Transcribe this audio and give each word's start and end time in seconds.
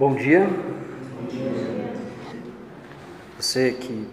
Bom 0.00 0.14
dia. 0.14 0.48
Você 3.38 3.72
que 3.72 4.08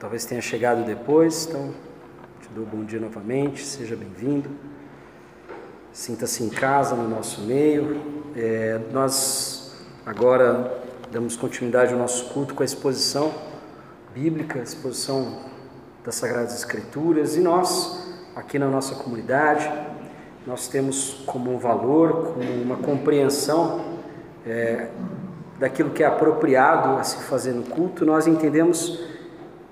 talvez 0.00 0.24
tenha 0.24 0.40
chegado 0.40 0.84
depois, 0.84 1.46
então 1.46 1.72
te 2.42 2.48
dou 2.52 2.66
bom 2.66 2.82
dia 2.82 2.98
novamente, 2.98 3.64
seja 3.64 3.94
bem-vindo. 3.94 4.50
Sinta-se 5.92 6.42
em 6.42 6.48
casa 6.48 6.96
no 6.96 7.08
nosso 7.08 7.42
meio. 7.42 8.02
É, 8.34 8.80
nós 8.92 9.86
agora 10.04 10.82
damos 11.12 11.36
continuidade 11.36 11.92
ao 11.92 11.98
nosso 12.00 12.30
culto 12.30 12.52
com 12.52 12.64
a 12.64 12.66
exposição 12.66 13.32
bíblica, 14.12 14.58
a 14.58 14.64
exposição 14.64 15.44
das 16.04 16.16
Sagradas 16.16 16.56
Escrituras, 16.56 17.36
e 17.36 17.40
nós, 17.40 18.04
aqui 18.34 18.58
na 18.58 18.66
nossa 18.66 18.96
comunidade, 18.96 19.70
nós 20.44 20.66
temos 20.66 21.22
como 21.24 21.54
um 21.54 21.58
valor, 21.58 22.34
como 22.34 22.62
uma 22.64 22.78
compreensão 22.78 23.89
é, 24.50 24.88
daquilo 25.60 25.90
que 25.90 26.02
é 26.02 26.06
apropriado 26.06 26.98
a 26.98 27.04
se 27.04 27.22
fazer 27.24 27.52
no 27.52 27.62
culto, 27.62 28.04
nós 28.04 28.26
entendemos 28.26 29.00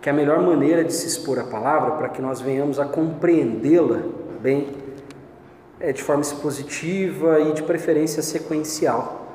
que 0.00 0.08
a 0.08 0.12
melhor 0.12 0.40
maneira 0.40 0.84
de 0.84 0.92
se 0.92 1.06
expor 1.06 1.38
a 1.40 1.44
palavra, 1.44 1.92
para 1.92 2.08
que 2.08 2.22
nós 2.22 2.40
venhamos 2.40 2.78
a 2.78 2.84
compreendê-la 2.84 4.00
bem, 4.40 4.68
é 5.80 5.92
de 5.92 6.02
forma 6.02 6.22
expositiva 6.22 7.40
e 7.40 7.52
de 7.52 7.62
preferência 7.64 8.22
sequencial. 8.22 9.26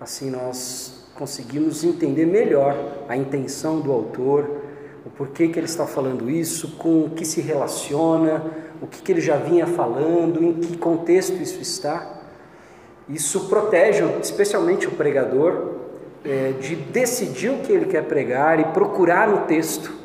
Assim 0.00 0.30
nós 0.30 1.08
conseguimos 1.14 1.84
entender 1.84 2.26
melhor 2.26 2.76
a 3.08 3.16
intenção 3.16 3.80
do 3.80 3.92
autor, 3.92 4.48
o 5.06 5.10
porquê 5.10 5.48
que 5.48 5.58
ele 5.58 5.66
está 5.66 5.86
falando 5.86 6.28
isso, 6.28 6.76
com 6.76 7.04
o 7.04 7.10
que 7.10 7.24
se 7.24 7.40
relaciona, 7.40 8.42
o 8.82 8.86
que, 8.86 9.00
que 9.00 9.12
ele 9.12 9.20
já 9.20 9.36
vinha 9.36 9.66
falando, 9.66 10.42
em 10.42 10.54
que 10.54 10.76
contexto 10.76 11.34
isso 11.34 11.60
está. 11.60 12.17
Isso 13.08 13.48
protege 13.48 14.04
especialmente 14.20 14.86
o 14.86 14.90
pregador 14.92 15.76
é, 16.24 16.52
de 16.60 16.76
decidir 16.76 17.50
o 17.50 17.58
que 17.58 17.72
ele 17.72 17.86
quer 17.86 18.04
pregar 18.04 18.60
e 18.60 18.64
procurar 18.64 19.28
no 19.28 19.46
texto 19.46 19.98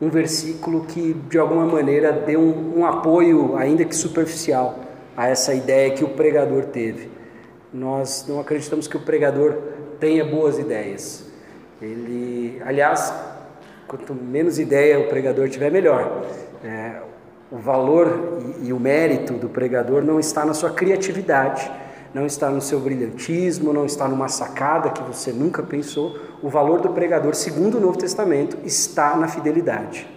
um 0.00 0.08
versículo 0.08 0.84
que 0.84 1.12
de 1.12 1.38
alguma 1.38 1.66
maneira 1.66 2.12
dê 2.12 2.36
um, 2.36 2.78
um 2.78 2.86
apoio, 2.86 3.56
ainda 3.56 3.84
que 3.84 3.94
superficial, 3.94 4.78
a 5.16 5.26
essa 5.28 5.52
ideia 5.52 5.90
que 5.90 6.04
o 6.04 6.10
pregador 6.10 6.66
teve. 6.66 7.10
Nós 7.72 8.24
não 8.28 8.38
acreditamos 8.38 8.86
que 8.86 8.96
o 8.96 9.00
pregador 9.00 9.56
tenha 9.98 10.24
boas 10.24 10.58
ideias. 10.58 11.26
Ele, 11.82 12.62
aliás, 12.64 13.12
quanto 13.88 14.14
menos 14.14 14.58
ideia 14.58 15.00
o 15.00 15.08
pregador 15.08 15.48
tiver, 15.48 15.70
melhor. 15.70 16.22
É, 16.64 17.00
o 17.50 17.56
valor 17.56 18.40
e, 18.60 18.68
e 18.68 18.72
o 18.72 18.78
mérito 18.78 19.32
do 19.32 19.48
pregador 19.48 20.02
não 20.02 20.20
está 20.20 20.44
na 20.44 20.54
sua 20.54 20.70
criatividade, 20.70 21.70
não 22.14 22.24
está 22.24 22.50
no 22.50 22.60
seu 22.60 22.80
brilhantismo, 22.80 23.72
não 23.72 23.84
está 23.84 24.08
numa 24.08 24.28
sacada 24.28 24.90
que 24.90 25.02
você 25.02 25.32
nunca 25.32 25.62
pensou. 25.62 26.18
O 26.42 26.48
valor 26.48 26.80
do 26.80 26.90
pregador, 26.90 27.34
segundo 27.34 27.78
o 27.78 27.80
Novo 27.80 27.98
Testamento, 27.98 28.56
está 28.64 29.16
na 29.16 29.28
fidelidade. 29.28 30.08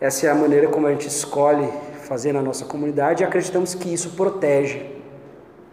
Essa 0.00 0.26
é 0.26 0.30
a 0.30 0.34
maneira 0.34 0.68
como 0.68 0.86
a 0.86 0.90
gente 0.90 1.08
escolhe 1.08 1.68
fazer 2.02 2.32
na 2.32 2.42
nossa 2.42 2.64
comunidade 2.64 3.22
e 3.22 3.26
acreditamos 3.26 3.74
que 3.74 3.92
isso 3.92 4.10
protege 4.10 4.94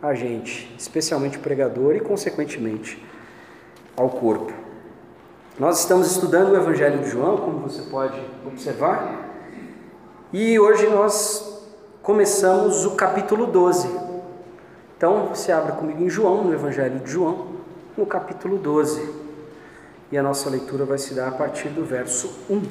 a 0.02 0.14
gente, 0.14 0.74
especialmente 0.78 1.38
o 1.38 1.42
pregador 1.42 1.96
e, 1.96 2.00
consequentemente, 2.00 3.04
ao 3.96 4.10
corpo. 4.10 4.52
Nós 5.60 5.80
estamos 5.80 6.10
estudando 6.10 6.52
o 6.52 6.56
Evangelho 6.56 7.00
de 7.00 7.10
João, 7.10 7.38
como 7.38 7.60
você 7.60 7.84
pode 7.84 8.20
observar, 8.48 9.30
e 10.34 10.58
hoje 10.58 10.88
nós 10.88 11.68
começamos 12.02 12.86
o 12.86 12.92
capítulo 12.92 13.46
12. 13.46 14.01
Então, 15.02 15.30
você 15.30 15.52
abre 15.52 15.72
comigo 15.72 16.04
em 16.04 16.10
João, 16.12 16.44
no 16.44 16.54
Evangelho 16.54 17.00
de 17.00 17.10
João, 17.10 17.48
no 17.98 18.06
capítulo 18.06 18.60
12. 18.60 19.12
E 20.12 20.16
a 20.16 20.22
nossa 20.22 20.48
leitura 20.48 20.86
vai 20.86 21.00
se 21.00 21.16
dar 21.16 21.30
a 21.30 21.32
partir 21.32 21.70
do 21.70 21.84
verso 21.84 22.32
1. 22.48 22.62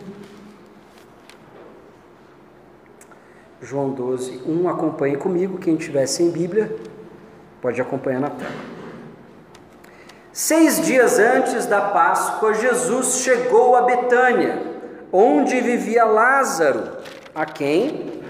João 3.60 3.90
12, 3.90 4.44
1. 4.46 4.68
Acompanhe 4.68 5.16
comigo. 5.16 5.58
Quem 5.58 5.74
tiver 5.74 6.06
sem 6.06 6.30
Bíblia, 6.30 6.72
pode 7.60 7.80
acompanhar 7.80 8.20
na 8.20 8.30
tela. 8.30 8.54
Seis 10.32 10.80
dias 10.82 11.18
antes 11.18 11.66
da 11.66 11.80
Páscoa, 11.80 12.54
Jesus 12.54 13.24
chegou 13.24 13.74
a 13.74 13.82
Betânia, 13.82 14.56
onde 15.12 15.60
vivia 15.60 16.04
Lázaro 16.04 16.96
a 17.34 17.44
quem 17.44 18.22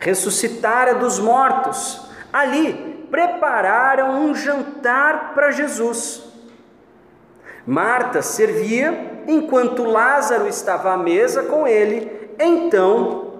ressuscitara 0.00 0.94
dos 0.94 1.18
mortos. 1.18 2.05
Ali 2.32 3.06
prepararam 3.10 4.22
um 4.22 4.34
jantar 4.34 5.32
para 5.34 5.50
Jesus. 5.50 6.24
Marta 7.66 8.22
servia 8.22 9.22
enquanto 9.26 9.84
Lázaro 9.84 10.46
estava 10.46 10.92
à 10.92 10.96
mesa 10.96 11.42
com 11.44 11.66
ele. 11.66 12.30
Então 12.38 13.34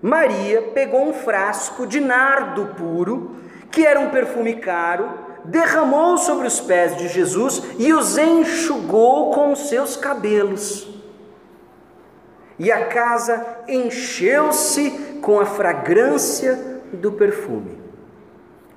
Maria 0.00 0.62
pegou 0.74 1.08
um 1.08 1.12
frasco 1.12 1.86
de 1.86 2.00
nardo 2.00 2.74
puro, 2.76 3.36
que 3.70 3.86
era 3.86 4.00
um 4.00 4.10
perfume 4.10 4.56
caro, 4.56 5.10
derramou 5.44 6.16
sobre 6.18 6.46
os 6.46 6.60
pés 6.60 6.96
de 6.96 7.08
Jesus 7.08 7.62
e 7.78 7.92
os 7.92 8.18
enxugou 8.18 9.30
com 9.30 9.54
seus 9.54 9.96
cabelos 9.96 10.92
e 12.62 12.70
a 12.70 12.86
casa 12.86 13.44
encheu-se 13.66 15.18
com 15.20 15.40
a 15.40 15.44
fragrância 15.44 16.80
do 16.92 17.10
perfume. 17.10 17.81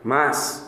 Mas 0.06 0.64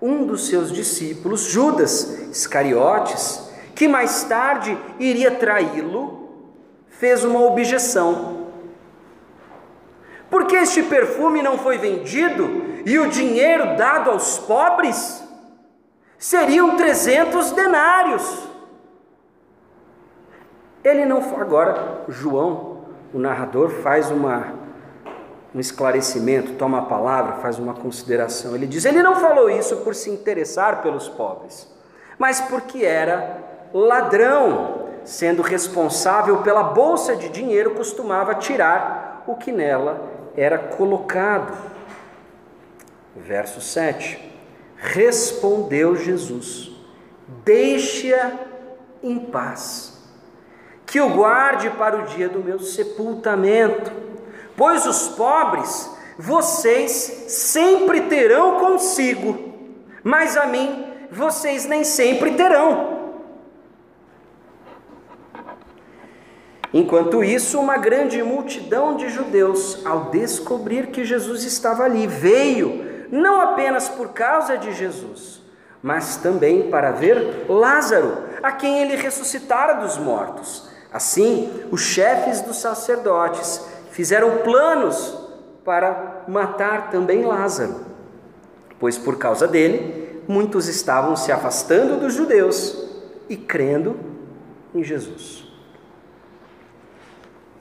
um 0.00 0.24
dos 0.24 0.46
seus 0.46 0.70
discípulos, 0.70 1.40
Judas 1.40 2.04
Iscariotes, 2.30 3.50
que 3.74 3.88
mais 3.88 4.22
tarde 4.22 4.78
iria 5.00 5.32
traí-lo, 5.32 6.28
fez 6.86 7.24
uma 7.24 7.40
objeção. 7.40 8.46
Por 10.30 10.46
que 10.46 10.54
este 10.54 10.84
perfume 10.84 11.42
não 11.42 11.58
foi 11.58 11.78
vendido 11.78 12.62
e 12.86 12.96
o 12.96 13.08
dinheiro 13.08 13.76
dado 13.76 14.10
aos 14.12 14.38
pobres? 14.38 15.20
Seriam 16.16 16.76
trezentos 16.76 17.50
denários. 17.50 18.48
Ele 20.84 21.04
não. 21.04 21.18
Agora, 21.40 22.04
João, 22.06 22.84
o 23.12 23.18
narrador, 23.18 23.70
faz 23.82 24.12
uma, 24.12 24.54
um 25.54 25.60
esclarecimento, 25.60 26.54
toma 26.54 26.80
a 26.80 26.82
palavra, 26.82 27.34
faz 27.36 27.58
uma 27.58 27.74
consideração. 27.74 28.54
Ele 28.54 28.66
diz: 28.66 28.84
ele 28.84 29.02
não 29.02 29.16
falou 29.16 29.48
isso 29.48 29.78
por 29.78 29.94
se 29.94 30.10
interessar 30.10 30.82
pelos 30.82 31.08
pobres, 31.08 31.68
mas 32.18 32.40
porque 32.40 32.84
era 32.84 33.38
ladrão, 33.72 34.88
sendo 35.04 35.42
responsável 35.42 36.38
pela 36.38 36.62
bolsa 36.62 37.14
de 37.14 37.28
dinheiro, 37.28 37.72
costumava 37.72 38.34
tirar 38.34 39.22
o 39.26 39.36
que 39.36 39.52
nela 39.52 40.00
era 40.36 40.58
colocado. 40.58 41.56
Verso 43.16 43.60
7. 43.60 44.32
Respondeu 44.76 45.94
Jesus: 45.94 46.72
Deixe-a 47.44 48.32
em 49.02 49.18
paz 49.18 49.94
que 50.86 51.00
o 51.00 51.10
guarde 51.10 51.70
para 51.70 51.96
o 51.96 52.06
dia 52.06 52.28
do 52.28 52.40
meu 52.40 52.58
sepultamento, 52.58 53.90
pois 54.56 54.86
os 54.86 55.08
pobres 55.08 55.90
vocês 56.18 57.24
sempre 57.28 58.02
terão 58.02 58.60
consigo, 58.60 59.52
mas 60.02 60.36
a 60.36 60.46
mim 60.46 60.86
vocês 61.10 61.66
nem 61.66 61.84
sempre 61.84 62.32
terão. 62.32 62.94
Enquanto 66.72 67.22
isso, 67.22 67.60
uma 67.60 67.76
grande 67.76 68.20
multidão 68.20 68.96
de 68.96 69.08
judeus, 69.08 69.86
ao 69.86 70.10
descobrir 70.10 70.88
que 70.88 71.04
Jesus 71.04 71.44
estava 71.44 71.84
ali, 71.84 72.06
veio 72.06 73.06
não 73.12 73.40
apenas 73.40 73.88
por 73.88 74.08
causa 74.08 74.58
de 74.58 74.72
Jesus, 74.72 75.40
mas 75.80 76.16
também 76.16 76.68
para 76.70 76.90
ver 76.90 77.46
Lázaro, 77.48 78.24
a 78.42 78.50
quem 78.50 78.80
ele 78.80 78.96
ressuscitara 78.96 79.74
dos 79.74 79.96
mortos. 79.98 80.68
Assim, 80.92 81.48
os 81.70 81.80
chefes 81.80 82.40
dos 82.40 82.56
sacerdotes 82.56 83.60
fizeram 83.94 84.38
planos 84.38 85.16
para 85.64 86.24
matar 86.26 86.90
também 86.90 87.24
Lázaro, 87.24 87.86
pois 88.78 88.98
por 88.98 89.16
causa 89.16 89.46
dele 89.46 90.22
muitos 90.26 90.66
estavam 90.66 91.14
se 91.16 91.30
afastando 91.30 91.98
dos 91.98 92.12
judeus 92.12 92.88
e 93.28 93.36
crendo 93.36 93.96
em 94.74 94.82
Jesus. 94.82 95.44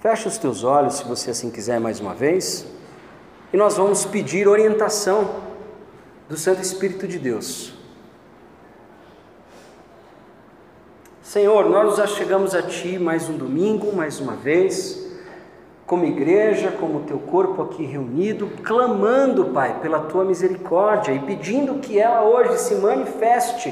Feche 0.02 0.28
os 0.28 0.38
teus 0.38 0.64
olhos, 0.64 0.96
se 0.96 1.06
você 1.06 1.30
assim 1.30 1.50
quiser, 1.50 1.80
mais 1.80 2.00
uma 2.00 2.14
vez, 2.14 2.66
e 3.54 3.56
nós 3.56 3.78
vamos 3.78 4.04
pedir 4.04 4.48
orientação 4.48 5.36
do 6.28 6.36
Santo 6.36 6.62
Espírito 6.62 7.08
de 7.08 7.20
Deus 7.20 7.74
Senhor, 11.34 11.68
nós 11.68 11.96
já 11.96 12.06
chegamos 12.06 12.54
a 12.54 12.62
Ti 12.62 13.00
mais 13.00 13.28
um 13.28 13.36
domingo, 13.36 13.92
mais 13.96 14.20
uma 14.20 14.36
vez, 14.36 15.03
como 15.94 16.06
igreja, 16.06 16.72
como 16.72 17.02
teu 17.02 17.20
corpo 17.20 17.62
aqui 17.62 17.86
reunido, 17.86 18.50
clamando, 18.64 19.46
Pai, 19.54 19.78
pela 19.80 20.00
tua 20.00 20.26
misericórdia 20.26 21.12
e 21.12 21.20
pedindo 21.20 21.76
que 21.76 22.00
ela 22.00 22.24
hoje 22.24 22.58
se 22.58 22.74
manifeste 22.74 23.72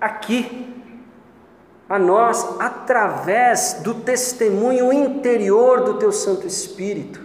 aqui 0.00 0.74
a 1.86 1.98
nós 1.98 2.58
através 2.58 3.82
do 3.84 3.92
testemunho 3.92 4.90
interior 4.90 5.82
do 5.82 5.98
teu 5.98 6.10
Santo 6.10 6.46
Espírito. 6.46 7.20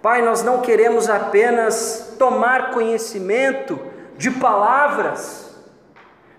Pai, 0.00 0.22
nós 0.22 0.42
não 0.42 0.62
queremos 0.62 1.10
apenas 1.10 2.16
tomar 2.18 2.70
conhecimento 2.70 3.78
de 4.16 4.30
palavras, 4.30 5.54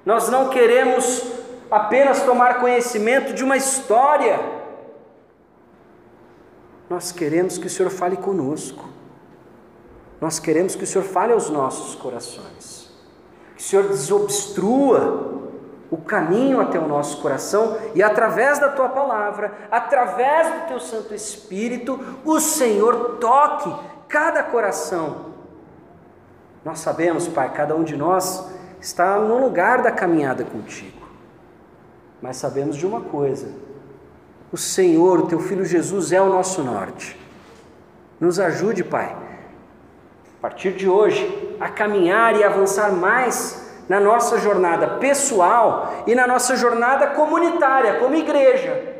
nós 0.03 0.29
não 0.29 0.49
queremos 0.49 1.31
apenas 1.69 2.23
tomar 2.23 2.59
conhecimento 2.59 3.35
de 3.35 3.43
uma 3.43 3.55
história, 3.55 4.60
nós 6.91 7.09
queremos 7.09 7.57
que 7.57 7.67
o 7.67 7.69
Senhor 7.69 7.89
fale 7.89 8.17
conosco, 8.17 8.83
nós 10.19 10.39
queremos 10.39 10.75
que 10.75 10.83
o 10.83 10.87
Senhor 10.87 11.05
fale 11.05 11.31
aos 11.31 11.49
nossos 11.49 11.95
corações, 11.95 12.91
que 13.55 13.63
o 13.63 13.65
Senhor 13.65 13.87
desobstrua 13.87 15.39
o 15.89 15.95
caminho 15.95 16.59
até 16.59 16.77
o 16.77 16.89
nosso 16.89 17.21
coração 17.21 17.77
e 17.95 18.03
através 18.03 18.59
da 18.59 18.67
tua 18.67 18.89
palavra, 18.89 19.53
através 19.71 20.53
do 20.53 20.67
teu 20.67 20.79
Santo 20.81 21.13
Espírito, 21.13 21.97
o 22.25 22.41
Senhor 22.41 23.17
toque 23.21 23.73
cada 24.09 24.43
coração. 24.43 25.27
Nós 26.65 26.79
sabemos, 26.79 27.25
Pai, 27.25 27.53
cada 27.53 27.73
um 27.73 27.85
de 27.85 27.95
nós 27.95 28.51
está 28.81 29.17
no 29.17 29.39
lugar 29.39 29.81
da 29.81 29.93
caminhada 29.93 30.43
contigo. 30.43 31.07
Mas 32.21 32.35
sabemos 32.35 32.75
de 32.75 32.85
uma 32.85 32.99
coisa: 32.99 33.47
o 34.51 34.57
Senhor, 34.57 35.19
o 35.19 35.27
teu 35.27 35.39
filho 35.39 35.63
Jesus 35.63 36.11
é 36.11 36.21
o 36.21 36.29
nosso 36.29 36.63
norte. 36.63 37.17
Nos 38.19 38.39
ajude, 38.39 38.83
Pai, 38.83 39.15
a 40.37 40.41
partir 40.41 40.73
de 40.73 40.89
hoje, 40.89 41.55
a 41.59 41.69
caminhar 41.69 42.35
e 42.35 42.43
avançar 42.43 42.91
mais 42.91 43.61
na 43.87 43.99
nossa 43.99 44.37
jornada 44.37 44.87
pessoal 44.99 46.03
e 46.05 46.13
na 46.13 46.27
nossa 46.27 46.55
jornada 46.55 47.07
comunitária, 47.07 47.99
como 47.99 48.15
igreja. 48.15 48.91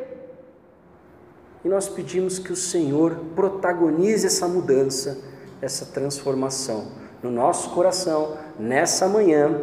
E 1.63 1.67
nós 1.67 1.87
pedimos 1.87 2.39
que 2.39 2.51
o 2.51 2.55
Senhor 2.55 3.15
protagonize 3.35 4.25
essa 4.25 4.47
mudança, 4.47 5.19
essa 5.61 5.85
transformação 5.85 6.87
no 7.21 7.29
nosso 7.29 7.69
coração, 7.69 8.37
nessa 8.57 9.07
manhã, 9.07 9.61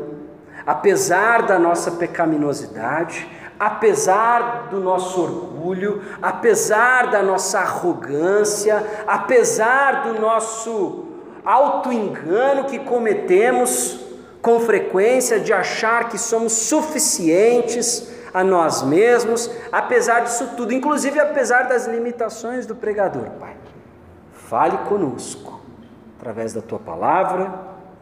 apesar 0.64 1.42
da 1.42 1.58
nossa 1.58 1.90
pecaminosidade, 1.90 3.28
apesar 3.58 4.68
do 4.70 4.80
nosso 4.80 5.20
orgulho, 5.20 6.02
apesar 6.22 7.10
da 7.10 7.22
nossa 7.22 7.58
arrogância, 7.58 8.84
apesar 9.06 10.04
do 10.04 10.20
nosso 10.20 11.06
auto-engano 11.44 12.64
que 12.64 12.78
cometemos, 12.78 14.00
com 14.40 14.60
frequência 14.60 15.40
de 15.40 15.52
achar 15.52 16.08
que 16.08 16.16
somos 16.16 16.52
suficientes 16.52 18.08
a 18.32 18.44
nós 18.44 18.82
mesmos, 18.82 19.50
apesar 19.72 20.20
disso 20.20 20.50
tudo, 20.56 20.72
inclusive 20.72 21.18
apesar 21.18 21.62
das 21.62 21.86
limitações 21.86 22.64
do 22.66 22.74
pregador, 22.74 23.30
Pai. 23.40 23.56
Fale 24.32 24.78
conosco 24.88 25.60
através 26.18 26.52
da 26.52 26.62
tua 26.62 26.78
palavra 26.78 27.52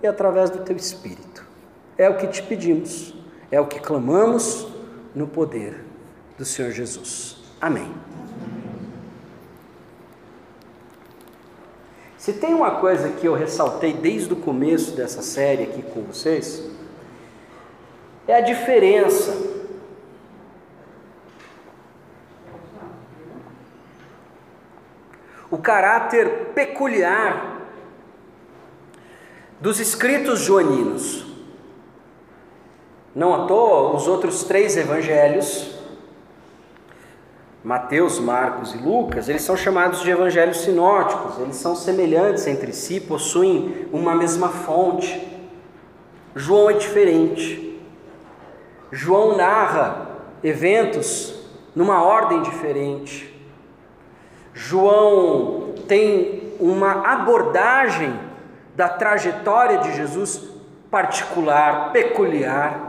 e 0.03 0.07
através 0.07 0.51
do 0.51 0.59
teu 0.59 0.77
espírito. 0.77 1.45
É 1.97 2.09
o 2.11 2.17
que 2.17 2.27
te 2.27 2.43
pedimos, 2.43 3.15
é 3.51 3.61
o 3.61 3.67
que 3.67 3.81
clamamos 3.81 4.76
no 5.17 5.27
poder 5.27 5.83
do 6.37 6.45
Senhor 6.45 6.71
Jesus. 6.71 7.39
Amém. 7.61 7.91
Se 12.19 12.35
tem 12.35 12.53
uma 12.53 12.73
coisa 12.73 13.09
que 13.09 13.27
eu 13.27 13.35
ressaltei 13.35 13.95
desde 13.95 14.33
o 14.33 14.37
começo 14.37 14.95
dessa 14.95 15.23
série 15.23 15.65
aqui 15.65 15.83
com 15.83 16.03
vocês, 16.03 16.63
é 18.29 18.37
a 18.37 18.41
diferença 18.41 19.57
o 25.51 25.57
caráter 25.57 26.49
peculiar 26.55 27.63
dos 29.61 29.81
escritos 29.81 30.41
joaninos. 30.41 31.36
Não 33.17 33.35
à 33.35 33.47
toa, 33.47 33.97
os 33.97 34.07
outros 34.07 34.45
três 34.45 34.77
evangelhos 34.77 35.75
Mateus, 37.65 38.21
Marcos 38.21 38.75
e 38.75 38.77
Lucas, 38.77 39.29
eles 39.29 39.43
são 39.43 39.57
chamados 39.57 40.03
de 40.03 40.11
evangelhos 40.11 40.61
sinóticos, 40.61 41.41
eles 41.41 41.57
são 41.57 41.75
semelhantes 41.75 42.47
entre 42.47 42.73
si, 42.73 43.01
possuem 43.01 43.89
uma 43.91 44.15
mesma 44.15 44.51
fonte. 44.51 45.27
João 46.35 46.71
é 46.71 46.75
diferente. 46.75 47.81
João 48.93 49.37
narra 49.37 50.09
eventos 50.45 51.35
numa 51.75 52.05
ordem 52.05 52.43
diferente. 52.43 53.35
João 54.55 55.75
tem 55.89 56.53
uma 56.61 57.03
abordagem 57.15 58.15
da 58.77 58.91
trajetória 58.91 59.79
de 59.79 59.97
Jesus 59.97 60.41
particular, 60.89 61.91
peculiar. 61.93 62.86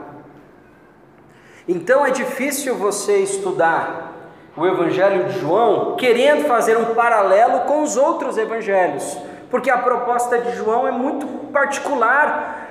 Então 1.68 2.06
é 2.06 2.12
difícil 2.12 2.76
você 2.76 3.18
estudar 3.18 4.14
o 4.56 4.66
Evangelho 4.66 5.26
de 5.26 5.40
João, 5.40 5.96
querendo 5.98 6.48
fazer 6.48 6.78
um 6.78 6.96
paralelo 6.96 7.66
com 7.66 7.84
os 7.84 7.96
outros 7.96 8.38
evangelhos, 8.38 9.18
porque 9.52 9.70
a 9.70 9.78
proposta 9.78 10.40
de 10.40 10.56
João 10.56 10.88
é 10.88 10.92
muito 10.92 11.28
particular 11.52 12.68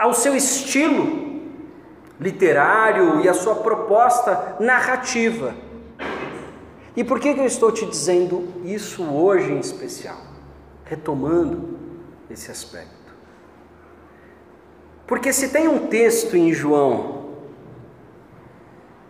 ao 0.00 0.14
seu 0.14 0.36
estilo 0.36 1.26
literário 2.20 3.20
e 3.20 3.28
à 3.28 3.34
sua 3.34 3.56
proposta 3.56 4.56
narrativa. 4.60 5.54
E 6.96 7.04
por 7.04 7.20
que, 7.20 7.28
eu 7.28 7.44
estou 7.44 7.72
te 7.72 7.84
dizendo 7.84 8.48
isso 8.64 9.02
hoje 9.02 9.52
em 9.52 9.58
especial? 9.58 10.16
Retomando 10.84 11.76
esse 12.30 12.50
aspecto. 12.50 12.94
Porque 15.06 15.32
se 15.32 15.50
tem 15.50 15.68
um 15.68 15.88
texto 15.88 16.36
em 16.36 16.52
João 16.52 17.15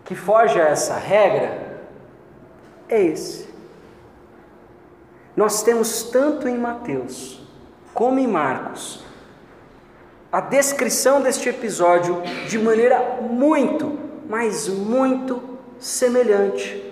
que 0.06 0.14
foge 0.14 0.60
a 0.60 0.68
essa 0.68 0.96
regra, 0.96 1.82
é 2.88 3.02
esse. 3.02 3.48
Nós 5.36 5.62
temos 5.62 6.04
tanto 6.04 6.48
em 6.48 6.56
Mateus 6.56 7.42
como 7.92 8.18
em 8.18 8.26
Marcos 8.26 9.04
a 10.30 10.40
descrição 10.40 11.20
deste 11.20 11.48
episódio 11.48 12.22
de 12.48 12.58
maneira 12.58 13.18
muito, 13.20 13.98
mas 14.28 14.68
muito 14.68 15.42
semelhante. 15.78 16.82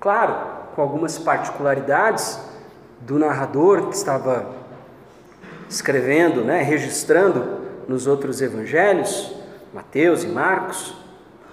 Claro, 0.00 0.34
com 0.74 0.80
algumas 0.80 1.18
particularidades 1.18 2.40
do 3.00 3.18
narrador 3.18 3.88
que 3.88 3.96
estava 3.96 4.54
escrevendo, 5.68 6.42
né, 6.42 6.62
registrando 6.62 7.58
nos 7.86 8.06
outros 8.06 8.40
evangelhos, 8.40 9.34
Mateus 9.74 10.24
e 10.24 10.28
Marcos, 10.28 11.07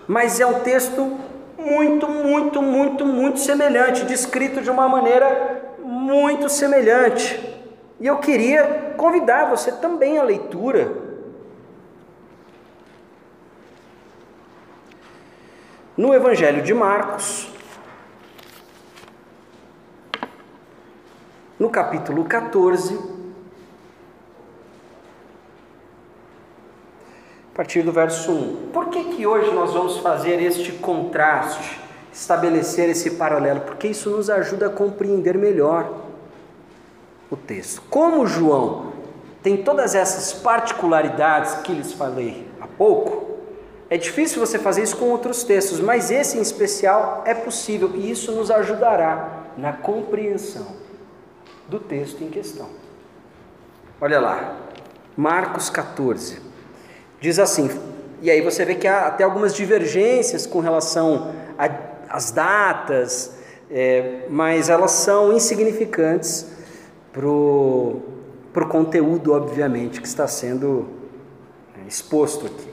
mas 0.07 0.39
é 0.39 0.45
um 0.45 0.59
texto 0.61 1.19
muito, 1.57 2.07
muito, 2.07 2.61
muito, 2.61 3.05
muito 3.05 3.39
semelhante, 3.39 4.05
descrito 4.05 4.61
de 4.61 4.69
uma 4.69 4.87
maneira 4.87 5.75
muito 5.79 6.49
semelhante. 6.49 7.39
E 7.99 8.07
eu 8.07 8.17
queria 8.17 8.93
convidar 8.97 9.45
você 9.45 9.71
também 9.71 10.17
à 10.17 10.23
leitura. 10.23 11.03
No 15.97 16.13
Evangelho 16.13 16.61
de 16.61 16.73
Marcos, 16.73 17.49
no 21.57 21.69
capítulo 21.69 22.25
14, 22.25 23.14
a 27.55 27.57
partir 27.57 27.83
do 27.83 27.91
verso 27.93 28.33
1. 28.33 28.71
Por 28.73 28.89
que, 28.89 29.15
que 29.15 29.25
hoje 29.25 29.49
nós 29.53 29.71
vamos 29.71 29.99
fazer 29.99 30.41
este 30.41 30.73
contraste, 30.73 31.79
estabelecer 32.11 32.89
esse 32.89 33.11
paralelo? 33.11 33.61
Porque 33.61 33.87
isso 33.87 34.09
nos 34.09 34.29
ajuda 34.29 34.67
a 34.67 34.69
compreender 34.69 35.37
melhor 35.37 35.89
o 37.31 37.37
texto. 37.37 37.81
Como 37.89 38.27
João 38.27 38.91
tem 39.41 39.63
todas 39.63 39.95
essas 39.95 40.33
particularidades 40.33 41.55
que 41.61 41.71
lhes 41.71 41.93
falei 41.93 42.45
há 42.59 42.67
pouco, 42.67 43.37
é 43.89 43.95
difícil 43.95 44.45
você 44.45 44.59
fazer 44.59 44.83
isso 44.83 44.97
com 44.97 45.05
outros 45.05 45.45
textos, 45.45 45.79
mas 45.79 46.11
esse 46.11 46.37
em 46.37 46.41
especial 46.41 47.23
é 47.25 47.33
possível 47.33 47.93
e 47.95 48.11
isso 48.11 48.33
nos 48.33 48.51
ajudará 48.51 49.45
na 49.55 49.71
compreensão 49.71 50.67
do 51.69 51.79
texto 51.79 52.21
em 52.21 52.29
questão. 52.29 52.67
Olha 54.01 54.19
lá, 54.19 54.57
Marcos 55.15 55.69
14. 55.69 56.53
Diz 57.25 57.39
assim, 57.39 57.71
e 58.21 58.29
aí 58.29 58.39
você 58.39 58.63
vê 58.63 58.75
que 58.75 58.87
há 58.87 59.07
até 59.07 59.23
algumas 59.23 59.55
divergências 59.55 60.45
com 60.45 60.59
relação 60.59 61.33
às 62.07 62.29
datas, 62.29 63.35
é, 63.67 64.27
mas 64.29 64.69
elas 64.69 64.91
são 64.91 65.33
insignificantes 65.33 66.45
para 67.11 67.27
o 67.27 68.69
conteúdo, 68.69 69.33
obviamente, 69.33 69.99
que 69.99 70.07
está 70.07 70.27
sendo 70.27 70.87
é, 71.75 71.87
exposto 71.87 72.45
aqui. 72.45 72.69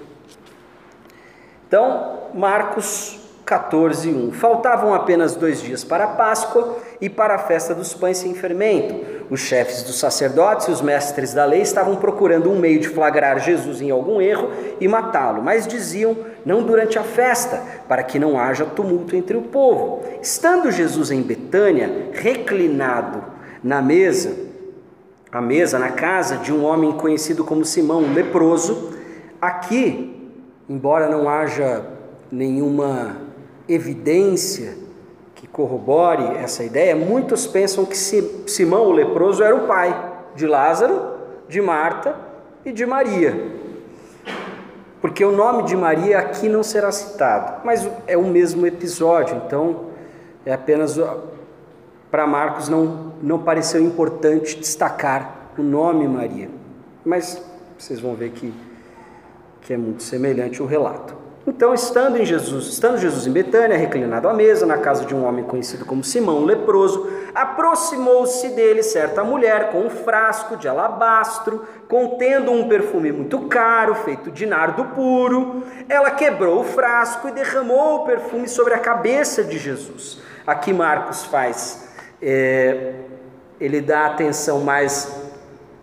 Então, 1.66 2.24
Marcos 2.34 3.21
14, 3.52 4.08
1. 4.08 4.32
Faltavam 4.32 4.94
apenas 4.94 5.36
dois 5.36 5.60
dias 5.60 5.84
para 5.84 6.04
a 6.04 6.08
Páscoa 6.08 6.78
e 6.98 7.10
para 7.10 7.34
a 7.34 7.38
festa 7.38 7.74
dos 7.74 7.92
pães 7.92 8.16
sem 8.16 8.32
fermento. 8.32 8.94
Os 9.28 9.40
chefes 9.40 9.82
dos 9.82 9.98
sacerdotes 9.98 10.68
e 10.68 10.70
os 10.70 10.80
mestres 10.80 11.34
da 11.34 11.44
lei 11.44 11.60
estavam 11.60 11.96
procurando 11.96 12.50
um 12.50 12.58
meio 12.58 12.80
de 12.80 12.88
flagrar 12.88 13.38
Jesus 13.40 13.82
em 13.82 13.90
algum 13.90 14.22
erro 14.22 14.48
e 14.80 14.88
matá-lo, 14.88 15.42
mas 15.42 15.66
diziam: 15.66 16.16
não 16.46 16.62
durante 16.62 16.98
a 16.98 17.02
festa, 17.02 17.62
para 17.86 18.02
que 18.02 18.18
não 18.18 18.40
haja 18.40 18.64
tumulto 18.64 19.14
entre 19.14 19.36
o 19.36 19.42
povo. 19.42 20.02
Estando 20.22 20.72
Jesus 20.72 21.10
em 21.10 21.20
Betânia, 21.20 22.08
reclinado 22.14 23.22
na 23.62 23.82
mesa, 23.82 24.34
a 25.30 25.42
mesa 25.42 25.78
na 25.78 25.90
casa 25.90 26.38
de 26.38 26.50
um 26.54 26.64
homem 26.64 26.92
conhecido 26.92 27.44
como 27.44 27.66
Simão, 27.66 28.00
um 28.00 28.14
leproso, 28.14 28.94
aqui, 29.38 30.32
embora 30.66 31.06
não 31.06 31.28
haja 31.28 31.84
nenhuma 32.30 33.30
evidência 33.68 34.76
que 35.34 35.46
corrobore 35.46 36.36
essa 36.36 36.62
ideia, 36.62 36.94
muitos 36.94 37.46
pensam 37.46 37.84
que 37.84 37.96
Simão 37.96 38.86
o 38.86 38.92
leproso 38.92 39.42
era 39.42 39.54
o 39.54 39.66
pai 39.66 40.12
de 40.34 40.46
Lázaro, 40.46 41.14
de 41.48 41.60
Marta 41.60 42.16
e 42.64 42.72
de 42.72 42.86
Maria. 42.86 43.60
Porque 45.00 45.24
o 45.24 45.32
nome 45.32 45.64
de 45.64 45.76
Maria 45.76 46.20
aqui 46.20 46.48
não 46.48 46.62
será 46.62 46.92
citado, 46.92 47.60
mas 47.64 47.88
é 48.06 48.16
o 48.16 48.24
mesmo 48.24 48.64
episódio, 48.66 49.42
então 49.44 49.86
é 50.46 50.52
apenas 50.52 50.96
para 52.10 52.26
Marcos 52.26 52.68
não, 52.68 53.12
não 53.20 53.38
pareceu 53.38 53.82
importante 53.82 54.56
destacar 54.56 55.50
o 55.58 55.62
nome 55.62 56.06
Maria. 56.06 56.48
Mas 57.04 57.42
vocês 57.76 57.98
vão 57.98 58.14
ver 58.14 58.30
que, 58.30 58.54
que 59.62 59.72
é 59.72 59.76
muito 59.76 60.02
semelhante 60.02 60.62
o 60.62 60.66
relato. 60.66 61.21
Então, 61.44 61.74
estando 61.74 62.16
em 62.18 62.24
Jesus, 62.24 62.68
estando 62.68 62.98
Jesus 62.98 63.26
em 63.26 63.32
Betânia, 63.32 63.76
reclinado 63.76 64.28
à 64.28 64.32
mesa, 64.32 64.64
na 64.64 64.78
casa 64.78 65.04
de 65.04 65.12
um 65.12 65.26
homem 65.26 65.44
conhecido 65.44 65.84
como 65.84 66.04
Simão, 66.04 66.44
leproso, 66.44 67.10
aproximou-se 67.34 68.48
dele 68.50 68.80
certa 68.80 69.24
mulher 69.24 69.72
com 69.72 69.80
um 69.80 69.90
frasco 69.90 70.56
de 70.56 70.68
alabastro, 70.68 71.66
contendo 71.88 72.52
um 72.52 72.68
perfume 72.68 73.10
muito 73.10 73.40
caro, 73.48 73.96
feito 73.96 74.30
de 74.30 74.46
nardo 74.46 74.84
puro. 74.94 75.64
Ela 75.88 76.12
quebrou 76.12 76.60
o 76.60 76.64
frasco 76.64 77.26
e 77.26 77.32
derramou 77.32 78.02
o 78.02 78.06
perfume 78.06 78.46
sobre 78.46 78.74
a 78.74 78.78
cabeça 78.78 79.42
de 79.42 79.58
Jesus. 79.58 80.20
Aqui 80.46 80.72
Marcos 80.72 81.24
faz, 81.24 81.88
é, 82.22 82.92
ele 83.60 83.80
dá 83.80 84.06
atenção 84.06 84.60
mais 84.60 85.10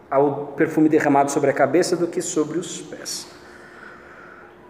ao 0.10 0.54
perfume 0.56 0.88
derramado 0.88 1.30
sobre 1.32 1.50
a 1.50 1.54
cabeça 1.54 1.98
do 1.98 2.08
que 2.08 2.22
sobre 2.22 2.58
os 2.58 2.80
pés. 2.80 3.39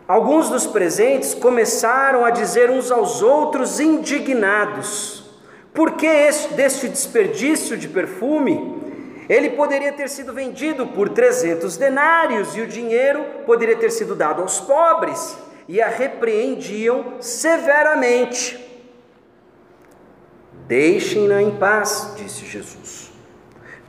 Alguns 0.10 0.50
dos 0.50 0.66
presentes 0.66 1.36
começaram 1.36 2.26
a 2.26 2.32
dizer 2.32 2.72
uns 2.72 2.90
aos 2.90 3.22
outros, 3.22 3.80
indignados: 3.80 5.24
por 5.72 5.92
que 5.92 6.08
este, 6.08 6.52
deste 6.56 6.90
desperdício 6.90 7.78
de 7.78 7.88
perfume? 7.88 8.76
Ele 9.30 9.52
poderia 9.52 9.94
ter 9.94 10.10
sido 10.10 10.34
vendido 10.34 10.88
por 10.88 11.10
300 11.10 11.78
denários 11.78 12.58
e 12.58 12.62
o 12.62 12.66
dinheiro 12.66 13.24
poderia 13.46 13.76
ter 13.76 13.92
sido 13.92 14.16
dado 14.16 14.42
aos 14.42 14.60
pobres. 14.60 15.38
E 15.68 15.80
a 15.80 15.88
repreendiam 15.88 17.22
severamente. 17.22 18.58
Deixem-na 20.66 21.40
em 21.40 21.52
paz, 21.52 22.16
disse 22.18 22.48
Jesus. 22.48 23.12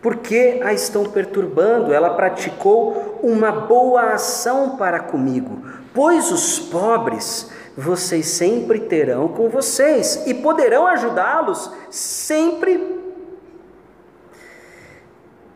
Por 0.03 0.17
que 0.17 0.61
a 0.63 0.75
estão 0.75 1.05
perturbando? 1.05 1.95
Ela 1.95 2.11
praticou 2.11 3.19
uma 3.23 3.51
boa 3.51 4.13
ação 4.13 4.77
para 4.77 5.01
comigo 5.01 5.70
Pois 5.93 6.31
os 6.31 6.59
pobres 6.59 7.51
vocês 7.77 8.27
sempre 8.27 8.81
terão 8.81 9.29
com 9.29 9.49
vocês 9.49 10.23
e 10.27 10.35
poderão 10.35 10.87
ajudá-los 10.87 11.71
sempre 11.91 13.01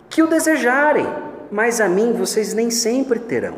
que 0.09 0.23
o 0.23 0.27
desejarem, 0.27 1.07
mas 1.51 1.81
a 1.81 1.89
mim 1.89 2.13
vocês 2.13 2.55
nem 2.55 2.71
sempre 2.71 3.19
terão. 3.19 3.57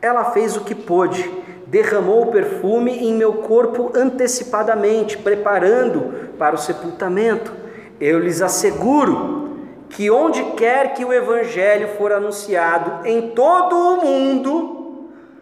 Ela 0.00 0.32
fez 0.32 0.56
o 0.56 0.64
que 0.64 0.74
pôde, 0.74 1.30
derramou 1.66 2.22
o 2.22 2.32
perfume 2.32 2.90
em 2.90 3.14
meu 3.14 3.34
corpo 3.34 3.92
antecipadamente, 3.94 5.18
preparando 5.18 6.32
para 6.38 6.54
o 6.54 6.58
sepultamento. 6.58 7.52
Eu 8.00 8.18
lhes 8.18 8.42
asseguro 8.42 9.58
que 9.88 10.10
onde 10.10 10.42
quer 10.52 10.94
que 10.94 11.04
o 11.04 11.12
evangelho 11.12 11.88
for 11.98 12.12
anunciado 12.12 13.06
em 13.06 13.30
todo 13.30 13.76
o 13.76 14.04
mundo, 14.04 14.81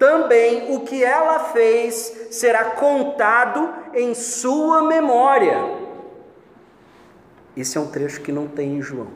também 0.00 0.74
o 0.74 0.80
que 0.80 1.04
ela 1.04 1.38
fez 1.38 2.28
será 2.30 2.64
contado 2.70 3.68
em 3.94 4.14
sua 4.14 4.82
memória. 4.82 5.76
Esse 7.54 7.76
é 7.76 7.80
um 7.80 7.86
trecho 7.86 8.22
que 8.22 8.32
não 8.32 8.48
tem 8.48 8.78
em 8.78 8.82
João. 8.82 9.08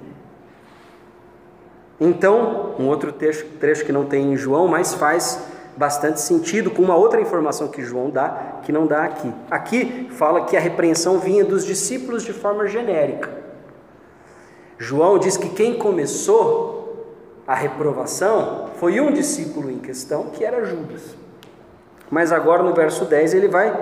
Então, 1.98 2.74
um 2.78 2.86
outro 2.86 3.12
trecho, 3.12 3.46
trecho 3.58 3.86
que 3.86 3.92
não 3.92 4.04
tem 4.04 4.34
em 4.34 4.36
João, 4.36 4.68
mas 4.68 4.92
faz 4.92 5.42
bastante 5.74 6.20
sentido 6.20 6.70
com 6.70 6.82
uma 6.82 6.96
outra 6.96 7.18
informação 7.18 7.68
que 7.68 7.82
João 7.82 8.10
dá, 8.10 8.60
que 8.62 8.70
não 8.70 8.86
dá 8.86 9.04
aqui. 9.04 9.32
Aqui 9.50 10.08
fala 10.10 10.44
que 10.44 10.54
a 10.54 10.60
repreensão 10.60 11.18
vinha 11.18 11.46
dos 11.46 11.64
discípulos 11.64 12.24
de 12.24 12.34
forma 12.34 12.66
genérica. 12.66 13.30
João 14.76 15.18
diz 15.18 15.38
que 15.38 15.48
quem 15.48 15.78
começou 15.78 16.73
a 17.46 17.54
reprovação 17.54 18.70
foi 18.76 19.00
um 19.00 19.12
discípulo 19.12 19.70
em 19.70 19.78
questão, 19.78 20.26
que 20.26 20.44
era 20.44 20.64
Judas. 20.64 21.14
Mas 22.10 22.32
agora 22.32 22.62
no 22.62 22.74
verso 22.74 23.04
10 23.04 23.34
ele 23.34 23.48
vai 23.48 23.72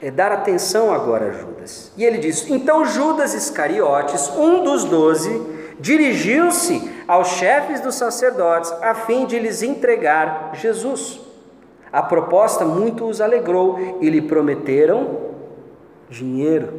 é, 0.00 0.10
dar 0.10 0.32
atenção 0.32 0.92
agora 0.92 1.26
a 1.26 1.32
Judas. 1.32 1.92
E 1.96 2.04
ele 2.04 2.18
diz: 2.18 2.48
Então 2.50 2.84
Judas 2.84 3.34
Iscariotes, 3.34 4.28
um 4.30 4.64
dos 4.64 4.84
doze, 4.84 5.40
dirigiu-se 5.78 6.90
aos 7.06 7.28
chefes 7.28 7.80
dos 7.80 7.94
sacerdotes 7.94 8.72
a 8.82 8.94
fim 8.94 9.26
de 9.26 9.38
lhes 9.38 9.62
entregar 9.62 10.50
Jesus. 10.54 11.20
A 11.92 12.02
proposta 12.02 12.64
muito 12.64 13.06
os 13.06 13.20
alegrou 13.20 13.98
e 14.00 14.10
lhe 14.10 14.20
prometeram 14.20 15.26
dinheiro. 16.10 16.72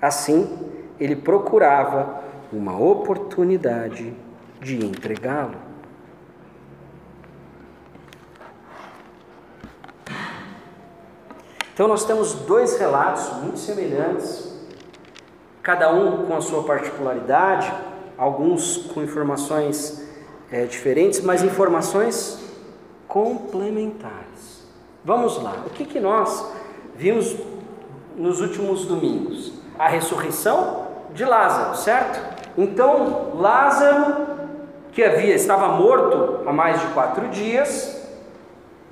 Assim, 0.00 0.58
ele 0.98 1.16
procurava 1.16 2.23
uma 2.56 2.78
oportunidade 2.78 4.14
de 4.60 4.84
entregá-lo. 4.84 5.56
Então, 11.72 11.88
nós 11.88 12.04
temos 12.04 12.34
dois 12.34 12.78
relatos 12.78 13.42
muito 13.42 13.58
semelhantes, 13.58 14.54
cada 15.60 15.92
um 15.92 16.24
com 16.24 16.36
a 16.36 16.40
sua 16.40 16.62
particularidade, 16.62 17.72
alguns 18.16 18.76
com 18.76 19.02
informações 19.02 20.08
é, 20.52 20.66
diferentes, 20.66 21.20
mas 21.20 21.42
informações 21.42 22.38
complementares. 23.08 24.64
Vamos 25.04 25.42
lá, 25.42 25.64
o 25.66 25.70
que, 25.70 25.84
que 25.84 25.98
nós 25.98 26.46
vimos 26.94 27.36
nos 28.16 28.40
últimos 28.40 28.86
domingos? 28.86 29.52
A 29.76 29.88
ressurreição 29.88 30.86
de 31.12 31.24
Lázaro, 31.24 31.76
certo? 31.76 32.33
Então, 32.56 33.32
Lázaro, 33.34 34.14
que 34.92 35.02
havia 35.02 35.34
estava 35.34 35.68
morto 35.68 36.40
há 36.46 36.52
mais 36.52 36.80
de 36.80 36.86
quatro 36.88 37.28
dias, 37.28 38.00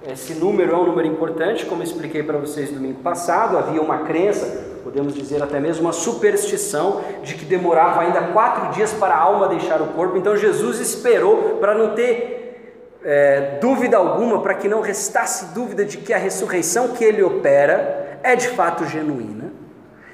esse 0.07 0.35
número 0.35 0.73
é 0.73 0.77
um 0.77 0.87
número 0.87 1.07
importante, 1.07 1.65
como 1.65 1.81
expliquei 1.81 2.25
para 2.25 2.37
vocês 2.37 2.71
domingo 2.71 3.01
passado, 3.03 3.57
havia 3.57 3.81
uma 3.81 3.99
crença, 3.99 4.65
podemos 4.83 5.15
dizer 5.15 5.41
até 5.41 5.61
mesmo 5.61 5.85
uma 5.85 5.93
superstição, 5.93 7.01
de 7.23 7.35
que 7.35 7.45
demorava 7.45 8.01
ainda 8.01 8.21
quatro 8.33 8.73
dias 8.73 8.93
para 8.93 9.15
a 9.15 9.19
alma 9.19 9.47
deixar 9.47 9.81
o 9.81 9.89
corpo, 9.89 10.17
então 10.17 10.37
Jesus 10.37 10.81
esperou 10.81 11.59
para 11.61 11.77
não 11.77 11.95
ter 11.95 12.99
é, 13.05 13.59
dúvida 13.61 13.97
alguma, 13.97 14.41
para 14.41 14.55
que 14.55 14.67
não 14.67 14.81
restasse 14.81 15.55
dúvida 15.55 15.85
de 15.85 15.99
que 15.99 16.13
a 16.13 16.19
ressurreição 16.19 16.89
que 16.89 17.05
ele 17.05 17.23
opera 17.23 18.19
é 18.25 18.35
de 18.35 18.49
fato 18.49 18.85
genuína. 18.87 19.53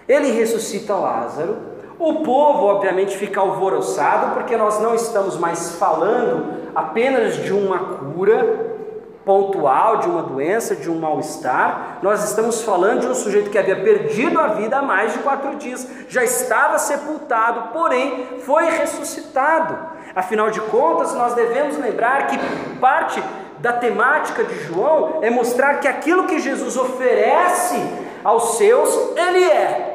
Ele 0.07 0.31
ressuscita 0.33 0.95
Lázaro, 0.95 1.57
o 1.99 2.23
povo, 2.23 2.67
obviamente, 2.67 3.17
fica 3.17 3.41
alvoroçado 3.41 4.35
porque 4.35 4.57
nós 4.57 4.81
não 4.81 4.95
estamos 4.95 5.37
mais 5.37 5.73
falando 5.73 6.59
apenas 6.75 7.37
de 7.37 7.53
uma 7.53 7.79
cura 7.79 8.77
pontual, 9.25 9.99
de 9.99 10.09
uma 10.09 10.23
doença, 10.23 10.75
de 10.75 10.91
um 10.91 10.99
mal-estar, 10.99 11.99
nós 12.01 12.25
estamos 12.25 12.63
falando 12.63 13.01
de 13.01 13.09
um 13.09 13.15
sujeito 13.15 13.51
que 13.51 13.59
havia 13.59 13.77
perdido 13.77 14.41
a 14.41 14.49
vida 14.49 14.79
há 14.79 14.83
mais 14.83 15.13
de 15.13 15.19
quatro 15.19 15.57
dias, 15.57 15.87
já 16.09 16.25
estava 16.25 16.79
sepultado, 16.79 17.73
porém 17.75 18.39
foi 18.39 18.65
ressuscitado. 18.71 19.77
Afinal 20.17 20.51
de 20.51 20.63
contas, 20.63 21.13
nós 21.13 21.35
devemos 21.35 21.77
lembrar 21.77 22.27
que 22.29 22.39
parte 22.79 23.23
da 23.59 23.73
temática 23.75 24.45
de 24.45 24.55
João 24.65 25.19
é 25.21 25.29
mostrar 25.29 25.75
que 25.81 25.89
aquilo 25.89 26.25
que 26.27 26.39
Jesus 26.39 26.77
oferece 26.79 27.77
aos 28.25 28.57
seus, 28.57 29.17
ele 29.17 29.45
é. 29.45 29.88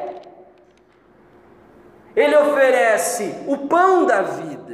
Ele 2.16 2.36
oferece 2.36 3.34
o 3.46 3.56
pão 3.58 4.04
da 4.04 4.22
vida. 4.22 4.64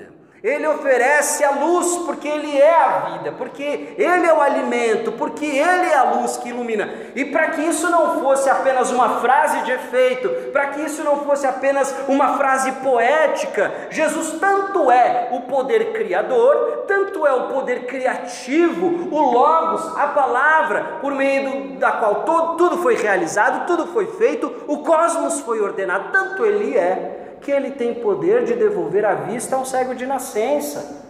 Ele 0.43 0.67
oferece 0.67 1.45
a 1.45 1.51
luz 1.51 1.99
porque 2.07 2.27
Ele 2.27 2.57
é 2.57 2.75
a 2.75 2.99
vida, 2.99 3.33
porque 3.33 3.95
Ele 3.99 4.27
é 4.27 4.33
o 4.33 4.41
alimento, 4.41 5.13
porque 5.13 5.45
Ele 5.45 5.91
é 5.91 5.95
a 5.95 6.13
luz 6.15 6.39
que 6.39 6.49
ilumina. 6.49 6.89
E 7.15 7.27
para 7.27 7.51
que 7.51 7.61
isso 7.61 7.91
não 7.91 8.23
fosse 8.23 8.49
apenas 8.49 8.91
uma 8.91 9.21
frase 9.21 9.61
de 9.65 9.73
efeito, 9.73 10.31
para 10.51 10.69
que 10.69 10.81
isso 10.81 11.05
não 11.05 11.19
fosse 11.19 11.47
apenas 11.47 11.95
uma 12.09 12.39
frase 12.39 12.73
poética, 12.73 13.71
Jesus 13.91 14.39
tanto 14.41 14.91
é 14.91 15.29
o 15.31 15.43
poder 15.43 15.93
criador, 15.93 16.85
tanto 16.89 17.27
é 17.27 17.33
o 17.35 17.49
poder 17.49 17.85
criativo, 17.85 19.09
o 19.15 19.21
Logos, 19.21 19.95
a 19.99 20.07
palavra, 20.07 20.99
por 21.03 21.13
meio 21.13 21.79
da 21.79 21.93
qual 21.93 22.23
todo, 22.23 22.57
tudo 22.57 22.79
foi 22.79 22.97
realizado, 22.97 23.67
tudo 23.67 23.89
foi 23.89 24.07
feito, 24.07 24.65
o 24.67 24.79
cosmos 24.79 25.41
foi 25.41 25.61
ordenado, 25.61 26.11
tanto 26.11 26.47
Ele 26.47 26.79
é 26.79 27.20
que 27.41 27.51
ele 27.51 27.73
tem 27.73 27.95
poder 27.95 28.45
de 28.45 28.55
devolver 28.55 29.05
a 29.05 29.15
vista 29.15 29.57
a 29.57 29.59
um 29.59 29.65
cego 29.65 29.95
de 29.95 30.07
nascença. 30.07 31.03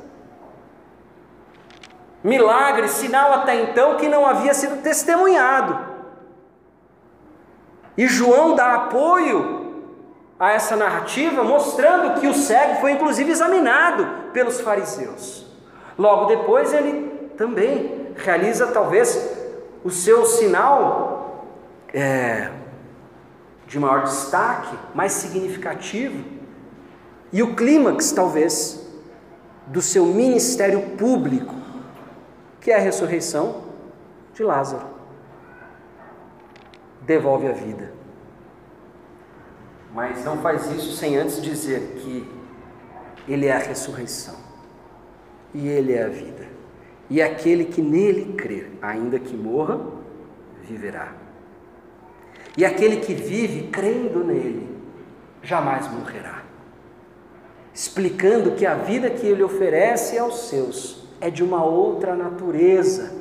Milagre, 2.23 2.89
sinal 2.89 3.33
até 3.33 3.63
então 3.63 3.97
que 3.97 4.09
não 4.09 4.27
havia 4.27 4.53
sido 4.55 4.83
testemunhado. 4.83 5.79
E 7.97 8.07
João 8.07 8.55
dá 8.55 8.75
apoio 8.75 9.61
a 10.39 10.53
essa 10.53 10.77
narrativa, 10.77 11.43
mostrando 11.43 12.21
que 12.21 12.27
o 12.27 12.35
cego 12.35 12.81
foi 12.81 12.93
inclusive 12.93 13.31
examinado 13.31 14.07
pelos 14.33 14.61
fariseus. 14.61 15.47
Logo 15.99 16.27
depois, 16.27 16.73
ele 16.73 17.31
também 17.37 18.15
realiza 18.17 18.69
talvez 18.69 19.37
o 19.85 19.91
seu 19.91 20.25
sinal 20.25 21.47
é, 21.93 22.51
de 23.71 23.79
maior 23.79 24.03
destaque, 24.03 24.77
mais 24.97 25.13
significativo, 25.13 26.25
e 27.33 27.41
o 27.41 27.55
clímax, 27.55 28.11
talvez, 28.11 28.85
do 29.69 29.81
seu 29.81 30.05
ministério 30.07 30.97
público, 30.97 31.55
que 32.61 32.73
é 32.73 32.77
a 32.77 32.81
ressurreição 32.81 33.63
de 34.35 34.43
Lázaro. 34.43 34.85
Devolve 37.03 37.47
a 37.47 37.53
vida. 37.53 37.93
Mas 39.95 40.25
não 40.25 40.39
faz 40.39 40.69
isso 40.73 40.97
sem 40.97 41.17
antes 41.17 41.41
dizer 41.41 41.95
que 41.99 42.29
Ele 43.29 43.47
é 43.47 43.53
a 43.53 43.59
ressurreição 43.59 44.35
e 45.55 45.69
Ele 45.69 45.93
é 45.93 46.03
a 46.03 46.09
vida. 46.09 46.49
E 47.09 47.23
aquele 47.23 47.67
que 47.67 47.81
nele 47.81 48.35
crer, 48.35 48.73
ainda 48.83 49.21
que 49.21 49.37
morra, 49.37 49.81
viverá. 50.65 51.20
E 52.61 52.65
aquele 52.67 52.99
que 52.99 53.15
vive 53.15 53.69
crendo 53.69 54.23
nele 54.23 54.69
jamais 55.43 55.91
morrerá. 55.91 56.43
Explicando 57.73 58.51
que 58.51 58.67
a 58.67 58.75
vida 58.75 59.09
que 59.09 59.27
ele 59.27 59.43
oferece 59.43 60.19
aos 60.19 60.51
seus 60.51 61.03
é 61.23 61.31
de 61.31 61.43
uma 61.43 61.65
outra 61.65 62.15
natureza. 62.15 63.15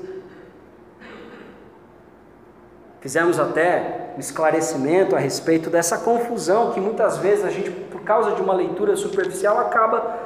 Fizemos 2.99 3.39
até 3.39 4.11
um 4.17 4.19
esclarecimento 4.19 5.15
a 5.15 5.19
respeito 5.19 5.69
dessa 5.69 5.99
confusão 5.99 6.73
que 6.73 6.81
muitas 6.81 7.17
vezes 7.19 7.45
a 7.45 7.49
gente, 7.49 7.71
por 7.71 8.01
causa 8.01 8.35
de 8.35 8.41
uma 8.41 8.53
leitura 8.53 8.97
superficial, 8.97 9.57
acaba 9.57 10.19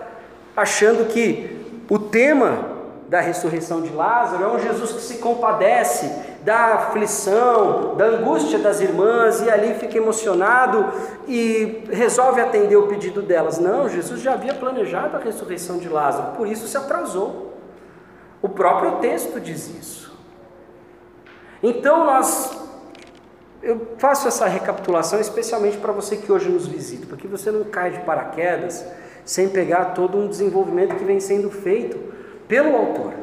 achando 0.58 1.08
que 1.08 1.84
o 1.88 2.00
tema 2.00 2.73
da 3.14 3.22
ressurreição 3.22 3.80
de 3.80 3.94
Lázaro 3.94 4.44
é 4.44 4.48
um 4.48 4.58
Jesus 4.58 4.92
que 4.92 5.02
se 5.02 5.18
compadece 5.20 6.12
da 6.42 6.74
aflição, 6.74 7.94
da 7.96 8.06
angústia 8.06 8.58
das 8.58 8.82
irmãs 8.82 9.40
e 9.40 9.52
ali 9.52 9.76
fica 9.76 10.00
emocionado 10.00 10.92
e 11.28 11.84
resolve 11.92 12.42
atender 12.42 12.76
o 12.76 12.88
pedido 12.88 13.22
delas. 13.22 13.60
Não, 13.60 13.88
Jesus 13.88 14.20
já 14.20 14.34
havia 14.34 14.56
planejado 14.56 15.16
a 15.16 15.20
ressurreição 15.20 15.78
de 15.78 15.88
Lázaro, 15.88 16.32
por 16.36 16.48
isso 16.48 16.68
se 16.68 16.76
atrasou. 16.76 17.54
O 18.42 18.50
próprio 18.50 18.94
texto 18.94 19.40
diz 19.40 19.70
isso. 19.70 20.18
Então 21.62 22.06
nós 22.08 22.64
eu 23.62 23.90
faço 24.00 24.28
essa 24.28 24.48
recapitulação 24.48 25.20
especialmente 25.20 25.78
para 25.78 25.94
você 25.94 26.18
que 26.18 26.32
hoje 26.32 26.50
nos 26.50 26.66
visita, 26.66 27.06
para 27.06 27.18
que 27.18 27.28
você 27.28 27.52
não 27.52 27.64
caia 27.64 27.92
de 27.92 28.00
paraquedas 28.00 28.84
sem 29.24 29.50
pegar 29.50 29.94
todo 29.94 30.18
um 30.18 30.28
desenvolvimento 30.28 30.96
que 30.96 31.04
vem 31.04 31.20
sendo 31.20 31.52
feito 31.52 32.23
pelo 32.54 32.78
autor. 32.78 33.14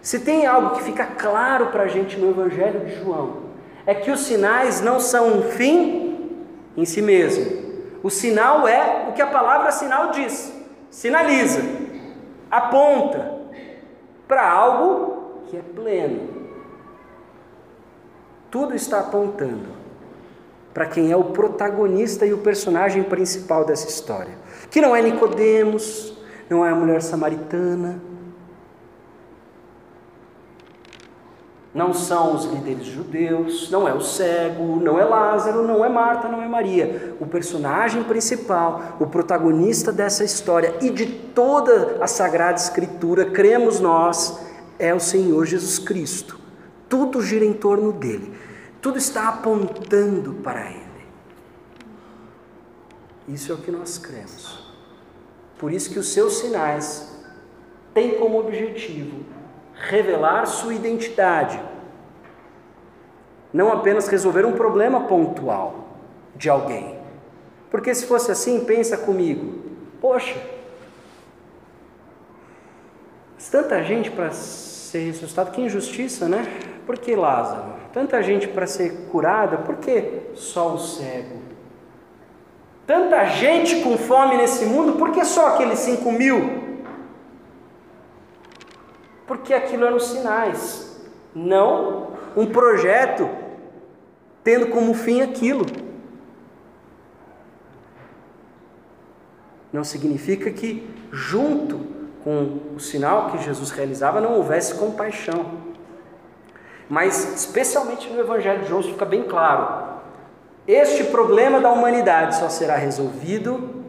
Se 0.00 0.20
tem 0.20 0.46
algo 0.46 0.76
que 0.76 0.84
fica 0.84 1.04
claro 1.04 1.72
para 1.72 1.82
a 1.82 1.88
gente 1.88 2.16
no 2.16 2.30
Evangelho 2.30 2.86
de 2.86 2.94
João, 3.02 3.48
é 3.84 3.92
que 3.92 4.12
os 4.12 4.20
sinais 4.20 4.80
não 4.80 5.00
são 5.00 5.38
um 5.38 5.42
fim 5.42 6.38
em 6.76 6.84
si 6.84 7.02
mesmo. 7.02 7.98
O 8.00 8.08
sinal 8.08 8.68
é 8.68 9.08
o 9.08 9.12
que 9.12 9.20
a 9.20 9.26
palavra 9.26 9.72
sinal 9.72 10.12
diz, 10.12 10.52
sinaliza, 10.88 11.62
aponta 12.48 13.28
para 14.28 14.48
algo 14.48 15.42
que 15.48 15.56
é 15.56 15.60
pleno. 15.74 16.28
Tudo 18.52 18.72
está 18.72 19.00
apontando 19.00 19.70
para 20.72 20.86
quem 20.86 21.10
é 21.10 21.16
o 21.16 21.24
protagonista 21.24 22.24
e 22.24 22.32
o 22.32 22.38
personagem 22.38 23.02
principal 23.02 23.64
dessa 23.64 23.88
história, 23.88 24.38
que 24.70 24.80
não 24.80 24.94
é 24.94 25.02
Nicodemos, 25.02 26.16
não 26.48 26.64
é 26.64 26.70
a 26.70 26.74
mulher 26.76 27.02
samaritana, 27.02 28.06
não 31.74 31.92
são 31.92 32.34
os 32.34 32.46
líderes 32.46 32.86
judeus, 32.86 33.70
não 33.70 33.86
é 33.86 33.92
o 33.92 34.00
cego, 34.00 34.80
não 34.80 34.98
é 34.98 35.04
Lázaro, 35.04 35.66
não 35.66 35.84
é 35.84 35.88
Marta, 35.88 36.26
não 36.26 36.42
é 36.42 36.48
Maria. 36.48 37.14
O 37.20 37.26
personagem 37.26 38.02
principal, 38.04 38.96
o 38.98 39.06
protagonista 39.06 39.92
dessa 39.92 40.24
história 40.24 40.74
e 40.80 40.90
de 40.90 41.06
toda 41.06 41.98
a 42.00 42.06
Sagrada 42.06 42.58
Escritura, 42.58 43.26
cremos 43.26 43.80
nós, 43.80 44.40
é 44.78 44.94
o 44.94 45.00
Senhor 45.00 45.44
Jesus 45.44 45.78
Cristo. 45.78 46.40
Tudo 46.88 47.20
gira 47.20 47.44
em 47.44 47.52
torno 47.52 47.92
dele, 47.92 48.32
tudo 48.80 48.96
está 48.96 49.28
apontando 49.28 50.34
para 50.42 50.70
ele. 50.70 50.88
Isso 53.28 53.52
é 53.52 53.54
o 53.54 53.58
que 53.58 53.70
nós 53.70 53.98
cremos. 53.98 54.72
Por 55.58 55.70
isso 55.70 55.90
que 55.90 55.98
os 55.98 56.08
seus 56.08 56.38
sinais 56.38 57.12
têm 57.92 58.18
como 58.18 58.40
objetivo 58.40 59.37
revelar 59.78 60.46
sua 60.46 60.74
identidade, 60.74 61.60
não 63.52 63.72
apenas 63.72 64.08
resolver 64.08 64.44
um 64.44 64.52
problema 64.52 65.02
pontual 65.02 65.88
de 66.34 66.50
alguém. 66.50 66.98
Porque 67.70 67.94
se 67.94 68.06
fosse 68.06 68.30
assim, 68.30 68.64
pensa 68.64 68.96
comigo, 68.96 69.62
poxa, 70.00 70.36
tanta 73.50 73.82
gente 73.82 74.10
para 74.10 74.30
ser 74.30 75.06
ressuscitado, 75.06 75.50
que 75.50 75.60
injustiça, 75.60 76.28
né? 76.28 76.46
Por 76.86 76.98
que 76.98 77.14
Lázaro? 77.14 77.74
Tanta 77.92 78.22
gente 78.22 78.48
para 78.48 78.66
ser 78.66 79.08
curada, 79.10 79.58
por 79.58 79.76
que 79.76 80.30
só 80.34 80.74
o 80.74 80.78
cego? 80.78 81.38
Tanta 82.86 83.24
gente 83.26 83.82
com 83.82 83.98
fome 83.98 84.36
nesse 84.36 84.64
mundo, 84.64 84.94
por 84.94 85.10
que 85.12 85.24
só 85.24 85.48
aqueles 85.48 85.78
cinco 85.80 86.10
mil? 86.10 86.57
Porque 89.28 89.52
aquilo 89.52 89.84
eram 89.84 90.00
sinais, 90.00 90.98
não 91.34 92.08
um 92.34 92.46
projeto 92.46 93.28
tendo 94.42 94.68
como 94.68 94.94
fim 94.94 95.20
aquilo. 95.20 95.66
Não 99.70 99.84
significa 99.84 100.50
que, 100.50 100.88
junto 101.12 101.78
com 102.24 102.74
o 102.74 102.80
sinal 102.80 103.30
que 103.30 103.38
Jesus 103.38 103.70
realizava, 103.70 104.18
não 104.18 104.32
houvesse 104.32 104.74
compaixão. 104.74 105.68
Mas, 106.88 107.34
especialmente 107.34 108.08
no 108.08 108.18
Evangelho 108.18 108.62
de 108.62 108.68
João, 108.68 108.82
fica 108.82 109.04
bem 109.04 109.24
claro: 109.24 110.00
este 110.66 111.04
problema 111.04 111.60
da 111.60 111.70
humanidade 111.70 112.36
só 112.36 112.48
será 112.48 112.76
resolvido 112.76 113.84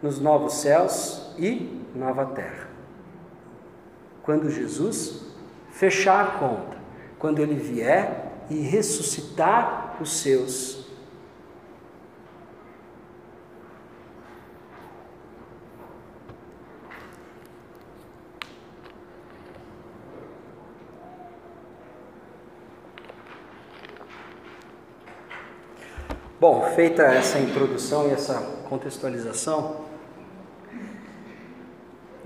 nos 0.00 0.20
novos 0.20 0.54
céus 0.54 1.34
e 1.36 1.82
nova 1.96 2.26
terra 2.26 2.65
quando 4.26 4.50
Jesus 4.50 5.24
fechar 5.70 6.20
a 6.20 6.30
conta, 6.32 6.76
quando 7.16 7.40
ele 7.40 7.54
vier 7.54 8.32
e 8.50 8.56
ressuscitar 8.56 9.96
os 10.00 10.18
seus. 10.18 10.84
Bom, 26.38 26.72
feita 26.74 27.02
essa 27.02 27.38
introdução 27.38 28.08
e 28.08 28.12
essa 28.12 28.34
contextualização, 28.68 29.95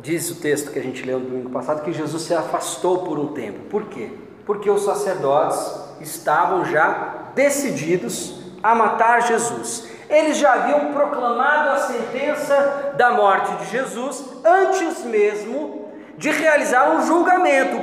Diz 0.03 0.31
o 0.31 0.37
texto 0.37 0.73
que 0.73 0.79
a 0.79 0.83
gente 0.83 1.05
leu 1.05 1.21
no 1.21 1.27
domingo 1.27 1.51
passado 1.51 1.83
que 1.83 1.93
Jesus 1.93 2.23
se 2.23 2.35
afastou 2.35 3.05
por 3.05 3.19
um 3.19 3.29
tempo. 3.35 3.61
Por 3.69 3.85
quê? 3.85 4.11
Porque 4.47 4.71
os 4.71 4.83
sacerdotes 4.83 5.59
estavam 6.01 6.65
já 6.65 7.33
decididos 7.35 8.41
a 8.63 8.75
matar 8.75 9.23
Jesus. 9.23 9.89
Eles 10.09 10.39
já 10.39 10.55
haviam 10.55 10.93
proclamado 10.93 11.71
a 11.71 11.77
sentença 11.77 12.95
da 12.97 13.13
morte 13.13 13.55
de 13.57 13.71
Jesus 13.71 14.25
antes 14.45 15.05
mesmo 15.05 15.89
de 16.17 16.31
realizar 16.31 16.91
um 16.91 17.07
julgamento, 17.07 17.77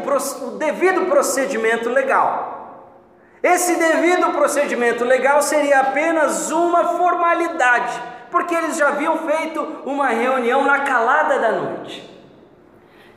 o 0.45 0.51
devido 0.58 1.06
procedimento 1.06 1.89
legal. 1.89 2.58
Esse 3.41 3.75
devido 3.75 4.32
procedimento 4.32 5.03
legal 5.03 5.41
seria 5.41 5.80
apenas 5.80 6.51
uma 6.51 6.97
formalidade, 6.97 8.01
porque 8.32 8.54
eles 8.54 8.78
já 8.78 8.90
haviam 8.90 9.18
feito 9.20 9.62
uma 9.86 10.08
reunião 10.08 10.63
na 10.63 10.80
calada 10.80 11.40
da 11.40 11.52
noite 11.52 12.18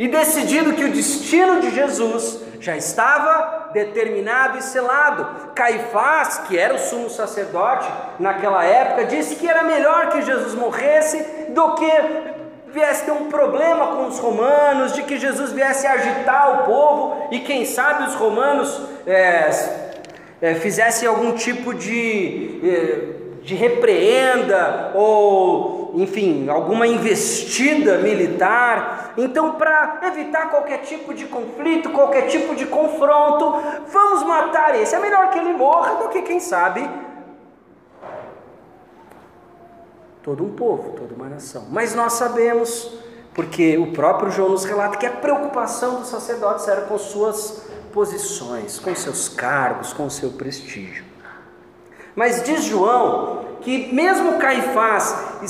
e 0.01 0.09
decidido 0.09 0.73
que 0.73 0.85
o 0.85 0.93
destino 0.93 1.61
de 1.61 1.71
Jesus 1.75 2.41
já 2.59 2.75
estava 2.75 3.69
determinado 3.75 4.57
e 4.57 4.63
selado. 4.63 5.53
Caifás, 5.55 6.39
que 6.49 6.59
era 6.59 6.75
o 6.75 6.79
sumo 6.79 7.11
sacerdote 7.11 7.87
naquela 8.19 8.65
época, 8.65 9.05
disse 9.05 9.37
que 9.37 9.47
era 9.47 9.63
melhor 9.63 10.09
que 10.09 10.23
Jesus 10.23 10.55
morresse 10.55 11.23
do 11.51 11.75
que 11.75 11.91
viesse 12.69 13.05
ter 13.05 13.11
um 13.11 13.29
problema 13.29 13.89
com 13.89 14.07
os 14.07 14.19
romanos, 14.19 14.95
de 14.95 15.03
que 15.03 15.19
Jesus 15.19 15.53
viesse 15.53 15.87
agitar 15.87 16.63
o 16.63 16.65
povo 16.65 17.29
e 17.31 17.41
quem 17.41 17.67
sabe 17.67 18.05
os 18.05 18.15
romanos 18.15 18.81
é, 19.07 19.51
é, 20.41 20.55
fizessem 20.55 21.07
algum 21.07 21.33
tipo 21.33 21.75
de, 21.75 22.61
é, 22.65 23.20
de 23.43 23.55
repreenda 23.55 24.93
ou, 24.95 25.93
enfim, 25.95 26.49
alguma 26.49 26.87
investida 26.87 27.99
militar. 27.99 29.15
Então, 29.17 29.53
para 29.53 30.01
evitar 30.05 30.51
qualquer 30.51 30.79
tipo 30.79 31.15
de 31.15 31.27
conflito, 31.27 31.91
qualquer 31.91 32.27
tipo 32.29 32.55
de 32.55 32.67
confronto, 32.67 33.55
vamos 33.89 34.23
matar 34.25 34.81
esse. 34.81 34.95
É 34.95 34.99
melhor 34.99 35.31
que 35.31 35.39
ele 35.39 35.53
morra 35.53 35.97
do 35.97 36.09
que, 36.09 36.23
quem 36.23 36.39
sabe, 36.39 36.89
todo 40.23 40.45
um 40.45 40.51
povo, 40.51 40.93
toda 40.93 41.15
uma 41.15 41.29
nação. 41.29 41.67
Mas 41.71 41.95
nós 41.95 42.15
sabemos, 42.15 42.93
porque 43.35 43.79
o 43.79 43.93
próprio 43.93 44.31
João 44.31 44.51
nos 44.51 44.65
relata 44.65 44.99
que 44.99 45.07
a 45.07 45.13
preocupação 45.13 45.97
dos 45.97 46.09
sacerdotes 46.09 46.69
era 46.69 46.83
com 46.83 46.99
suas 46.99 47.69
posições, 47.93 48.79
com 48.79 48.95
seus 48.95 49.29
cargos, 49.29 49.93
com 49.93 50.09
seu 50.09 50.31
prestígio. 50.31 51.10
Mas 52.15 52.43
diz 52.43 52.65
João 52.65 53.41
que 53.61 53.93
mesmo 53.93 54.39
Caifás 54.39 55.41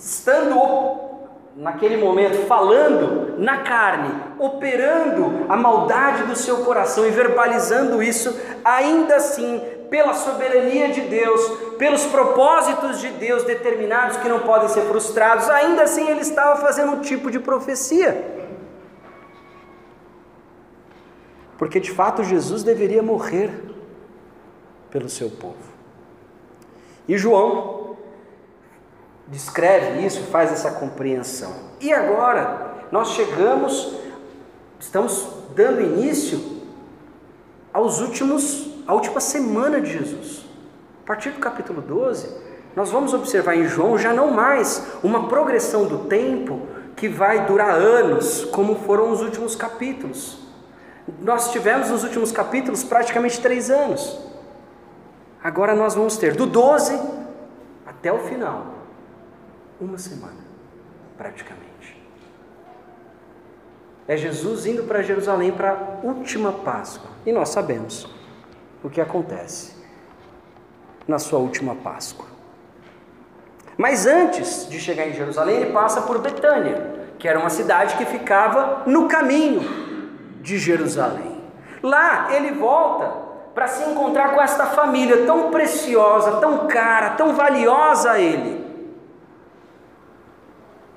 estando 0.00 1.08
naquele 1.56 1.96
momento 1.96 2.46
falando 2.46 3.36
na 3.38 3.58
carne, 3.58 4.14
operando 4.38 5.46
a 5.48 5.56
maldade 5.56 6.22
do 6.24 6.36
seu 6.36 6.58
coração 6.58 7.06
e 7.06 7.10
verbalizando 7.10 8.00
isso, 8.00 8.34
ainda 8.64 9.16
assim, 9.16 9.60
pela 9.90 10.14
soberania 10.14 10.90
de 10.90 11.00
Deus, 11.00 11.40
pelos 11.76 12.06
propósitos 12.06 13.00
de 13.00 13.08
Deus 13.08 13.42
determinados 13.42 14.16
que 14.18 14.28
não 14.28 14.40
podem 14.40 14.68
ser 14.68 14.82
frustrados, 14.82 15.48
ainda 15.48 15.82
assim 15.82 16.08
ele 16.08 16.20
estava 16.20 16.60
fazendo 16.60 16.92
um 16.92 17.00
tipo 17.00 17.30
de 17.30 17.40
profecia. 17.40 18.36
Porque 21.56 21.80
de 21.80 21.90
fato 21.90 22.22
Jesus 22.22 22.62
deveria 22.62 23.02
morrer 23.02 23.50
pelo 24.90 25.08
seu 25.08 25.28
povo. 25.28 25.67
E 27.08 27.16
João 27.16 27.96
descreve 29.26 30.04
isso, 30.04 30.22
faz 30.24 30.52
essa 30.52 30.72
compreensão. 30.72 31.52
E 31.80 31.92
agora 31.92 32.86
nós 32.92 33.12
chegamos, 33.12 33.94
estamos 34.78 35.26
dando 35.54 35.80
início 35.80 36.58
aos 37.72 38.00
últimos, 38.00 38.70
à 38.86 38.94
última 38.94 39.20
semana 39.20 39.80
de 39.80 39.92
Jesus. 39.92 40.44
A 41.02 41.06
partir 41.06 41.30
do 41.30 41.40
capítulo 41.40 41.80
12, 41.80 42.48
nós 42.76 42.90
vamos 42.90 43.14
observar 43.14 43.56
em 43.56 43.64
João 43.64 43.98
já 43.98 44.12
não 44.12 44.30
mais 44.30 44.86
uma 45.02 45.28
progressão 45.28 45.86
do 45.86 46.00
tempo 46.00 46.66
que 46.94 47.08
vai 47.08 47.46
durar 47.46 47.70
anos, 47.70 48.44
como 48.46 48.74
foram 48.74 49.10
os 49.10 49.22
últimos 49.22 49.56
capítulos. 49.56 50.38
Nós 51.20 51.50
tivemos 51.52 51.88
nos 51.90 52.04
últimos 52.04 52.30
capítulos 52.30 52.84
praticamente 52.84 53.40
três 53.40 53.70
anos. 53.70 54.27
Agora 55.42 55.74
nós 55.74 55.94
vamos 55.94 56.16
ter 56.16 56.34
do 56.34 56.46
12 56.46 57.00
até 57.86 58.12
o 58.12 58.18
final, 58.18 58.66
uma 59.80 59.98
semana, 59.98 60.38
praticamente. 61.16 61.68
É 64.06 64.16
Jesus 64.16 64.66
indo 64.66 64.84
para 64.84 65.02
Jerusalém 65.02 65.52
para 65.52 65.72
a 65.72 66.06
última 66.06 66.52
Páscoa. 66.52 67.10
E 67.26 67.32
nós 67.32 67.50
sabemos 67.50 68.08
o 68.82 68.88
que 68.88 69.00
acontece 69.00 69.76
na 71.06 71.18
sua 71.18 71.38
última 71.38 71.74
Páscoa. 71.74 72.26
Mas 73.76 74.06
antes 74.06 74.68
de 74.68 74.80
chegar 74.80 75.06
em 75.06 75.12
Jerusalém, 75.12 75.56
ele 75.56 75.72
passa 75.72 76.02
por 76.02 76.18
Betânia, 76.18 77.06
que 77.18 77.28
era 77.28 77.38
uma 77.38 77.50
cidade 77.50 77.96
que 77.96 78.04
ficava 78.04 78.82
no 78.86 79.06
caminho 79.08 79.60
de 80.40 80.58
Jerusalém. 80.58 81.40
Lá 81.82 82.34
ele 82.34 82.52
volta 82.52 83.27
para 83.58 83.66
se 83.66 83.82
encontrar 83.90 84.36
com 84.36 84.40
esta 84.40 84.66
família 84.66 85.26
tão 85.26 85.50
preciosa, 85.50 86.36
tão 86.36 86.68
cara, 86.68 87.10
tão 87.16 87.34
valiosa 87.34 88.12
a 88.12 88.20
ele. 88.20 88.64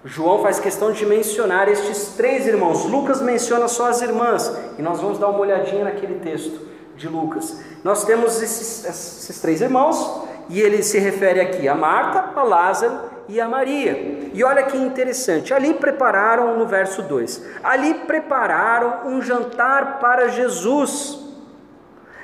João 0.06 0.44
faz 0.44 0.60
questão 0.60 0.92
de 0.92 1.04
mencionar 1.04 1.68
estes 1.68 2.14
três 2.16 2.46
irmãos. 2.46 2.86
Lucas 2.86 3.20
menciona 3.20 3.68
só 3.68 3.88
as 3.88 4.04
irmãs, 4.04 4.56
e 4.78 4.82
nós 4.84 5.02
vamos 5.02 5.18
dar 5.18 5.30
uma 5.30 5.40
olhadinha 5.40 5.86
naquele 5.86 6.20
texto 6.20 6.68
de 6.96 7.08
Lucas. 7.08 7.60
Nós 7.84 8.04
temos 8.04 8.40
esses, 8.40 8.86
esses 8.86 9.42
três 9.42 9.60
irmãos, 9.60 10.28
e 10.48 10.62
ele 10.62 10.84
se 10.84 11.00
refere 11.00 11.42
aqui 11.42 11.68
a 11.68 11.74
Marta, 11.74 12.40
a 12.40 12.44
Lázaro 12.44 13.10
e 13.28 13.42
a 13.42 13.48
Maria. 13.48 14.30
E 14.36 14.44
olha 14.44 14.62
que 14.62 14.78
interessante, 14.78 15.52
ali 15.52 15.74
prepararam, 15.74 16.60
no 16.60 16.68
verso 16.68 17.02
2, 17.02 17.44
ali 17.64 17.96
prepararam 18.06 19.08
um 19.08 19.20
jantar 19.20 19.98
para 20.00 20.28
Jesus. 20.28 21.31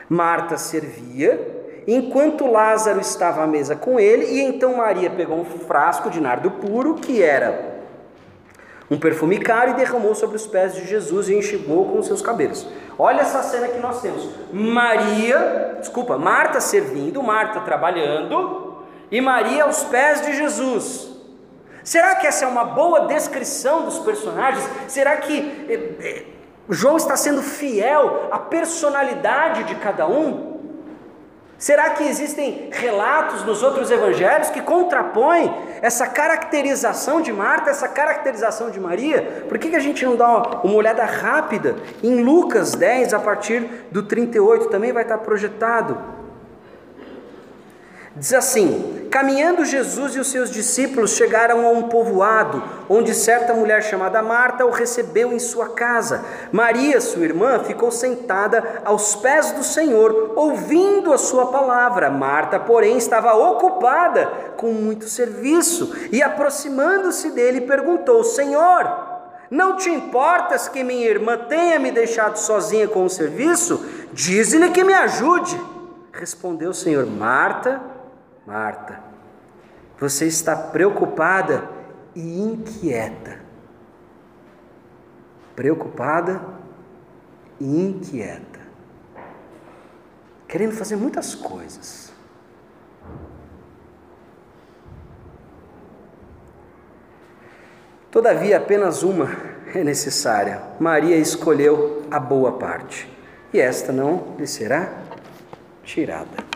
Marta 0.10 0.58
servia, 0.58 1.40
enquanto 1.88 2.50
Lázaro 2.50 3.00
estava 3.00 3.44
à 3.44 3.48
mesa 3.48 3.76
com 3.76 4.00
ele, 4.00 4.26
e 4.26 4.42
então 4.42 4.78
Maria 4.78 5.10
pegou 5.10 5.40
um 5.40 5.46
frasco 5.46 6.10
de 6.10 6.22
nardo 6.22 6.52
puro, 6.52 6.96
que 6.96 7.22
era 7.22 7.78
um 8.90 8.98
perfume 8.98 9.38
caro, 9.40 9.72
e 9.72 9.74
derramou 9.74 10.16
sobre 10.16 10.38
os 10.38 10.48
pés 10.48 10.76
de 10.76 10.88
Jesus 10.88 11.28
e 11.28 11.36
enxugou 11.36 11.90
com 11.90 12.02
seus 12.02 12.22
cabelos. 12.22 12.68
Olha 12.98 13.22
essa 13.22 13.44
cena 13.44 13.68
que 13.68 13.80
nós 13.80 14.02
temos: 14.02 14.30
Maria, 14.52 15.78
desculpa, 15.80 16.18
Marta 16.18 16.60
servindo, 16.62 17.22
Marta 17.22 17.60
trabalhando, 17.62 18.78
e 19.12 19.20
Maria 19.20 19.64
aos 19.64 19.84
pés 19.84 20.22
de 20.22 20.36
Jesus. 20.36 21.18
Será 21.84 22.16
que 22.16 22.28
essa 22.28 22.44
é 22.44 22.48
uma 22.48 22.66
boa 22.66 23.08
descrição 23.08 23.86
dos 23.86 24.00
personagens? 24.00 24.68
Será 24.90 25.16
que 25.18 25.66
eh, 25.70 25.96
eh, 26.02 26.24
João 26.70 26.98
está 26.98 27.16
sendo 27.16 27.42
fiel 27.42 28.28
à 28.32 28.40
personalidade 28.40 29.64
de 29.64 29.76
cada 29.76 30.08
um? 30.08 30.58
Será 31.58 31.90
que 31.92 32.04
existem 32.04 32.70
relatos 32.72 33.44
nos 33.44 33.64
outros 33.64 33.90
evangelhos 33.90 34.52
que 34.52 34.62
contrapõem 34.62 35.52
essa 35.82 36.06
caracterização 36.06 37.20
de 37.20 37.34
Marta, 37.34 37.72
essa 37.72 37.88
caracterização 37.88 38.70
de 38.70 38.80
Maria? 38.80 39.46
Por 39.50 39.58
que, 39.58 39.70
que 39.70 39.76
a 39.76 39.80
gente 39.80 40.06
não 40.06 40.16
dá 40.16 40.28
uma, 40.28 40.62
uma 40.62 40.76
olhada 40.76 41.04
rápida 41.04 41.76
em 42.04 42.22
Lucas 42.22 42.76
10, 42.76 43.14
a 43.16 43.20
partir 43.20 43.62
do 43.90 44.04
38, 44.04 44.70
também 44.70 44.94
vai 44.94 45.02
estar 45.02 45.18
projetado? 45.18 46.17
Diz 48.20 48.34
assim: 48.34 49.08
Caminhando 49.12 49.64
Jesus 49.64 50.16
e 50.16 50.20
os 50.20 50.28
seus 50.28 50.50
discípulos 50.50 51.12
chegaram 51.12 51.66
a 51.66 51.70
um 51.70 51.84
povoado, 51.84 52.64
onde 52.90 53.14
certa 53.14 53.54
mulher 53.54 53.84
chamada 53.84 54.22
Marta 54.24 54.66
o 54.66 54.72
recebeu 54.72 55.32
em 55.32 55.40
sua 55.40 55.70
casa. 55.70 56.26
Maria, 56.52 57.00
sua 57.00 57.24
irmã, 57.24 57.60
ficou 57.60 57.92
sentada 57.92 58.82
aos 58.84 59.16
pés 59.16 59.52
do 59.52 59.64
Senhor, 59.64 60.34
ouvindo 60.36 61.14
a 61.14 61.18
sua 61.18 61.48
palavra. 61.48 62.10
Marta, 62.10 62.60
porém, 62.60 62.98
estava 62.98 63.34
ocupada 63.34 64.26
com 64.58 64.72
muito 64.72 65.06
serviço 65.06 65.96
e, 66.12 66.22
aproximando-se 66.22 67.30
dele, 67.30 67.62
perguntou: 67.62 68.24
Senhor, 68.24 68.92
não 69.50 69.78
te 69.78 69.90
importas 69.90 70.68
que 70.68 70.84
minha 70.84 71.08
irmã 71.08 71.38
tenha 71.38 71.78
me 71.78 71.92
deixado 71.92 72.38
sozinha 72.38 72.88
com 72.88 73.06
o 73.06 73.10
serviço? 73.10 73.86
Diz-lhe 74.12 74.72
que 74.72 74.84
me 74.84 74.94
ajude. 74.94 75.60
Respondeu 76.12 76.72
o 76.72 76.74
Senhor: 76.74 77.06
Marta, 77.06 77.97
Marta, 78.48 79.04
você 80.00 80.26
está 80.26 80.56
preocupada 80.56 81.70
e 82.16 82.40
inquieta. 82.40 83.42
Preocupada 85.54 86.40
e 87.60 87.66
inquieta. 87.66 88.62
Querendo 90.48 90.72
fazer 90.78 90.96
muitas 90.96 91.36
coisas. 91.36 92.14
Todavia, 98.10 98.56
apenas 98.56 99.04
uma 99.04 99.28
é 99.76 99.84
necessária. 99.84 100.64
Maria 100.80 101.18
escolheu 101.18 102.04
a 102.10 102.18
boa 102.18 102.54
parte, 102.54 103.12
e 103.52 103.60
esta 103.60 103.92
não 103.92 104.38
lhe 104.38 104.48
será 104.48 104.90
tirada. 105.84 106.47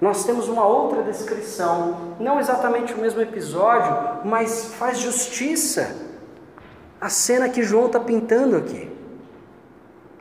Nós 0.00 0.24
temos 0.24 0.48
uma 0.48 0.64
outra 0.64 1.02
descrição, 1.02 2.14
não 2.20 2.38
exatamente 2.38 2.94
o 2.94 2.98
mesmo 2.98 3.20
episódio, 3.20 4.20
mas 4.24 4.74
faz 4.74 4.98
justiça 4.98 5.96
à 7.00 7.08
cena 7.08 7.48
que 7.48 7.62
João 7.62 7.86
está 7.86 7.98
pintando 7.98 8.56
aqui. 8.56 8.90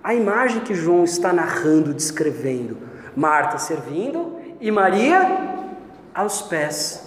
A 0.03 0.15
imagem 0.15 0.61
que 0.61 0.73
João 0.73 1.03
está 1.03 1.31
narrando, 1.31 1.93
descrevendo. 1.93 2.77
Marta 3.15 3.57
servindo 3.57 4.39
e 4.59 4.71
Maria 4.71 5.65
aos 6.13 6.41
pés. 6.41 7.03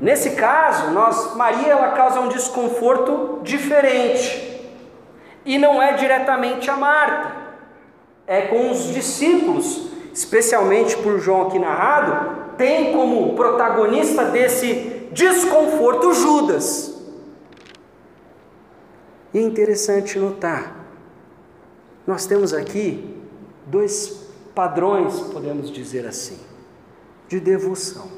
Nesse 0.00 0.32
caso, 0.32 0.90
nós, 0.90 1.34
Maria 1.36 1.68
ela 1.68 1.92
causa 1.92 2.20
um 2.20 2.28
desconforto 2.28 3.40
diferente. 3.42 4.50
E 5.44 5.58
não 5.58 5.82
é 5.82 5.94
diretamente 5.94 6.70
a 6.70 6.76
Marta, 6.76 7.32
é 8.26 8.42
com 8.42 8.70
os 8.70 8.92
discípulos, 8.92 9.91
especialmente 10.12 10.96
por 10.98 11.18
João 11.18 11.48
aqui 11.48 11.58
narrado, 11.58 12.56
tem 12.56 12.92
como 12.92 13.34
protagonista 13.34 14.26
desse 14.26 15.08
desconforto 15.12 16.12
Judas. 16.12 16.94
E 19.32 19.38
é 19.38 19.42
interessante 19.42 20.18
notar, 20.18 20.76
nós 22.06 22.26
temos 22.26 22.52
aqui 22.52 23.16
dois 23.66 24.28
padrões, 24.54 25.20
podemos 25.20 25.70
dizer 25.70 26.06
assim, 26.06 26.38
de 27.28 27.40
devoção. 27.40 28.08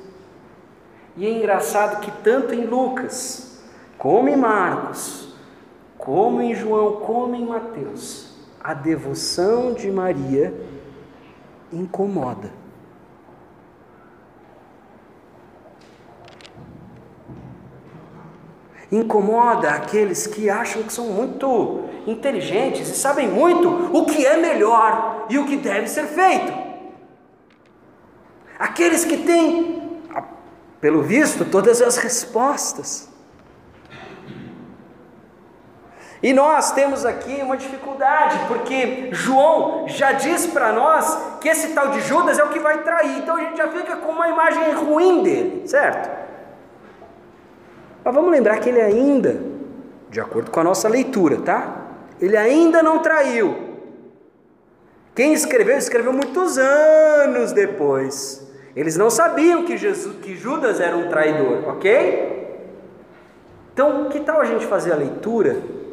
E 1.16 1.24
é 1.24 1.30
engraçado 1.30 2.00
que 2.00 2.10
tanto 2.22 2.52
em 2.52 2.64
Lucas, 2.66 3.60
como 3.96 4.28
em 4.28 4.36
Marcos, 4.36 5.28
como 5.96 6.42
em 6.42 6.54
João, 6.54 6.96
como 6.96 7.36
em 7.36 7.46
Mateus, 7.46 8.34
a 8.60 8.74
devoção 8.74 9.72
de 9.72 9.90
Maria 9.90 10.52
incomoda. 11.74 12.52
Incomoda 18.90 19.70
aqueles 19.70 20.26
que 20.26 20.48
acham 20.48 20.82
que 20.82 20.92
são 20.92 21.06
muito 21.06 21.84
inteligentes 22.06 22.88
e 22.88 22.94
sabem 22.94 23.28
muito 23.28 23.68
o 23.68 24.06
que 24.06 24.24
é 24.24 24.36
melhor 24.36 25.26
e 25.28 25.38
o 25.38 25.46
que 25.46 25.56
deve 25.56 25.88
ser 25.88 26.06
feito. 26.06 26.52
Aqueles 28.58 29.04
que 29.04 29.16
têm, 29.16 30.00
pelo 30.80 31.02
visto, 31.02 31.44
todas 31.44 31.82
as 31.82 31.96
respostas. 31.96 33.13
E 36.24 36.32
nós 36.32 36.72
temos 36.72 37.04
aqui 37.04 37.42
uma 37.42 37.54
dificuldade, 37.54 38.46
porque 38.48 39.10
João 39.12 39.86
já 39.86 40.12
diz 40.12 40.46
para 40.46 40.72
nós 40.72 41.36
que 41.38 41.50
esse 41.50 41.74
tal 41.74 41.88
de 41.88 42.00
Judas 42.00 42.38
é 42.38 42.44
o 42.44 42.48
que 42.48 42.58
vai 42.60 42.82
trair, 42.82 43.18
então 43.18 43.36
a 43.36 43.40
gente 43.40 43.58
já 43.58 43.68
fica 43.68 43.96
com 43.96 44.12
uma 44.12 44.26
imagem 44.26 44.72
ruim 44.72 45.22
dele, 45.22 45.68
certo? 45.68 46.08
Mas 48.02 48.14
vamos 48.14 48.30
lembrar 48.30 48.58
que 48.58 48.70
ele 48.70 48.80
ainda, 48.80 49.38
de 50.08 50.18
acordo 50.18 50.50
com 50.50 50.60
a 50.60 50.64
nossa 50.64 50.88
leitura, 50.88 51.42
tá? 51.42 51.88
Ele 52.18 52.38
ainda 52.38 52.82
não 52.82 53.00
traiu. 53.00 53.74
Quem 55.14 55.34
escreveu, 55.34 55.76
escreveu 55.76 56.14
muitos 56.14 56.56
anos 56.56 57.52
depois. 57.52 58.50
Eles 58.74 58.96
não 58.96 59.10
sabiam 59.10 59.66
que, 59.66 59.76
Jesus, 59.76 60.16
que 60.22 60.34
Judas 60.34 60.80
era 60.80 60.96
um 60.96 61.06
traidor, 61.06 61.68
ok? 61.68 62.64
Então, 63.74 64.08
que 64.08 64.20
tal 64.20 64.40
a 64.40 64.44
gente 64.46 64.64
fazer 64.64 64.90
a 64.90 64.96
leitura 64.96 65.83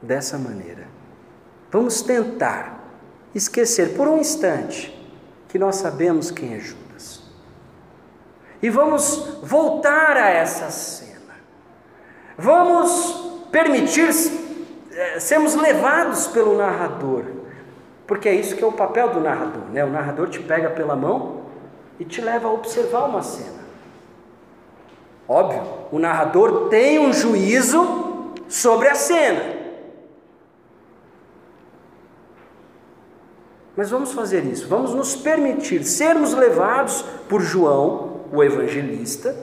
dessa 0.00 0.38
maneira. 0.38 0.86
Vamos 1.70 2.02
tentar 2.02 2.78
esquecer 3.34 3.94
por 3.94 4.08
um 4.08 4.18
instante 4.18 4.94
que 5.48 5.58
nós 5.58 5.76
sabemos 5.76 6.30
quem 6.30 6.54
é 6.54 6.60
Judas. 6.60 7.22
E 8.62 8.70
vamos 8.70 9.38
voltar 9.42 10.16
a 10.16 10.28
essa 10.28 10.70
cena. 10.70 11.36
Vamos 12.36 13.46
permitir 13.50 14.08
é, 14.92 15.20
sermos 15.20 15.54
levados 15.54 16.26
pelo 16.28 16.56
narrador, 16.56 17.24
porque 18.06 18.28
é 18.28 18.34
isso 18.34 18.56
que 18.56 18.64
é 18.64 18.66
o 18.66 18.72
papel 18.72 19.10
do 19.10 19.20
narrador, 19.20 19.64
né? 19.72 19.84
O 19.84 19.90
narrador 19.90 20.28
te 20.28 20.40
pega 20.40 20.70
pela 20.70 20.96
mão 20.96 21.42
e 21.98 22.04
te 22.04 22.20
leva 22.20 22.48
a 22.48 22.52
observar 22.52 23.04
uma 23.04 23.22
cena. 23.22 23.58
Óbvio, 25.28 25.62
o 25.92 25.98
narrador 25.98 26.68
tem 26.68 26.98
um 26.98 27.12
juízo 27.12 28.32
sobre 28.48 28.88
a 28.88 28.94
cena. 28.94 29.57
Mas 33.78 33.90
vamos 33.90 34.10
fazer 34.10 34.44
isso, 34.44 34.66
vamos 34.66 34.92
nos 34.92 35.14
permitir 35.14 35.84
sermos 35.84 36.34
levados 36.34 37.04
por 37.28 37.40
João, 37.40 38.22
o 38.32 38.42
evangelista, 38.42 39.36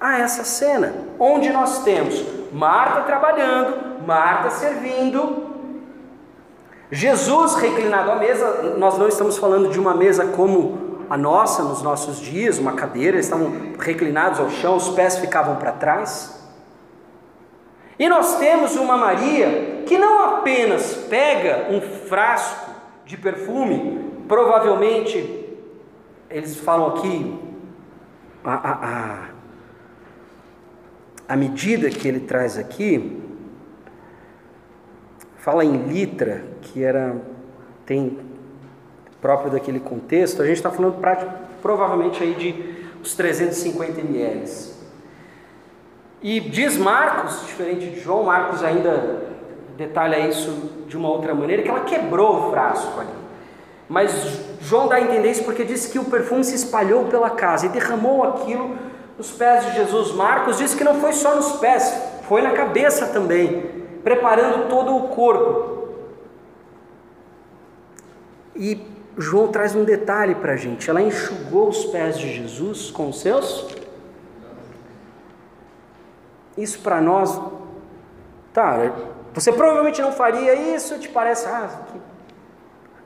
a 0.00 0.18
essa 0.18 0.42
cena, 0.44 0.94
onde 1.18 1.50
nós 1.50 1.84
temos 1.84 2.24
Marta 2.50 3.02
trabalhando, 3.02 4.02
Marta 4.06 4.48
servindo, 4.48 5.44
Jesus 6.90 7.56
reclinado 7.56 8.12
à 8.12 8.16
mesa. 8.16 8.76
Nós 8.78 8.96
não 8.96 9.08
estamos 9.08 9.36
falando 9.36 9.68
de 9.68 9.78
uma 9.78 9.92
mesa 9.92 10.24
como 10.28 11.04
a 11.10 11.18
nossa 11.18 11.64
nos 11.64 11.82
nossos 11.82 12.20
dias, 12.20 12.58
uma 12.58 12.72
cadeira, 12.72 13.16
eles 13.16 13.26
estavam 13.26 13.74
reclinados 13.78 14.40
ao 14.40 14.48
chão, 14.48 14.74
os 14.74 14.88
pés 14.88 15.18
ficavam 15.18 15.56
para 15.56 15.72
trás. 15.72 16.48
E 17.98 18.08
nós 18.08 18.38
temos 18.38 18.74
uma 18.74 18.96
Maria 18.96 19.82
que 19.84 19.98
não 19.98 20.36
apenas 20.36 20.94
pega 21.10 21.66
um 21.70 21.82
frasco 21.82 22.63
de 23.04 23.16
perfume, 23.16 24.24
provavelmente, 24.26 25.46
eles 26.30 26.56
falam 26.56 26.88
aqui, 26.88 27.38
a, 28.42 28.54
a, 28.54 28.72
a, 28.72 29.28
a 31.28 31.36
medida 31.36 31.90
que 31.90 32.08
ele 32.08 32.20
traz 32.20 32.58
aqui, 32.58 33.20
fala 35.36 35.64
em 35.64 35.86
litra, 35.86 36.44
que 36.62 36.82
era, 36.82 37.16
tem, 37.84 38.18
próprio 39.20 39.50
daquele 39.50 39.80
contexto, 39.80 40.42
a 40.42 40.46
gente 40.46 40.56
está 40.56 40.70
falando 40.70 41.00
provavelmente 41.62 42.22
aí 42.22 42.34
de 42.34 42.74
uns 43.00 43.14
350 43.14 44.00
ml. 44.00 44.74
E 46.22 46.40
diz 46.40 46.76
Marcos, 46.78 47.46
diferente 47.46 47.90
de 47.90 48.00
João, 48.00 48.24
Marcos 48.24 48.62
ainda 48.62 49.33
detalha 49.76 50.18
isso 50.18 50.50
de 50.86 50.96
uma 50.96 51.08
outra 51.08 51.34
maneira, 51.34 51.62
que 51.62 51.68
ela 51.68 51.80
quebrou 51.80 52.48
o 52.48 52.50
frasco 52.50 53.00
ali. 53.00 53.24
Mas 53.88 54.12
João 54.60 54.88
dá 54.88 54.96
a 54.96 55.00
entender 55.00 55.30
isso 55.30 55.44
porque 55.44 55.64
diz 55.64 55.86
que 55.86 55.98
o 55.98 56.04
perfume 56.04 56.42
se 56.42 56.54
espalhou 56.54 57.04
pela 57.06 57.30
casa 57.30 57.66
e 57.66 57.68
derramou 57.68 58.24
aquilo 58.24 58.76
nos 59.18 59.30
pés 59.30 59.66
de 59.66 59.74
Jesus. 59.74 60.12
Marcos 60.12 60.58
diz 60.58 60.74
que 60.74 60.84
não 60.84 60.94
foi 61.00 61.12
só 61.12 61.34
nos 61.36 61.52
pés, 61.56 61.94
foi 62.26 62.42
na 62.42 62.52
cabeça 62.52 63.08
também, 63.08 63.84
preparando 64.02 64.68
todo 64.68 64.96
o 64.96 65.08
corpo. 65.08 65.74
E 68.56 68.80
João 69.18 69.48
traz 69.48 69.74
um 69.74 69.84
detalhe 69.84 70.34
para 70.34 70.52
a 70.52 70.56
gente: 70.56 70.88
ela 70.88 71.02
enxugou 71.02 71.68
os 71.68 71.84
pés 71.86 72.18
de 72.18 72.32
Jesus 72.32 72.90
com 72.90 73.08
os 73.08 73.20
seus. 73.20 73.66
Isso 76.56 76.78
para 76.80 77.00
nós, 77.00 77.40
tá, 78.52 78.92
você 79.34 79.52
provavelmente 79.52 80.00
não 80.00 80.12
faria 80.12 80.54
isso, 80.54 80.98
te 80.98 81.08
parece, 81.08 81.46
ah, 81.46 81.68
que... 81.92 82.00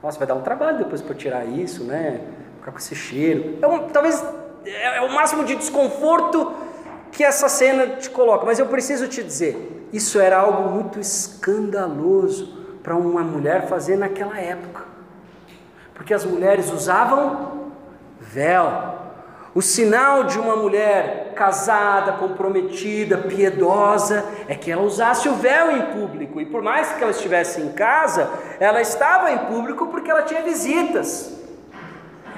nossa, 0.01 0.17
vai 0.17 0.27
dar 0.27 0.35
um 0.35 0.41
trabalho 0.41 0.77
depois 0.77 1.01
para 1.01 1.15
tirar 1.15 1.45
isso, 1.45 1.83
né? 1.83 2.21
Ficar 2.59 2.71
com 2.71 2.77
esse 2.77 2.95
cheiro. 2.95 3.57
É 3.61 3.67
um, 3.67 3.89
talvez 3.89 4.23
é, 4.65 4.97
é 4.97 5.01
o 5.01 5.11
máximo 5.11 5.43
de 5.43 5.55
desconforto 5.55 6.53
que 7.11 7.23
essa 7.23 7.49
cena 7.49 7.87
te 7.95 8.09
coloca, 8.09 8.45
mas 8.45 8.59
eu 8.59 8.67
preciso 8.67 9.07
te 9.07 9.23
dizer, 9.23 9.87
isso 9.91 10.19
era 10.19 10.37
algo 10.37 10.69
muito 10.69 10.99
escandaloso 10.99 12.57
para 12.83 12.95
uma 12.95 13.23
mulher 13.23 13.67
fazer 13.67 13.97
naquela 13.97 14.39
época. 14.39 14.83
Porque 15.95 16.13
as 16.13 16.23
mulheres 16.23 16.71
usavam 16.71 17.71
véu. 18.19 18.98
O 19.59 19.61
sinal 19.61 20.23
de 20.23 20.39
uma 20.39 20.55
mulher 20.55 21.33
casada, 21.35 22.13
comprometida, 22.13 23.17
piedosa, 23.17 24.23
é 24.47 24.55
que 24.55 24.71
ela 24.71 24.83
usasse 24.83 25.27
o 25.27 25.35
véu 25.35 25.69
em 25.69 25.81
público. 25.87 26.39
E 26.39 26.45
por 26.45 26.61
mais 26.61 26.93
que 26.93 27.03
ela 27.03 27.11
estivesse 27.11 27.59
em 27.59 27.73
casa, 27.73 28.29
ela 28.57 28.79
estava 28.79 29.29
em 29.33 29.37
público 29.37 29.87
porque 29.87 30.09
ela 30.09 30.21
tinha 30.21 30.41
visitas. 30.43 31.37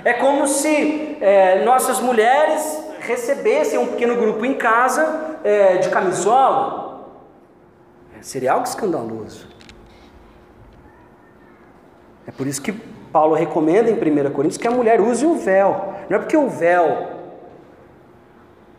É 0.03 0.13
como 0.13 0.47
se 0.47 1.19
é, 1.21 1.63
nossas 1.63 1.99
mulheres 1.99 2.83
recebessem 3.01 3.77
um 3.77 3.85
pequeno 3.85 4.15
grupo 4.15 4.43
em 4.43 4.55
casa 4.55 5.37
é, 5.43 5.77
de 5.77 5.89
camisola. 5.89 7.07
É, 8.17 8.23
seria 8.23 8.53
algo 8.53 8.65
escandaloso. 8.65 9.47
É 12.25 12.31
por 12.31 12.47
isso 12.47 12.63
que 12.63 12.73
Paulo 13.11 13.35
recomenda 13.35 13.89
em 13.89 13.93
1 13.93 14.31
Coríntios 14.31 14.57
que 14.57 14.67
a 14.67 14.71
mulher 14.71 15.01
use 15.01 15.25
o 15.25 15.35
véu. 15.35 15.93
Não 16.09 16.17
é 16.17 16.19
porque 16.19 16.37
o 16.37 16.47
véu 16.47 17.11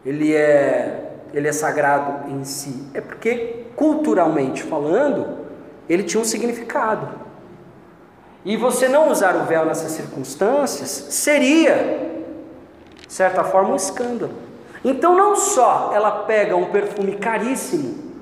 ele 0.04 0.34
é, 0.34 1.12
ele 1.32 1.48
é 1.48 1.52
sagrado 1.52 2.30
em 2.30 2.44
si, 2.44 2.88
é 2.92 3.00
porque 3.00 3.66
culturalmente 3.76 4.62
falando, 4.62 5.38
ele 5.88 6.02
tinha 6.02 6.20
um 6.20 6.24
significado. 6.24 7.08
E 8.44 8.56
você 8.56 8.88
não 8.88 9.08
usar 9.08 9.36
o 9.36 9.44
véu 9.44 9.64
nessas 9.64 9.92
circunstâncias 9.92 10.88
seria, 10.88 12.10
de 13.06 13.12
certa 13.12 13.44
forma, 13.44 13.70
um 13.70 13.76
escândalo. 13.76 14.32
Então, 14.84 15.16
não 15.16 15.36
só 15.36 15.92
ela 15.94 16.10
pega 16.24 16.56
um 16.56 16.66
perfume 16.66 17.16
caríssimo, 17.16 18.12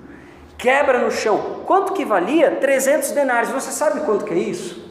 quebra 0.59 0.99
no 0.99 1.11
chão, 1.11 1.63
quanto 1.65 1.95
que 1.95 2.05
valia? 2.05 2.51
300 2.51 3.13
denários. 3.13 3.51
Você 3.51 3.71
sabe 3.71 4.01
quanto 4.01 4.27
que 4.27 4.35
é 4.35 4.39
isso? 4.39 4.90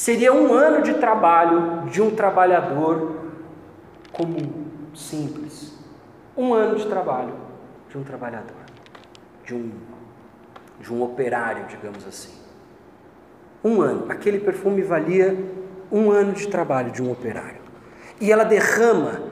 Seria 0.00 0.32
um 0.32 0.54
ano 0.54 0.80
de 0.80 0.94
trabalho 0.94 1.84
de 1.90 2.00
um 2.00 2.10
trabalhador 2.10 3.16
comum, 4.10 4.64
simples. 4.94 5.74
Um 6.34 6.54
ano 6.54 6.76
de 6.76 6.86
trabalho 6.86 7.34
de 7.86 7.98
um 7.98 8.02
trabalhador, 8.02 8.64
de 9.44 9.54
um, 9.54 9.70
de 10.80 10.90
um 10.90 11.02
operário, 11.02 11.66
digamos 11.66 12.06
assim. 12.08 12.32
Um 13.62 13.82
ano. 13.82 14.10
Aquele 14.10 14.40
perfume 14.40 14.80
valia 14.80 15.36
um 15.92 16.10
ano 16.10 16.32
de 16.32 16.48
trabalho 16.48 16.90
de 16.92 17.02
um 17.02 17.12
operário. 17.12 17.60
E 18.18 18.32
ela 18.32 18.44
derrama, 18.44 19.24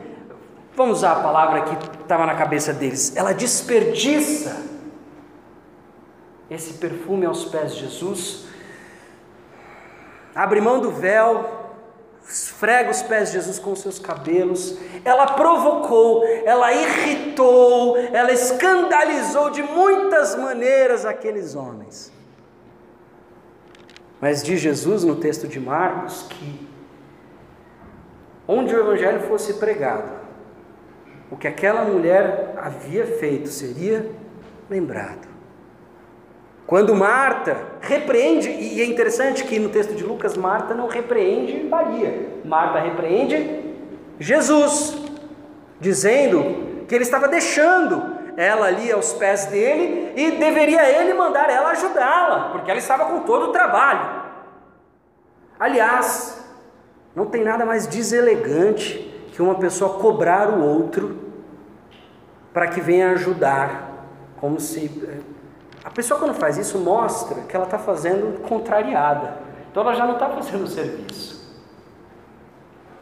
vamos 0.77 0.99
usar 0.99 1.13
a 1.13 1.23
palavra 1.23 1.63
que 1.63 2.03
estava 2.03 2.27
na 2.27 2.35
cabeça 2.35 2.75
deles, 2.75 3.17
ela 3.17 3.33
desperdiça 3.33 4.67
esse 6.51 6.75
perfume 6.75 7.25
aos 7.25 7.47
pés 7.47 7.75
de 7.75 7.87
Jesus, 7.87 8.48
abre 10.39 10.61
mão 10.61 10.79
do 10.79 10.93
véu, 10.93 11.45
esfrega 12.25 12.93
os 12.93 13.03
pés 13.03 13.29
de 13.29 13.35
Jesus 13.35 13.59
com 13.59 13.75
seus 13.75 13.99
cabelos, 13.99 14.79
ela 15.05 15.33
provocou, 15.33 16.25
ela 16.45 16.73
irritou, 16.73 17.97
ela 17.97 18.31
escandalizou 18.31 19.51
de 19.51 19.65
muitas 19.65 20.37
maneiras 20.37 21.05
aqueles 21.05 21.57
homens. 21.57 22.13
Mas 24.21 24.41
diz 24.41 24.61
Jesus 24.61 25.03
no 25.03 25.17
texto 25.17 25.49
de 25.49 25.59
Marcos 25.59 26.23
que 26.31 26.69
onde 28.47 28.73
o 28.77 28.79
evangelho 28.79 29.23
fosse 29.23 29.55
pregado, 29.55 30.13
o 31.33 31.37
que 31.37 31.49
aquela 31.49 31.83
mulher 31.85 32.55
havia 32.57 33.05
feito 33.05 33.49
seria 33.49 34.09
lembrado. 34.71 35.38
Quando 36.69 36.95
Marta 36.95 37.57
repreende, 37.81 38.51
e 38.51 38.83
é 38.83 38.85
interessante 38.85 39.43
que 39.43 39.59
no 39.59 39.71
texto 39.71 39.95
de 39.95 40.05
Lucas, 40.05 40.37
Marta 40.37 40.75
não 40.75 40.87
repreende 40.87 41.65
Maria, 41.65 42.29
Marta 42.45 42.79
repreende 42.79 43.75
Jesus, 44.21 44.95
dizendo 45.81 46.85
que 46.87 46.95
ele 46.95 47.05
estava 47.05 47.27
deixando 47.27 48.19
ela 48.37 48.67
ali 48.67 48.93
aos 48.93 49.15
pés 49.15 49.47
dele 49.47 50.13
e 50.15 50.33
deveria 50.33 50.87
ele 50.91 51.15
mandar 51.15 51.49
ela 51.49 51.71
ajudá-la, 51.71 52.51
porque 52.51 52.71
ela 52.71 52.79
estava 52.79 53.07
com 53.07 53.21
todo 53.21 53.47
o 53.47 53.53
trabalho. 53.53 54.25
Aliás, 55.59 56.47
não 57.17 57.25
tem 57.25 57.43
nada 57.45 57.65
mais 57.65 57.87
deselegante 57.87 59.27
que 59.33 59.41
uma 59.41 59.55
pessoa 59.55 59.99
cobrar 59.99 60.51
o 60.51 60.63
outro 60.63 61.17
para 62.53 62.67
que 62.67 62.79
venha 62.79 63.13
ajudar, 63.13 64.07
como 64.39 64.61
se 64.61 64.85
eh, 65.09 65.38
a 65.85 65.91
pessoa, 65.91 66.19
quando 66.19 66.35
faz 66.35 66.57
isso, 66.57 66.79
mostra 66.79 67.43
que 67.43 67.55
ela 67.55 67.65
está 67.65 67.79
fazendo 67.79 68.41
contrariada. 68.43 69.39
Então, 69.71 69.83
ela 69.83 69.95
já 69.95 70.05
não 70.05 70.15
está 70.15 70.29
fazendo 70.29 70.65
o 70.65 70.67
serviço. 70.69 71.39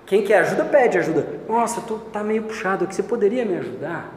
Quem 0.04 0.22
quer 0.22 0.38
ajuda, 0.38 0.64
pede 0.64 0.98
ajuda. 0.98 1.26
Nossa, 1.48 1.80
tu 1.80 1.96
está 2.06 2.22
meio 2.22 2.44
puxado 2.44 2.84
aqui, 2.84 2.94
você 2.94 3.02
poderia 3.02 3.44
me 3.44 3.56
ajudar? 3.58 4.08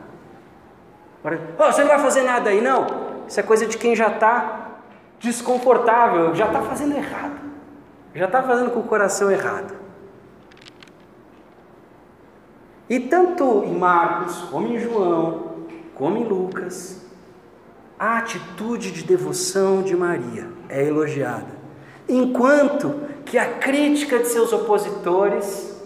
Oh, 1.23 1.63
você 1.71 1.81
não 1.81 1.89
vai 1.89 1.99
fazer 1.99 2.21
nada 2.21 2.49
aí, 2.49 2.61
não? 2.61 2.85
Isso 3.27 3.39
é 3.39 3.43
coisa 3.43 3.65
de 3.65 3.77
quem 3.77 3.95
já 3.95 4.07
está 4.07 4.69
desconfortável, 5.19 6.33
já 6.33 6.45
está 6.47 6.61
fazendo 6.61 6.95
errado. 6.95 7.39
Já 8.13 8.25
está 8.25 8.41
fazendo 8.41 8.71
com 8.71 8.79
o 8.79 8.83
coração 8.83 9.31
errado. 9.31 9.73
E 12.89 12.99
tanto 12.99 13.63
em 13.65 13.75
Marcos, 13.75 14.41
como 14.49 14.67
em 14.67 14.79
João, 14.79 15.55
como 15.93 16.17
em 16.17 16.23
Lucas, 16.23 17.05
a 17.99 18.19
atitude 18.19 18.91
de 18.91 19.03
devoção 19.03 19.83
de 19.83 19.93
Maria 19.93 20.47
é 20.69 20.87
elogiada, 20.87 21.59
enquanto 22.07 23.09
que 23.25 23.37
a 23.37 23.57
crítica 23.57 24.19
de 24.19 24.27
seus 24.27 24.53
opositores 24.53 25.77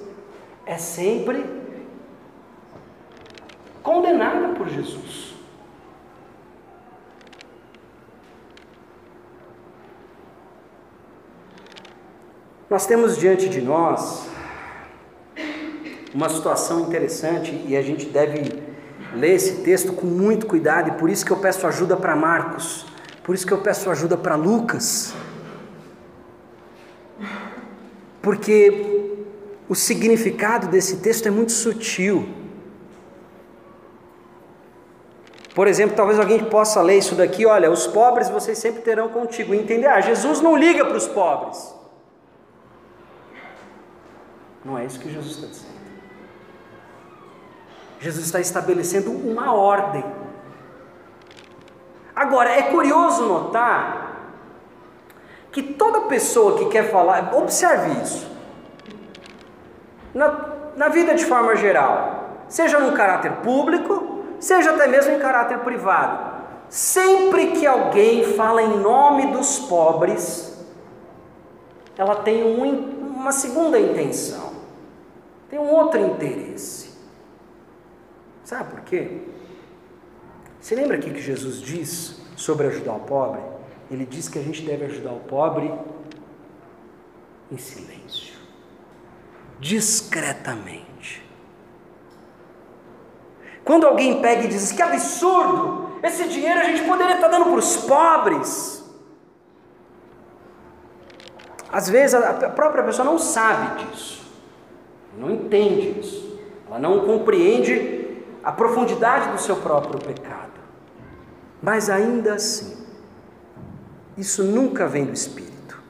é 0.64 0.78
sempre 0.78 1.44
condenada 3.82 4.50
por 4.50 4.70
Jesus. 4.70 5.34
Nós 12.70 12.86
temos 12.86 13.18
diante 13.18 13.50
de 13.50 13.62
nós 13.62 14.28
uma 16.14 16.30
situação 16.30 16.82
interessante 16.82 17.64
e 17.68 17.76
a 17.76 17.82
gente 17.82 18.06
deve 18.06 18.63
ler 19.16 19.36
esse 19.36 19.62
texto 19.64 19.94
com 19.94 20.06
muito 20.06 20.46
cuidado, 20.46 20.90
e 20.90 20.92
por 20.94 21.10
isso 21.10 21.26
que 21.26 21.32
eu 21.32 21.38
peço 21.38 21.66
ajuda 21.68 21.96
para 21.96 22.16
Marcos, 22.16 22.86
por 23.24 23.34
isso 23.36 23.46
que 23.46 23.54
eu 23.54 23.60
peço 23.60 23.90
ajuda 23.90 24.18
para 24.18 24.36
Lucas, 24.36 25.14
porque 28.22 29.16
o 29.70 29.76
significado 29.76 30.68
desse 30.68 30.98
texto 30.98 31.28
é 31.28 31.32
muito 31.32 31.52
sutil. 31.52 32.28
Por 35.56 35.68
exemplo, 35.68 35.96
talvez 35.96 36.20
alguém 36.20 36.44
possa 36.46 36.82
ler 36.82 36.98
isso 36.98 37.16
daqui: 37.16 37.46
olha, 37.46 37.70
os 37.70 37.86
pobres 37.86 38.30
vocês 38.30 38.58
sempre 38.58 38.82
terão 38.82 39.10
contigo, 39.10 39.54
e 39.54 39.60
entender, 39.60 39.88
ah, 39.88 40.02
Jesus 40.02 40.42
não 40.42 40.58
liga 40.58 40.84
para 40.86 40.98
os 40.98 41.08
pobres. 41.08 41.74
Não 44.66 44.78
é 44.78 44.86
isso 44.86 45.00
que 45.00 45.12
Jesus 45.12 45.36
está 45.36 45.48
dizendo. 45.48 45.83
Jesus 48.04 48.26
está 48.26 48.42
estabelecendo 48.42 49.12
uma 49.12 49.54
ordem. 49.54 50.04
Agora, 52.14 52.50
é 52.50 52.64
curioso 52.64 53.26
notar 53.26 54.34
que 55.54 55.64
toda 55.64 56.02
pessoa 56.02 56.58
que 56.58 56.66
quer 56.66 56.92
falar, 56.92 57.34
observe 57.34 58.02
isso, 58.02 58.30
na, 60.14 60.50
na 60.76 60.90
vida 60.90 61.16
de 61.16 61.24
forma 61.24 61.56
geral, 61.56 62.42
seja 62.50 62.78
num 62.78 62.94
caráter 62.94 63.32
público, 63.38 64.26
seja 64.38 64.72
até 64.72 64.86
mesmo 64.86 65.14
em 65.14 65.20
caráter 65.20 65.60
privado, 65.60 66.44
sempre 66.68 67.52
que 67.52 67.66
alguém 67.66 68.26
fala 68.36 68.62
em 68.62 68.80
nome 68.80 69.28
dos 69.28 69.60
pobres, 69.60 70.62
ela 71.98 72.18
tem 72.18 72.44
um, 72.44 72.66
uma 73.16 73.32
segunda 73.32 73.80
intenção, 73.80 74.52
tem 75.50 75.58
um 75.58 75.72
outro 75.72 76.02
interesse. 76.02 76.93
Sabe 78.54 78.70
por 78.70 78.82
quê? 78.82 79.18
Você 80.62 80.76
lembra 80.76 80.98
aqui 80.98 81.10
que 81.10 81.20
Jesus 81.20 81.60
diz 81.60 82.22
sobre 82.38 82.68
ajudar 82.68 82.94
o 82.94 83.00
pobre? 83.00 83.42
Ele 83.90 84.06
diz 84.06 84.30
que 84.30 84.38
a 84.38 84.44
gente 84.44 84.62
deve 84.62 84.86
ajudar 84.86 85.12
o 85.12 85.22
pobre 85.22 85.74
em 87.52 87.58
silêncio, 87.58 88.36
discretamente. 89.60 91.28
Quando 93.66 93.88
alguém 93.88 94.22
pega 94.22 94.44
e 94.44 94.48
diz 94.48 94.72
que 94.72 94.84
absurdo, 94.84 95.98
esse 96.04 96.30
dinheiro 96.30 96.60
a 96.60 96.66
gente 96.66 96.84
poderia 96.84 97.16
estar 97.16 97.30
dando 97.30 97.46
para 97.46 97.56
os 97.56 97.78
pobres. 97.78 98.88
Às 101.72 101.90
vezes 101.90 102.14
a 102.14 102.50
própria 102.50 102.84
pessoa 102.84 103.04
não 103.04 103.18
sabe 103.18 103.84
disso, 103.84 104.24
não 105.18 105.32
entende 105.32 106.00
isso, 106.00 106.40
ela 106.68 106.78
não 106.78 107.00
compreende 107.00 108.03
a 108.44 108.52
profundidade 108.52 109.32
do 109.32 109.40
seu 109.40 109.56
próprio 109.56 110.00
pecado. 110.00 110.52
Mas 111.62 111.90
ainda 111.90 112.34
assim, 112.34 112.86
isso 114.18 114.44
nunca 114.44 114.86
vem 114.88 115.06
do 115.06 115.14
Espírito. 115.14 115.82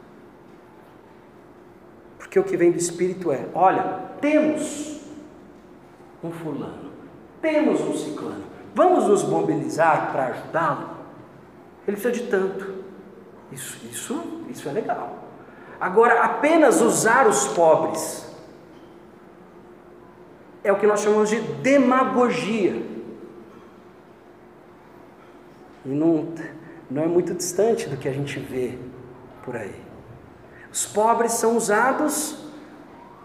Porque 2.18 2.40
o 2.40 2.44
que 2.44 2.56
vem 2.56 2.72
do 2.72 2.78
Espírito 2.78 3.32
é: 3.32 3.48
olha, 3.56 4.02
temos 4.22 5.02
um 6.24 6.32
fulano, 6.32 6.92
temos 7.42 7.82
um 7.82 7.94
ciclano, 7.94 8.44
vamos 8.76 9.08
nos 9.08 9.24
mobilizar 9.24 10.12
para 10.12 10.28
ajudá-lo? 10.28 10.90
Ele 11.88 11.98
precisa 11.98 12.12
de 12.12 12.30
tanto. 12.30 12.84
Isso, 13.52 13.78
isso, 13.92 14.46
isso 14.50 14.70
é 14.70 14.72
legal. 14.72 15.24
Agora, 15.80 16.24
apenas 16.24 16.82
usar 16.82 17.28
os 17.28 17.48
pobres 17.50 18.33
é 20.64 20.72
o 20.72 20.78
que 20.78 20.88
nós 20.88 21.02
chamamos 21.02 21.30
de 21.30 21.40
demagogia. 21.40 22.82
E 25.86 25.90
não, 25.90 26.34
não 26.90 27.04
é 27.04 27.08
muito 27.08 27.34
distante 27.34 27.90
do 27.90 27.98
que 27.98 28.08
a 28.08 28.14
gente 28.14 28.40
vê 28.40 28.78
por 29.44 29.56
aí. 29.56 29.76
Os 30.72 30.86
pobres 30.86 31.34
são 31.34 31.58
usados 31.58 32.38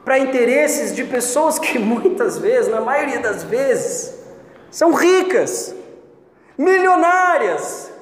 para 0.04 0.18
interesses 0.18 0.94
de 0.94 1.04
pessoas 1.04 1.58
que 1.58 1.78
muitas 1.80 2.38
vezes, 2.38 2.70
na 2.70 2.80
maioria 2.80 3.20
das 3.20 3.44
vezes, 3.44 4.18
são 4.70 4.92
ricas, 4.92 5.74
milionárias. 6.56 7.92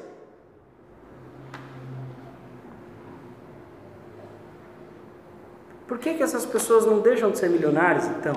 Por 5.87 5.99
que, 5.99 6.15
que 6.15 6.23
essas 6.23 6.45
pessoas 6.45 6.85
não 6.85 6.99
deixam 7.01 7.31
de 7.31 7.39
ser 7.39 7.49
milionárias 7.49 8.07
então? 8.07 8.35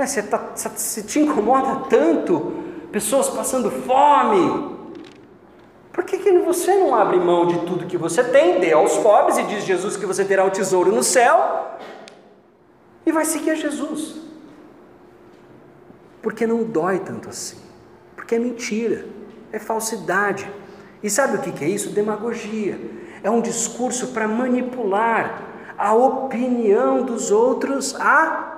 Mas 0.00 0.12
você, 0.12 0.22
tá, 0.22 0.38
você 0.54 1.02
te 1.02 1.20
incomoda 1.20 1.84
tanto 1.90 2.54
pessoas 2.90 3.28
passando 3.28 3.70
fome? 3.70 4.78
Por 5.92 6.04
que, 6.04 6.16
que 6.16 6.38
você 6.38 6.74
não 6.74 6.94
abre 6.94 7.18
mão 7.18 7.46
de 7.46 7.58
tudo 7.66 7.84
que 7.84 7.98
você 7.98 8.24
tem, 8.24 8.58
dê 8.60 8.72
aos 8.72 8.96
pobres 8.96 9.36
e 9.36 9.42
diz 9.42 9.62
Jesus 9.62 9.98
que 9.98 10.06
você 10.06 10.24
terá 10.24 10.42
o 10.46 10.50
tesouro 10.50 10.90
no 10.90 11.02
céu 11.02 11.76
e 13.04 13.12
vai 13.12 13.26
seguir 13.26 13.50
a 13.50 13.54
Jesus? 13.54 14.16
Porque 16.22 16.46
não 16.46 16.62
dói 16.62 17.00
tanto 17.00 17.28
assim. 17.28 17.58
Porque 18.16 18.36
é 18.36 18.38
mentira, 18.38 19.04
é 19.52 19.58
falsidade. 19.58 20.50
E 21.02 21.10
sabe 21.10 21.36
o 21.36 21.52
que 21.52 21.62
é 21.62 21.68
isso? 21.68 21.90
Demagogia. 21.90 22.80
É 23.22 23.28
um 23.28 23.42
discurso 23.42 24.14
para 24.14 24.26
manipular 24.26 25.42
a 25.76 25.92
opinião 25.92 27.02
dos 27.02 27.30
outros 27.30 27.94
a 27.96 28.49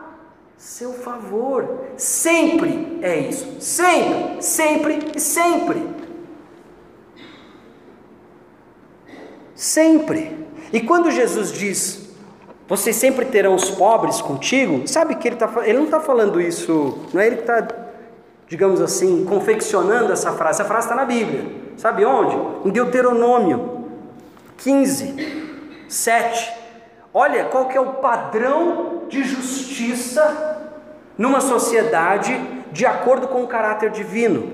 seu 0.63 0.93
favor. 0.93 1.87
Sempre 1.97 3.01
é 3.03 3.19
isso. 3.19 3.57
Sempre, 3.59 4.41
sempre 4.41 5.11
e 5.17 5.21
sempre. 5.21 5.85
Sempre. 9.57 10.47
E 10.73 10.81
quando 10.81 11.11
Jesus 11.11 11.51
diz, 11.51 12.15
vocês 12.69 12.95
sempre 12.95 13.27
terão 13.27 13.57
os 13.57 13.71
pobres 13.71 14.23
contigo, 14.23 14.87
sabe 14.87 15.17
que 15.17 15.29
ele, 15.29 15.37
tá, 15.37 15.53
ele 15.65 15.79
não 15.79 15.87
está 15.87 15.99
falando 15.99 16.41
isso, 16.41 16.97
não 17.13 17.21
é 17.21 17.27
ele 17.27 17.37
que 17.37 17.43
está, 17.43 17.67
digamos 18.47 18.81
assim, 18.81 19.25
confeccionando 19.25 20.13
essa 20.13 20.33
frase. 20.33 20.61
Essa 20.61 20.65
frase 20.65 20.87
está 20.87 20.95
na 20.95 21.05
Bíblia. 21.05 21.45
Sabe 21.77 22.05
onde? 22.05 22.69
Em 22.69 22.71
Deuteronômio 22.71 23.89
15, 24.59 25.87
7. 25.89 26.62
Olha 27.15 27.45
qual 27.45 27.67
que 27.67 27.77
é 27.77 27.81
o 27.81 27.95
padrão 27.95 29.03
de 29.09 29.23
justiça 29.23 30.63
numa 31.19 31.41
sociedade 31.41 32.35
de 32.73 32.87
acordo 32.87 33.29
com 33.29 33.43
o 33.43 33.49
caráter 33.49 33.91
divino. 33.91 34.53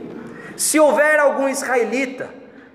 Se 0.57 0.81
houver 0.81 1.21
algum 1.21 1.49
israelita 1.49 2.29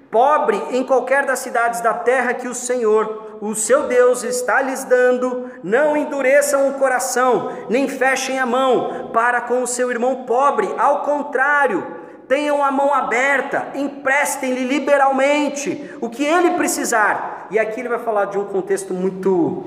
pobre 0.09 0.61
em 0.71 0.83
qualquer 0.83 1.25
das 1.25 1.39
cidades 1.39 1.81
da 1.81 1.93
terra 1.93 2.35
que 2.35 2.47
o 2.47 2.53
Senhor, 2.53 3.39
o 3.41 3.55
seu 3.55 3.87
Deus, 3.87 4.23
está 4.23 4.61
lhes 4.61 4.83
dando, 4.83 5.49
não 5.63 5.97
endureçam 5.97 6.69
o 6.69 6.73
coração, 6.75 7.51
nem 7.67 7.87
fechem 7.87 8.39
a 8.39 8.45
mão 8.45 9.09
para 9.11 9.41
com 9.41 9.63
o 9.63 9.67
seu 9.67 9.89
irmão 9.89 10.23
pobre, 10.23 10.71
ao 10.77 11.01
contrário, 11.01 11.83
tenham 12.27 12.63
a 12.63 12.71
mão 12.71 12.93
aberta, 12.93 13.69
emprestem-lhe 13.73 14.63
liberalmente 14.63 15.93
o 15.99 16.09
que 16.09 16.23
ele 16.23 16.51
precisar. 16.51 17.32
E 17.53 17.59
aqui 17.59 17.81
ele 17.81 17.89
vai 17.89 17.99
falar 17.99 18.25
de 18.25 18.39
um 18.39 18.45
contexto 18.45 18.95
muito 18.95 19.63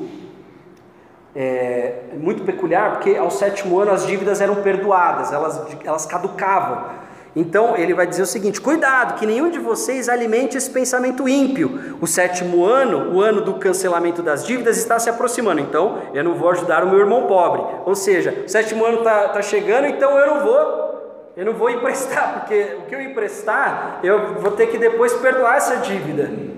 é, 1.37 1.93
muito 2.18 2.43
peculiar, 2.43 2.95
porque 2.95 3.14
ao 3.14 3.30
sétimo 3.30 3.78
ano 3.78 3.93
as 3.93 4.05
dívidas 4.05 4.41
eram 4.41 4.57
perdoadas, 4.57 5.32
elas, 5.32 5.62
elas 5.84 6.05
caducavam. 6.05 6.97
Então 7.37 7.76
ele 7.76 7.95
vai 7.95 8.05
dizer 8.05 8.22
o 8.22 8.26
seguinte: 8.26 8.61
cuidado, 8.61 9.20
que 9.20 9.24
nenhum 9.24 9.51
de 9.51 9.61
vocês 9.61 10.09
alimente 10.09 10.57
esse 10.57 10.68
pensamento 10.68 11.28
ímpio. 11.28 11.97
O 12.01 12.09
sétimo 12.09 12.64
ano, 12.64 13.14
o 13.14 13.22
ano 13.22 13.41
do 13.41 13.55
cancelamento 13.55 14.20
das 14.20 14.45
dívidas, 14.45 14.76
está 14.78 14.99
se 14.99 15.09
aproximando. 15.09 15.61
Então 15.61 16.03
eu 16.12 16.24
não 16.24 16.34
vou 16.34 16.51
ajudar 16.51 16.82
o 16.82 16.89
meu 16.91 16.99
irmão 16.99 17.28
pobre. 17.28 17.62
Ou 17.84 17.95
seja, 17.95 18.43
o 18.45 18.49
sétimo 18.49 18.84
ano 18.84 18.99
está 18.99 19.28
tá 19.28 19.43
chegando, 19.43 19.87
então 19.87 20.18
eu 20.18 20.26
não 20.26 20.41
vou, 20.45 21.30
eu 21.37 21.47
não 21.47 21.53
vou 21.53 21.70
emprestar, 21.70 22.41
porque 22.41 22.78
o 22.80 22.87
que 22.89 22.97
eu 22.97 23.01
emprestar, 23.01 24.01
eu 24.03 24.41
vou 24.41 24.51
ter 24.51 24.66
que 24.66 24.76
depois 24.76 25.12
perdoar 25.12 25.57
essa 25.59 25.76
dívida. 25.76 26.56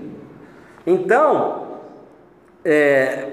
Então, 0.91 1.67
é, 2.65 3.27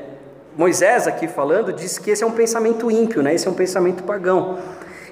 Moisés 0.54 1.06
aqui 1.06 1.26
falando 1.26 1.72
diz 1.72 1.98
que 1.98 2.10
esse 2.10 2.22
é 2.22 2.26
um 2.26 2.32
pensamento 2.32 2.90
ímpio, 2.90 3.22
né? 3.22 3.34
Esse 3.34 3.48
é 3.48 3.50
um 3.50 3.54
pensamento 3.54 4.02
pagão. 4.02 4.58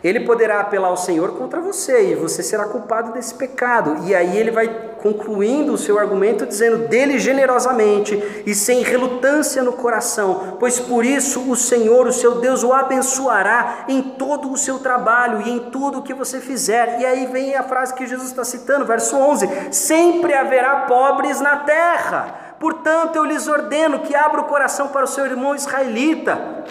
Ele 0.05 0.21
poderá 0.21 0.61
apelar 0.61 0.89
ao 0.89 0.99
Senhor 0.99 1.31
contra 1.31 1.63
você 1.63 2.11
e 2.11 2.15
você 2.15 2.43
será 2.43 2.67
culpado 2.67 3.15
desse 3.15 3.35
pecado. 3.35 4.07
E 4.07 4.15
aí 4.15 4.37
ele 4.37 4.51
vai 4.51 4.69
concluindo 4.99 5.73
o 5.73 5.79
seu 5.79 5.99
argumento 5.99 6.45
dizendo: 6.45 6.87
dele 6.89 7.19
generosamente 7.19 8.43
e 8.45 8.55
sem 8.55 8.83
relutância 8.83 9.63
no 9.63 9.73
coração, 9.73 10.59
pois 10.61 10.79
por 10.79 11.07
isso 11.07 11.51
o 11.51 11.57
Senhor, 11.57 12.07
o 12.07 12.13
seu 12.13 12.35
Deus, 12.35 12.63
o 12.63 12.75
abençoará 12.75 13.87
em 13.89 14.03
todo 14.03 14.53
o 14.53 14.59
seu 14.59 14.79
trabalho 14.79 15.41
e 15.41 15.51
em 15.51 15.59
tudo 15.71 16.01
o 16.01 16.03
que 16.03 16.13
você 16.13 16.39
fizer. 16.39 17.01
E 17.01 17.07
aí 17.07 17.25
vem 17.25 17.55
a 17.55 17.63
frase 17.63 17.95
que 17.95 18.07
Jesus 18.07 18.29
está 18.29 18.45
citando, 18.45 18.85
verso 18.85 19.17
11: 19.17 19.49
sempre 19.71 20.35
haverá 20.35 20.81
pobres 20.81 21.41
na 21.41 21.57
terra. 21.57 22.57
Portanto, 22.61 23.17
eu 23.17 23.25
lhes 23.25 23.49
ordeno 23.49 24.01
que 24.01 24.15
abra 24.15 24.43
o 24.43 24.45
coração 24.45 24.89
para 24.89 25.05
o 25.05 25.09
seu 25.09 25.25
irmão 25.25 25.55
israelita 25.55 26.65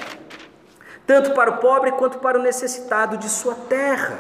tanto 1.13 1.29
para 1.33 1.51
o 1.51 1.57
pobre 1.57 1.91
quanto 1.91 2.17
para 2.17 2.39
o 2.39 2.41
necessitado 2.41 3.19
de 3.19 3.29
sua 3.29 3.53
terra. 3.53 4.17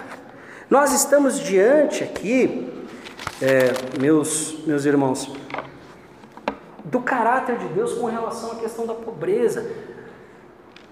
Nós 0.69 0.93
estamos 0.93 1.39
diante 1.39 2.03
aqui, 2.03 2.71
é, 3.41 3.99
meus, 3.99 4.63
meus 4.67 4.85
irmãos, 4.85 5.35
do 6.85 6.99
caráter 7.01 7.57
de 7.57 7.67
Deus 7.69 7.95
com 7.95 8.05
relação 8.05 8.51
à 8.51 8.55
questão 8.57 8.85
da 8.85 8.93
pobreza. 8.93 9.67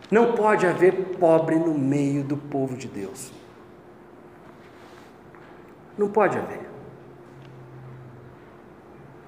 Não 0.10 0.34
pode 0.34 0.66
haver 0.66 1.18
pobre 1.20 1.56
no 1.56 1.78
meio 1.78 2.24
do 2.24 2.36
povo 2.36 2.76
de 2.76 2.88
Deus. 2.88 3.32
Não 5.96 6.10
pode 6.10 6.36
haver. 6.36 6.68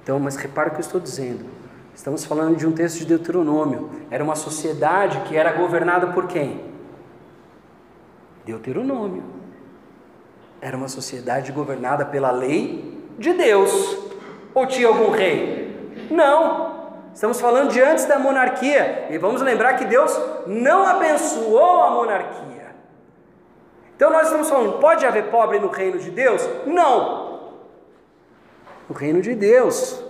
Então, 0.02 0.20
mas 0.20 0.36
repara 0.38 0.70
o 0.70 0.72
que 0.72 0.78
eu 0.78 0.86
estou 0.86 1.00
dizendo. 1.00 1.46
Estamos 1.96 2.26
falando 2.26 2.58
de 2.58 2.66
um 2.66 2.72
texto 2.72 3.00
de 3.00 3.06
Deuteronômio. 3.06 3.90
Era 4.10 4.24
uma 4.24 4.36
sociedade 4.36 5.20
que 5.22 5.38
era 5.38 5.52
governada 5.52 6.08
por 6.08 6.28
quem? 6.28 6.62
Deuteronômio. 8.46 9.24
Era 10.60 10.76
uma 10.76 10.88
sociedade 10.88 11.52
governada 11.52 12.06
pela 12.06 12.32
lei 12.32 13.00
de 13.20 13.34
Deus. 13.34 13.98
Ou 14.54 14.66
tinha 14.66 14.88
algum 14.88 15.12
rei? 15.12 16.08
Não. 16.10 16.74
Estamos 17.14 17.40
falando 17.40 17.72
de 17.72 17.82
antes 17.82 18.06
da 18.06 18.18
monarquia. 18.18 19.08
E 19.12 19.18
vamos 19.18 19.42
lembrar 19.42 19.76
que 19.76 19.86
Deus 19.86 20.20
não 20.48 20.84
abençoou 20.86 21.84
a 21.84 21.92
monarquia. 21.92 22.74
Então 23.96 24.10
nós 24.10 24.24
estamos 24.24 24.50
falando, 24.50 24.80
pode 24.80 25.06
haver 25.06 25.30
pobre 25.30 25.60
no 25.60 25.68
reino 25.68 26.00
de 26.00 26.10
Deus? 26.10 26.42
Não. 26.66 27.52
No 28.90 28.96
reino 28.96 29.22
de 29.22 29.36
Deus. 29.36 30.04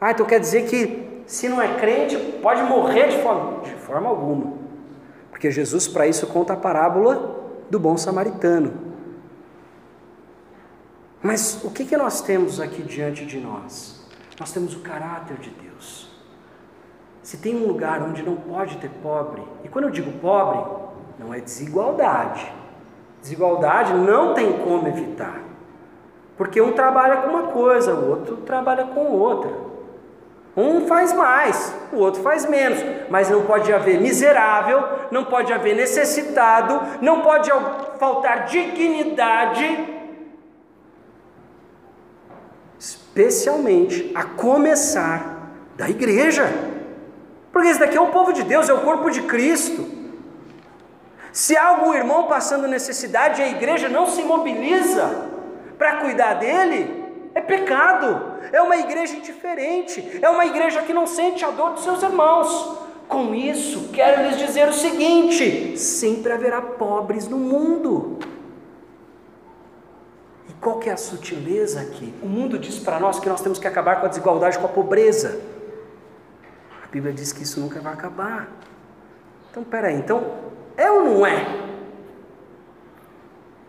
Ah, 0.00 0.12
então 0.12 0.26
quer 0.26 0.40
dizer 0.40 0.66
que 0.68 1.22
se 1.26 1.48
não 1.48 1.60
é 1.60 1.74
crente, 1.74 2.16
pode 2.40 2.62
morrer 2.62 3.08
de 3.08 3.18
fome? 3.18 3.62
De 3.62 3.74
forma 3.74 4.08
alguma. 4.08 4.54
Porque 5.30 5.50
Jesus, 5.50 5.86
para 5.86 6.06
isso, 6.06 6.26
conta 6.26 6.54
a 6.54 6.56
parábola 6.56 7.52
do 7.68 7.78
bom 7.78 7.96
samaritano. 7.96 8.72
Mas 11.22 11.62
o 11.64 11.70
que, 11.70 11.84
que 11.84 11.96
nós 11.96 12.20
temos 12.20 12.60
aqui 12.60 12.82
diante 12.82 13.26
de 13.26 13.38
nós? 13.38 14.06
Nós 14.38 14.52
temos 14.52 14.74
o 14.74 14.80
caráter 14.80 15.36
de 15.36 15.50
Deus. 15.50 16.08
Se 17.22 17.36
tem 17.36 17.56
um 17.56 17.66
lugar 17.66 18.02
onde 18.02 18.22
não 18.22 18.36
pode 18.36 18.78
ter 18.78 18.88
pobre, 19.02 19.42
e 19.64 19.68
quando 19.68 19.86
eu 19.86 19.90
digo 19.90 20.12
pobre, 20.20 20.64
não 21.18 21.34
é 21.34 21.40
desigualdade. 21.40 22.50
Desigualdade 23.20 23.92
não 23.92 24.32
tem 24.32 24.52
como 24.60 24.88
evitar. 24.88 25.42
Porque 26.36 26.60
um 26.60 26.72
trabalha 26.72 27.18
com 27.18 27.28
uma 27.28 27.48
coisa, 27.48 27.94
o 27.94 28.10
outro 28.10 28.36
trabalha 28.38 28.86
com 28.86 29.06
outra. 29.10 29.67
Um 30.60 30.88
faz 30.88 31.12
mais, 31.12 31.72
o 31.92 31.98
outro 31.98 32.20
faz 32.20 32.44
menos, 32.44 32.80
mas 33.08 33.30
não 33.30 33.46
pode 33.46 33.72
haver 33.72 34.00
miserável, 34.00 34.82
não 35.08 35.24
pode 35.24 35.52
haver 35.52 35.76
necessitado, 35.76 36.82
não 37.00 37.20
pode 37.20 37.48
faltar 38.00 38.46
dignidade, 38.46 39.88
especialmente 42.76 44.10
a 44.12 44.24
começar 44.24 45.52
da 45.76 45.88
igreja, 45.88 46.52
porque 47.52 47.68
esse 47.68 47.78
daqui 47.78 47.96
é 47.96 48.00
o 48.00 48.08
povo 48.08 48.32
de 48.32 48.42
Deus, 48.42 48.68
é 48.68 48.72
o 48.72 48.80
corpo 48.80 49.12
de 49.12 49.22
Cristo. 49.22 49.86
Se 51.32 51.56
há 51.56 51.68
algum 51.68 51.94
irmão 51.94 52.24
passando 52.24 52.66
necessidade 52.66 53.40
e 53.40 53.44
a 53.44 53.48
igreja 53.48 53.88
não 53.88 54.08
se 54.08 54.24
mobiliza 54.24 55.28
para 55.78 55.98
cuidar 55.98 56.34
dele, 56.34 56.97
é 57.34 57.40
pecado. 57.40 58.38
É 58.52 58.60
uma 58.60 58.76
igreja 58.76 59.16
indiferente. 59.16 60.18
É 60.22 60.28
uma 60.28 60.46
igreja 60.46 60.82
que 60.82 60.92
não 60.92 61.06
sente 61.06 61.44
a 61.44 61.50
dor 61.50 61.72
dos 61.74 61.84
seus 61.84 62.02
irmãos. 62.02 62.78
Com 63.08 63.34
isso, 63.34 63.88
quero 63.92 64.22
lhes 64.22 64.36
dizer 64.36 64.68
o 64.68 64.72
seguinte: 64.72 65.78
sempre 65.78 66.32
haverá 66.32 66.60
pobres 66.60 67.26
no 67.26 67.38
mundo. 67.38 68.18
E 70.48 70.52
qual 70.54 70.78
que 70.78 70.90
é 70.90 70.92
a 70.92 70.96
sutileza 70.96 71.80
aqui? 71.80 72.12
O 72.22 72.26
mundo 72.26 72.58
diz 72.58 72.78
para 72.78 73.00
nós 73.00 73.18
que 73.18 73.28
nós 73.28 73.40
temos 73.40 73.58
que 73.58 73.66
acabar 73.66 74.00
com 74.00 74.06
a 74.06 74.08
desigualdade, 74.08 74.58
com 74.58 74.66
a 74.66 74.68
pobreza. 74.68 75.40
A 76.84 76.86
Bíblia 76.88 77.12
diz 77.12 77.32
que 77.32 77.42
isso 77.42 77.60
nunca 77.60 77.80
vai 77.80 77.94
acabar. 77.94 78.48
Então, 79.50 79.64
peraí, 79.64 79.94
então 79.94 80.34
é 80.76 80.90
ou 80.90 81.04
não 81.04 81.26
é? 81.26 81.68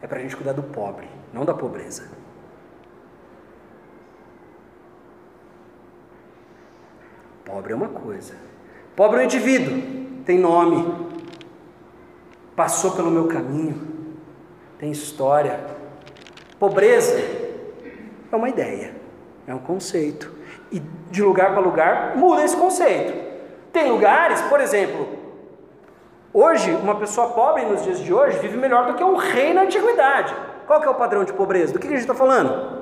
É 0.01 0.07
para 0.07 0.20
a 0.20 0.22
gente 0.22 0.36
cuidar 0.36 0.53
do 0.53 0.64
pobre, 0.64 1.07
não 1.34 1.45
da 1.45 1.53
pobreza. 1.53 2.18
Pobre 7.50 7.74
é 7.74 7.76
uma 7.76 7.88
coisa. 7.88 8.36
Pobre 8.95 9.18
é 9.18 9.22
um 9.22 9.26
indivíduo, 9.26 10.24
tem 10.24 10.38
nome, 10.38 10.93
passou 12.56 12.91
pelo 12.91 13.10
meu 13.10 13.28
caminho, 13.28 13.82
tem 14.78 14.91
história. 14.91 15.60
Pobreza 16.60 17.20
é 18.32 18.36
uma 18.36 18.50
ideia, 18.50 18.93
é 19.47 19.56
um 19.56 19.60
conceito. 19.60 20.32
E 20.72 20.80
de 21.10 21.24
lugar 21.24 21.54
para 21.54 21.62
lugar 21.62 22.16
muda 22.16 22.43
esse 22.43 22.56
conceito. 22.56 23.14
Tem 23.74 23.89
lugares, 23.89 24.41
por 24.43 24.62
exemplo, 24.62 25.08
hoje, 26.32 26.70
uma 26.70 26.95
pessoa 26.95 27.30
pobre 27.30 27.66
nos 27.66 27.84
dias 27.84 28.00
de 28.00 28.14
hoje 28.14 28.38
vive 28.38 28.58
melhor 28.58 28.86
do 28.86 28.93
que 28.93 29.04
um 29.04 29.16
rei 29.16 29.56
na 29.56 29.64
antiguidade. 29.64 30.36
Qual 30.68 30.80
que 30.80 30.88
é 30.88 30.91
o 30.91 30.95
padrão 30.95 31.24
de 31.24 31.34
pobreza? 31.34 31.74
Do 31.74 31.80
que 31.80 31.88
a 31.88 31.89
gente 31.89 32.02
está 32.02 32.14
falando? 32.14 32.78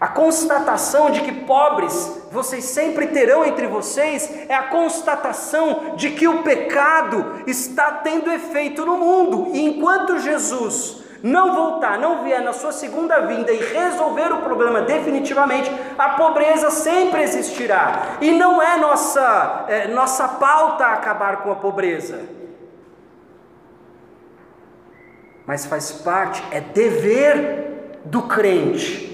A 0.00 0.08
constatação 0.08 1.10
de 1.10 1.20
que 1.20 1.32
pobres 1.44 2.22
vocês 2.32 2.64
sempre 2.64 3.08
terão 3.08 3.44
entre 3.44 3.66
vocês 3.66 4.46
é 4.48 4.54
a 4.54 4.62
constatação 4.62 5.94
de 5.94 6.12
que 6.12 6.26
o 6.26 6.42
pecado 6.42 7.42
está 7.46 7.92
tendo 7.92 8.32
efeito 8.32 8.86
no 8.86 8.96
mundo. 8.96 9.50
E 9.52 9.62
enquanto 9.62 10.18
Jesus 10.18 11.02
não 11.22 11.54
voltar, 11.54 11.98
não 11.98 12.24
vier 12.24 12.40
na 12.40 12.54
sua 12.54 12.72
segunda 12.72 13.20
vinda 13.26 13.52
e 13.52 13.58
resolver 13.58 14.32
o 14.32 14.40
problema 14.40 14.80
definitivamente, 14.80 15.70
a 15.98 16.10
pobreza 16.10 16.70
sempre 16.70 17.22
existirá. 17.22 18.16
E 18.22 18.30
não 18.30 18.62
é 18.62 18.78
nossa, 18.78 19.66
é, 19.68 19.88
nossa 19.88 20.26
pauta 20.26 20.86
acabar 20.86 21.42
com 21.42 21.52
a 21.52 21.56
pobreza. 21.56 22.20
Mas 25.46 25.66
faz 25.66 25.92
parte, 25.92 26.42
é 26.50 26.60
dever 26.60 28.00
do 28.06 28.22
crente 28.22 29.09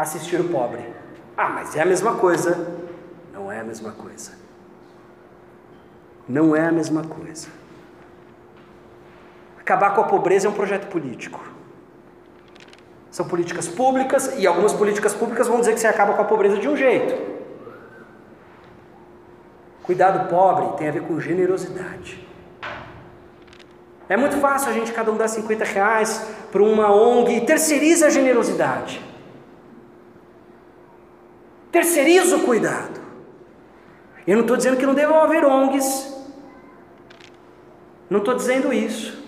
assistir 0.00 0.40
o 0.40 0.48
pobre. 0.48 0.84
Ah, 1.36 1.48
mas 1.48 1.74
é 1.76 1.82
a 1.82 1.86
mesma 1.86 2.14
coisa. 2.14 2.78
Não 3.32 3.50
é 3.50 3.60
a 3.60 3.64
mesma 3.64 3.92
coisa. 3.92 4.32
Não 6.28 6.54
é 6.54 6.66
a 6.66 6.72
mesma 6.72 7.02
coisa. 7.02 7.48
Acabar 9.58 9.94
com 9.94 10.00
a 10.00 10.04
pobreza 10.04 10.46
é 10.46 10.50
um 10.50 10.54
projeto 10.54 10.88
político. 10.88 11.40
São 13.10 13.26
políticas 13.26 13.66
públicas 13.66 14.34
e 14.38 14.46
algumas 14.46 14.72
políticas 14.72 15.14
públicas 15.14 15.48
vão 15.48 15.60
dizer 15.60 15.74
que 15.74 15.80
você 15.80 15.86
acaba 15.86 16.14
com 16.14 16.22
a 16.22 16.24
pobreza 16.24 16.58
de 16.58 16.68
um 16.68 16.76
jeito. 16.76 17.14
Cuidado 19.82 20.28
pobre 20.28 20.76
tem 20.78 20.88
a 20.88 20.92
ver 20.92 21.02
com 21.02 21.18
generosidade. 21.18 22.26
É 24.08 24.16
muito 24.16 24.36
fácil 24.36 24.70
a 24.70 24.72
gente 24.72 24.92
cada 24.92 25.10
um 25.10 25.16
dar 25.16 25.28
50 25.28 25.64
reais 25.64 26.26
para 26.52 26.62
uma 26.62 26.92
ONG 26.92 27.36
e 27.36 27.40
terceiriza 27.40 28.06
a 28.06 28.10
generosidade. 28.10 29.09
Terceiriza 31.70 32.36
o 32.36 32.40
cuidado. 32.40 33.00
Eu 34.26 34.34
não 34.36 34.42
estou 34.42 34.56
dizendo 34.56 34.76
que 34.76 34.86
não 34.86 34.94
devam 34.94 35.20
haver 35.20 35.44
ONGs. 35.44 36.14
Não 38.08 38.18
estou 38.18 38.34
dizendo 38.34 38.72
isso. 38.72 39.22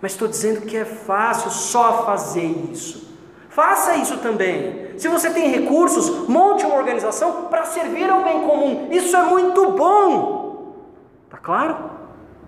Mas 0.00 0.12
estou 0.12 0.28
dizendo 0.28 0.62
que 0.62 0.76
é 0.76 0.84
fácil 0.84 1.50
só 1.50 2.04
fazer 2.04 2.44
isso. 2.72 3.10
Faça 3.48 3.96
isso 3.96 4.18
também. 4.18 4.90
Se 4.96 5.08
você 5.08 5.30
tem 5.30 5.50
recursos, 5.50 6.28
monte 6.28 6.64
uma 6.64 6.76
organização 6.76 7.46
para 7.46 7.64
servir 7.64 8.08
ao 8.08 8.22
bem 8.22 8.42
comum. 8.42 8.88
Isso 8.90 9.16
é 9.16 9.22
muito 9.22 9.72
bom. 9.72 10.76
Tá 11.28 11.36
claro? 11.36 11.76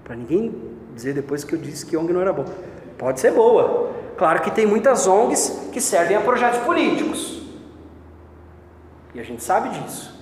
Para 0.05 0.17
ninguém 0.17 0.55
dizer 0.95 1.15
depois 1.15 1.45
que 1.45 1.55
eu 1.55 1.59
disse 1.59 1.85
que 1.85 1.97
ONG 1.97 2.13
não 2.13 2.21
era 2.21 2.33
bom. 2.33 2.45
Pode 2.97 3.21
ser 3.21 3.33
boa. 3.33 3.91
Claro 4.17 4.41
que 4.43 4.51
tem 4.51 4.67
muitas 4.67 5.07
ONGs 5.07 5.69
que 5.73 5.81
servem 5.81 6.17
a 6.17 6.21
projetos 6.21 6.61
políticos. 6.61 7.32
E 9.15 9.21
a 9.21 9.23
gente 9.23 9.43
sabe 9.43 9.69
disso. 9.71 10.15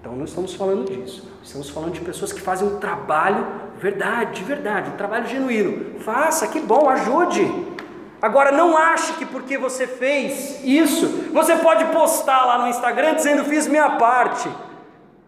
Então 0.00 0.16
não 0.16 0.24
estamos 0.24 0.54
falando 0.54 0.90
disso. 0.90 1.30
Estamos 1.42 1.70
falando 1.70 1.92
de 1.92 2.00
pessoas 2.00 2.32
que 2.32 2.40
fazem 2.40 2.66
um 2.66 2.78
trabalho 2.78 3.62
verdade, 3.82 4.40
de 4.40 4.44
verdade, 4.44 4.90
um 4.90 4.96
trabalho 4.96 5.26
genuíno. 5.26 5.98
Faça, 6.00 6.46
que 6.46 6.60
bom, 6.60 6.88
ajude. 6.88 7.72
Agora 8.20 8.52
não 8.52 8.76
ache 8.76 9.14
que 9.14 9.26
porque 9.26 9.58
você 9.58 9.88
fez 9.88 10.60
isso, 10.62 11.08
você 11.32 11.56
pode 11.56 11.84
postar 11.86 12.44
lá 12.44 12.58
no 12.58 12.68
Instagram 12.68 13.16
dizendo 13.16 13.44
fiz 13.44 13.66
minha 13.66 13.90
parte. 13.90 14.48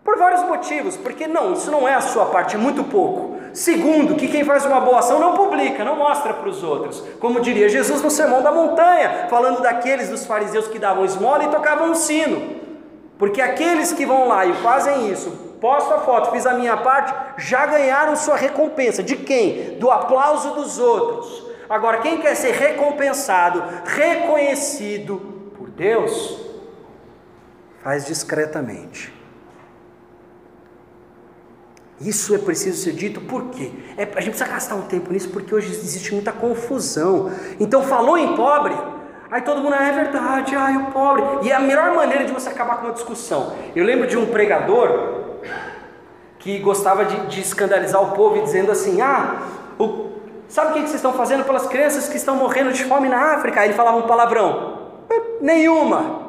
Por 0.04 0.16
vários 0.16 0.44
motivos, 0.44 0.96
porque 0.96 1.26
não, 1.26 1.54
isso 1.54 1.70
não 1.70 1.88
é 1.88 1.94
a 1.94 2.00
sua 2.00 2.26
parte, 2.26 2.54
é 2.54 2.58
muito 2.58 2.84
pouco. 2.84 3.33
Segundo, 3.54 4.16
que 4.16 4.26
quem 4.26 4.44
faz 4.44 4.66
uma 4.66 4.80
boa 4.80 4.98
ação 4.98 5.20
não 5.20 5.34
publica, 5.34 5.84
não 5.84 5.94
mostra 5.94 6.34
para 6.34 6.48
os 6.48 6.64
outros. 6.64 7.00
Como 7.20 7.40
diria 7.40 7.68
Jesus 7.68 8.02
no 8.02 8.10
Sermão 8.10 8.42
da 8.42 8.50
Montanha, 8.50 9.28
falando 9.30 9.62
daqueles 9.62 10.08
dos 10.08 10.26
fariseus 10.26 10.66
que 10.66 10.78
davam 10.78 11.04
esmola 11.04 11.44
e 11.44 11.48
tocavam 11.48 11.92
o 11.92 11.94
sino. 11.94 12.56
Porque 13.16 13.40
aqueles 13.40 13.92
que 13.92 14.04
vão 14.04 14.26
lá 14.26 14.44
e 14.44 14.52
fazem 14.54 15.08
isso, 15.08 15.30
posto 15.60 15.94
a 15.94 16.00
foto, 16.00 16.32
fiz 16.32 16.44
a 16.46 16.54
minha 16.54 16.76
parte, 16.78 17.14
já 17.38 17.64
ganharam 17.64 18.16
sua 18.16 18.34
recompensa. 18.34 19.04
De 19.04 19.14
quem? 19.14 19.78
Do 19.78 19.88
aplauso 19.88 20.50
dos 20.54 20.80
outros. 20.80 21.46
Agora, 21.70 21.98
quem 21.98 22.20
quer 22.20 22.34
ser 22.34 22.54
recompensado, 22.54 23.62
reconhecido 23.84 25.52
por 25.56 25.70
Deus, 25.70 26.40
faz 27.84 28.04
discretamente. 28.04 29.23
Isso 32.04 32.34
é 32.34 32.38
preciso 32.38 32.82
ser 32.82 32.92
dito, 32.92 33.20
por 33.22 33.44
quê? 33.44 33.72
É, 33.96 34.02
a 34.02 34.20
gente 34.20 34.36
precisa 34.36 34.46
gastar 34.46 34.74
um 34.74 34.82
tempo 34.82 35.10
nisso 35.10 35.30
porque 35.30 35.54
hoje 35.54 35.70
existe 35.70 36.12
muita 36.12 36.32
confusão. 36.32 37.30
Então, 37.58 37.82
falou 37.82 38.18
em 38.18 38.36
pobre, 38.36 38.74
aí 39.30 39.40
todo 39.40 39.62
mundo, 39.62 39.74
ah, 39.78 39.88
é 39.88 39.92
verdade, 39.92 40.54
ai, 40.54 40.76
o 40.76 40.86
pobre. 40.86 41.46
E 41.46 41.50
é 41.50 41.54
a 41.54 41.60
melhor 41.60 41.94
maneira 41.94 42.24
de 42.24 42.32
você 42.32 42.50
acabar 42.50 42.76
com 42.76 42.86
uma 42.86 42.92
discussão. 42.92 43.54
Eu 43.74 43.84
lembro 43.84 44.06
de 44.06 44.18
um 44.18 44.26
pregador 44.26 45.24
que 46.38 46.58
gostava 46.58 47.06
de, 47.06 47.26
de 47.26 47.40
escandalizar 47.40 48.02
o 48.02 48.12
povo 48.12 48.42
dizendo 48.42 48.70
assim: 48.70 49.00
ah, 49.00 49.42
o, 49.78 50.10
sabe 50.46 50.72
o 50.72 50.74
que 50.74 50.80
vocês 50.80 50.96
estão 50.96 51.14
fazendo 51.14 51.44
pelas 51.44 51.66
crianças 51.66 52.06
que 52.06 52.18
estão 52.18 52.36
morrendo 52.36 52.70
de 52.70 52.84
fome 52.84 53.08
na 53.08 53.34
África? 53.34 53.60
Aí 53.60 53.68
ele 53.68 53.74
falava 53.74 53.96
um 53.96 54.02
palavrão: 54.02 54.78
nenhuma. 55.40 56.23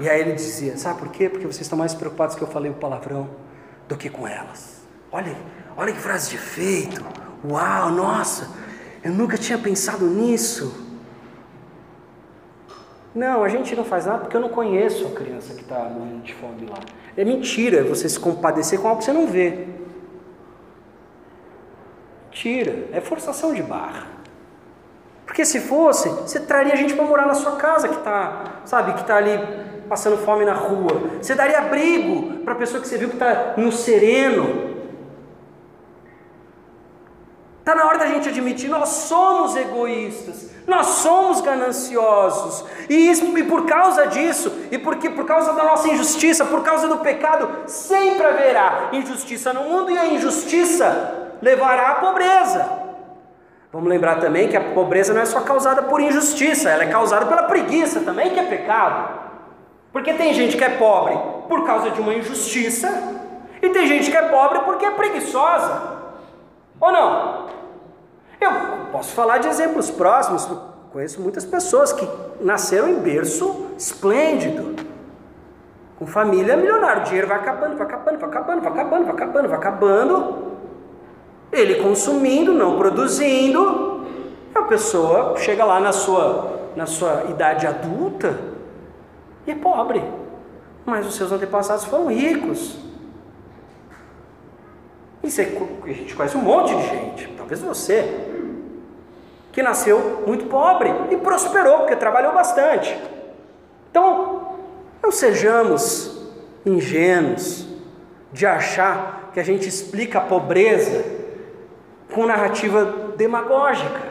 E 0.00 0.08
aí 0.08 0.20
ele 0.20 0.32
dizia: 0.32 0.76
Sabe 0.76 0.98
por 0.98 1.08
quê? 1.08 1.28
Porque 1.28 1.46
vocês 1.46 1.62
estão 1.62 1.78
mais 1.78 1.94
preocupados 1.94 2.36
que 2.36 2.42
eu 2.42 2.48
falei 2.48 2.70
o 2.70 2.74
palavrão 2.74 3.28
do 3.88 3.96
que 3.96 4.08
com 4.08 4.26
elas. 4.26 4.82
Olha, 5.10 5.34
olha 5.76 5.92
que 5.92 6.00
frase 6.00 6.30
de 6.30 6.36
efeito. 6.36 7.04
Uau, 7.48 7.90
nossa, 7.90 8.50
eu 9.02 9.12
nunca 9.12 9.38
tinha 9.38 9.58
pensado 9.58 10.06
nisso. 10.06 10.86
Não, 13.14 13.42
a 13.42 13.48
gente 13.48 13.74
não 13.74 13.84
faz 13.84 14.06
nada 14.06 14.20
porque 14.20 14.36
eu 14.36 14.40
não 14.40 14.50
conheço 14.50 15.06
a 15.06 15.10
criança 15.10 15.54
que 15.54 15.62
está 15.62 15.78
morrendo 15.84 16.22
de 16.22 16.34
fome 16.34 16.66
lá. 16.66 16.78
É 17.16 17.24
mentira 17.24 17.82
você 17.82 18.08
se 18.08 18.20
compadecer 18.20 18.80
com 18.80 18.88
algo 18.88 18.98
que 18.98 19.06
você 19.06 19.12
não 19.12 19.26
vê. 19.26 19.66
Mentira, 22.26 22.88
é 22.92 23.00
forçação 23.00 23.52
de 23.52 23.62
barra. 23.62 24.06
Porque 25.28 25.44
se 25.44 25.60
fosse, 25.60 26.08
você 26.08 26.40
traria 26.40 26.74
gente 26.74 26.94
para 26.94 27.04
morar 27.04 27.26
na 27.26 27.34
sua 27.34 27.56
casa 27.56 27.86
que 27.86 27.96
está, 27.96 28.62
sabe, 28.64 28.94
que 28.94 29.02
está 29.02 29.16
ali 29.16 29.38
passando 29.86 30.16
fome 30.16 30.42
na 30.42 30.54
rua. 30.54 31.02
Você 31.20 31.34
daria 31.34 31.58
abrigo 31.58 32.38
para 32.44 32.54
a 32.54 32.56
pessoa 32.56 32.80
que 32.80 32.88
você 32.88 32.96
viu 32.96 33.10
que 33.10 33.14
está 33.14 33.52
no 33.58 33.70
sereno. 33.70 34.78
Está 37.58 37.74
na 37.74 37.84
hora 37.84 37.98
da 37.98 38.06
gente 38.06 38.26
admitir, 38.30 38.70
nós 38.70 38.88
somos 38.88 39.54
egoístas, 39.54 40.48
nós 40.66 40.86
somos 40.86 41.42
gananciosos, 41.42 42.64
e, 42.88 43.10
isso, 43.10 43.26
e 43.36 43.44
por 43.44 43.66
causa 43.66 44.06
disso, 44.06 44.50
e 44.70 44.78
porque 44.78 45.10
por 45.10 45.26
causa 45.26 45.52
da 45.52 45.62
nossa 45.62 45.88
injustiça, 45.88 46.46
por 46.46 46.62
causa 46.62 46.88
do 46.88 46.96
pecado, 47.00 47.68
sempre 47.68 48.24
haverá 48.24 48.88
injustiça 48.92 49.52
no 49.52 49.64
mundo, 49.64 49.90
e 49.90 49.98
a 49.98 50.06
injustiça 50.06 51.34
levará 51.42 51.90
à 51.90 51.94
pobreza. 51.96 52.87
Vamos 53.70 53.88
lembrar 53.88 54.18
também 54.18 54.48
que 54.48 54.56
a 54.56 54.72
pobreza 54.72 55.12
não 55.12 55.20
é 55.20 55.26
só 55.26 55.40
causada 55.40 55.82
por 55.82 56.00
injustiça, 56.00 56.70
ela 56.70 56.84
é 56.84 56.88
causada 56.88 57.26
pela 57.26 57.42
preguiça 57.42 58.00
também, 58.00 58.30
que 58.30 58.40
é 58.40 58.44
pecado. 58.44 59.18
Porque 59.92 60.14
tem 60.14 60.32
gente 60.32 60.56
que 60.56 60.64
é 60.64 60.70
pobre 60.70 61.18
por 61.48 61.66
causa 61.66 61.90
de 61.90 62.00
uma 62.00 62.14
injustiça, 62.14 62.88
e 63.60 63.68
tem 63.68 63.86
gente 63.86 64.10
que 64.10 64.16
é 64.16 64.22
pobre 64.28 64.60
porque 64.60 64.86
é 64.86 64.90
preguiçosa. 64.90 65.98
Ou 66.80 66.92
não? 66.92 67.46
Eu 68.40 68.50
posso 68.92 69.12
falar 69.14 69.38
de 69.38 69.48
exemplos 69.48 69.90
próximos, 69.90 70.48
conheço 70.92 71.20
muitas 71.20 71.44
pessoas 71.44 71.92
que 71.92 72.08
nasceram 72.40 72.88
em 72.88 73.00
berço 73.00 73.66
esplêndido, 73.76 74.76
com 75.98 76.06
família 76.06 76.56
milionária, 76.56 77.02
o 77.02 77.04
dinheiro 77.04 77.26
vai 77.26 77.38
acabando, 77.38 77.76
vai 77.76 77.86
acabando, 77.86 78.18
vai 78.18 78.28
acabando, 78.28 78.62
vai 78.62 78.72
acabando, 78.72 79.04
vai 79.04 79.14
acabando, 79.14 79.48
vai 79.48 79.58
acabando. 79.58 80.47
Ele 81.52 81.76
consumindo, 81.76 82.52
não 82.52 82.76
produzindo, 82.76 84.06
a 84.54 84.62
pessoa 84.62 85.36
chega 85.36 85.64
lá 85.64 85.80
na 85.80 85.92
sua, 85.92 86.70
na 86.76 86.86
sua 86.86 87.24
idade 87.30 87.66
adulta, 87.66 88.38
e 89.46 89.50
é 89.50 89.54
pobre, 89.54 90.02
mas 90.84 91.06
os 91.06 91.14
seus 91.14 91.32
antepassados 91.32 91.84
foram 91.84 92.08
ricos. 92.08 92.76
E 95.22 95.30
você, 95.30 95.58
a 95.82 95.86
gente 95.88 96.14
conhece 96.14 96.36
um 96.36 96.42
monte 96.42 96.74
de 96.74 96.82
gente, 96.82 97.34
talvez 97.36 97.60
você, 97.60 98.26
que 99.52 99.62
nasceu 99.62 100.22
muito 100.26 100.46
pobre 100.46 100.92
e 101.10 101.16
prosperou 101.16 101.78
porque 101.78 101.96
trabalhou 101.96 102.32
bastante. 102.32 102.96
Então, 103.90 104.58
não 105.02 105.10
sejamos 105.10 106.28
ingênuos 106.64 107.66
de 108.32 108.46
achar 108.46 109.30
que 109.32 109.40
a 109.40 109.42
gente 109.42 109.68
explica 109.68 110.18
a 110.18 110.20
pobreza 110.20 111.17
com 112.12 112.26
narrativa 112.26 113.12
demagógica. 113.16 114.08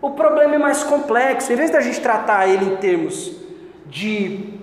O 0.00 0.10
problema 0.10 0.54
é 0.54 0.58
mais 0.58 0.82
complexo. 0.82 1.52
Em 1.52 1.56
vez 1.56 1.70
da 1.70 1.80
gente 1.80 2.00
tratar 2.00 2.48
ele 2.48 2.72
em 2.72 2.76
termos 2.76 3.36
de. 3.86 4.58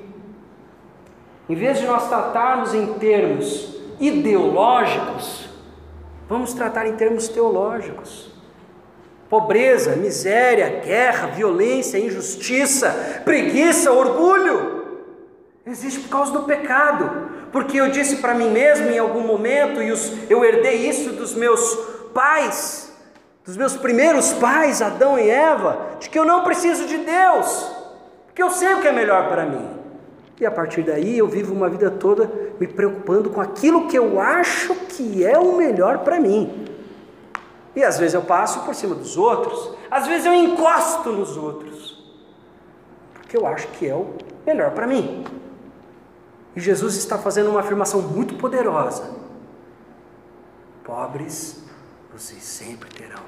Em 1.48 1.56
vez 1.56 1.80
de 1.80 1.86
nós 1.86 2.10
tratarmos 2.10 2.74
em 2.74 2.94
termos 2.94 3.76
ideológicos, 4.00 5.48
vamos 6.28 6.54
tratar 6.54 6.88
em 6.88 6.96
termos 6.96 7.28
teológicos. 7.30 8.30
Pobreza, 9.30 9.96
miséria, 9.96 10.82
guerra, 10.84 11.28
violência, 11.28 11.98
injustiça, 11.98 13.22
preguiça, 13.24 13.92
orgulho, 13.92 15.02
existe 15.66 16.00
por 16.02 16.10
causa 16.10 16.32
do 16.32 16.44
pecado. 16.44 17.30
Porque 17.52 17.80
eu 17.80 17.90
disse 17.90 18.18
para 18.18 18.34
mim 18.34 18.50
mesmo 18.50 18.90
em 18.90 18.98
algum 18.98 19.22
momento, 19.22 19.82
e 19.82 19.90
eu 20.30 20.44
herdei 20.44 20.88
isso 20.90 21.12
dos 21.12 21.34
meus 21.34 21.87
pais, 22.14 22.92
dos 23.46 23.56
meus 23.56 23.78
primeiros 23.78 24.34
pais, 24.34 24.82
Adão 24.82 25.18
e 25.18 25.30
Eva, 25.30 25.98
de 26.00 26.10
que 26.10 26.20
eu 26.20 26.26
não 26.26 26.44
preciso 26.44 26.86
de 26.86 26.98
Deus, 26.98 27.72
porque 28.26 28.44
eu 28.44 28.50
sei 28.50 28.74
o 28.74 28.82
que 28.82 28.88
é 28.88 28.92
melhor 28.92 29.30
para 29.30 29.46
mim. 29.46 29.78
E 30.40 30.46
a 30.46 30.52
partir 30.52 30.84
daí 30.84 31.18
eu 31.18 31.28
vivo 31.28 31.54
uma 31.54 31.70
vida 31.70 31.90
toda 31.90 32.30
me 32.60 32.68
preocupando 32.68 33.30
com 33.30 33.42
aquilo 33.42 33.88
que 33.88 33.98
eu 33.98 34.20
acho 34.20 34.76
que 34.76 35.26
é 35.26 35.38
o 35.38 35.56
melhor 35.56 36.00
para 36.00 36.20
mim. 36.20 36.68
E 37.76 37.84
às 37.84 37.98
vezes 37.98 38.14
eu 38.14 38.22
passo 38.22 38.62
por 38.62 38.76
cima 38.76 38.96
dos 38.96 39.18
outros, 39.18 39.76
às 39.90 40.08
vezes 40.08 40.26
eu 40.26 40.34
encosto 40.34 41.12
nos 41.12 41.38
outros, 41.38 42.04
porque 43.14 43.38
eu 43.38 43.48
acho 43.48 43.68
que 43.70 43.88
é 43.88 43.96
o 43.96 44.14
melhor 44.46 44.72
para 44.72 44.86
mim. 44.86 45.24
E 46.56 46.60
Jesus 46.60 46.96
está 46.96 47.18
fazendo 47.18 47.50
uma 47.50 47.60
afirmação 47.60 48.02
muito 48.02 48.36
poderosa: 48.36 49.12
pobres 50.84 51.67
vocês 52.18 52.42
sempre 52.44 52.90
terão. 52.90 53.22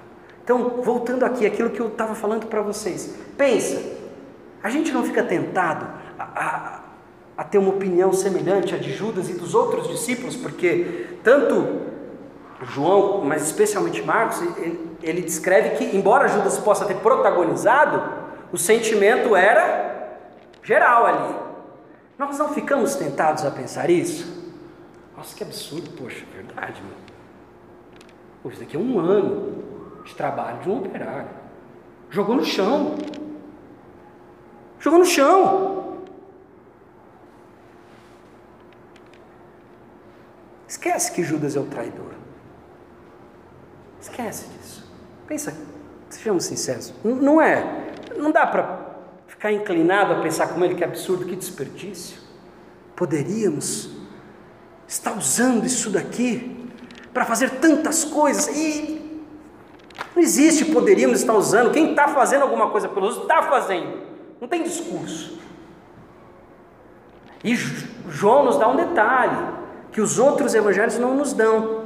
Então, 0.44 0.82
voltando 0.82 1.24
aqui, 1.24 1.46
aquilo 1.46 1.70
que 1.70 1.80
eu 1.80 1.90
estava 1.90 2.16
falando 2.16 2.48
para 2.48 2.62
vocês, 2.62 3.16
pensa, 3.38 3.80
a 4.64 4.70
gente 4.70 4.92
não 4.92 5.04
fica 5.04 5.24
tentado 5.24 5.88
a, 6.18 6.24
a, 6.24 6.82
a 7.38 7.44
ter 7.44 7.60
uma 7.60 7.70
opinião 7.70 8.12
semelhante 8.12 8.74
à 8.74 8.78
de 8.80 8.92
Judas 8.92 9.30
e 9.30 9.34
dos 9.34 9.54
outros 9.54 9.88
discípulos, 9.88 10.36
porque 10.36 11.08
tanto 11.24 11.82
João, 12.64 13.24
mas 13.24 13.44
especialmente 13.44 14.02
Marcos, 14.02 14.42
ele, 14.58 14.98
ele, 15.04 15.22
descreve 15.22 15.78
que, 15.78 15.96
embora 15.96 16.28
Judas 16.28 16.58
possa 16.58 16.84
ter 16.86 16.96
protagonizado, 16.96 18.02
o 18.52 18.58
sentimento 18.58 19.36
era 19.36 20.18
geral 20.64 21.06
ali. 21.06 21.36
Nós 22.18 22.38
não 22.38 22.50
ficamos 22.54 22.96
tentados 22.96 23.46
a 23.46 23.52
pensar 23.52 23.90
isso? 23.90 24.28
Nossa, 25.16 25.36
que 25.36 25.44
absurdo, 25.44 25.92
poxa, 25.92 26.26
verdade, 26.34 26.82
meu. 26.82 27.09
Poxa, 28.42 28.56
isso 28.56 28.64
daqui 28.64 28.78
é 28.78 28.80
um 28.80 29.00
ano 29.00 30.02
de 30.04 30.16
trabalho 30.16 30.62
de 30.62 30.70
um 30.70 30.78
operário. 30.78 31.30
Jogou 32.10 32.36
no 32.36 32.46
chão. 32.46 32.96
Jogou 34.80 35.00
no 35.00 35.06
chão. 35.06 35.80
Esquece 40.68 41.12
que 41.12 41.24
Judas 41.24 41.56
é 41.56 41.60
o 41.60 41.66
traidor. 41.66 42.14
Esquece 44.00 44.48
disso. 44.50 44.90
Pensa, 45.28 45.54
sejamos 46.10 46.46
sinceros, 46.46 46.94
não 47.04 47.42
é, 47.42 47.94
não 48.18 48.32
dá 48.32 48.48
para 48.48 48.88
ficar 49.28 49.52
inclinado 49.52 50.14
a 50.14 50.22
pensar 50.22 50.48
como 50.48 50.64
ele 50.66 50.76
que 50.76 50.84
absurdo, 50.84 51.26
que 51.26 51.36
desperdício. 51.36 52.20
Poderíamos 52.96 53.92
estar 54.88 55.16
usando 55.16 55.66
isso 55.66 55.90
daqui 55.90 56.59
para 57.14 57.26
fazer 57.26 57.50
tantas 57.52 58.04
coisas 58.04 58.48
e 58.56 59.00
não 60.16 60.22
existe 60.22 60.66
poderíamos 60.66 61.20
estar 61.20 61.34
usando. 61.34 61.72
Quem 61.72 61.92
está 61.92 62.08
fazendo 62.08 62.44
alguma 62.44 62.70
coisa 62.70 62.88
pelos 62.88 63.18
outros 63.18 63.24
está 63.24 63.50
fazendo, 63.50 64.00
não 64.40 64.48
tem 64.48 64.64
discurso. 64.64 65.40
E 67.44 67.56
João 67.56 68.44
nos 68.44 68.58
dá 68.58 68.68
um 68.68 68.76
detalhe 68.76 69.60
que 69.92 70.02
os 70.02 70.20
outros 70.20 70.54
evangelhos 70.54 70.98
não 70.98 71.16
nos 71.16 71.34
dão 71.34 71.86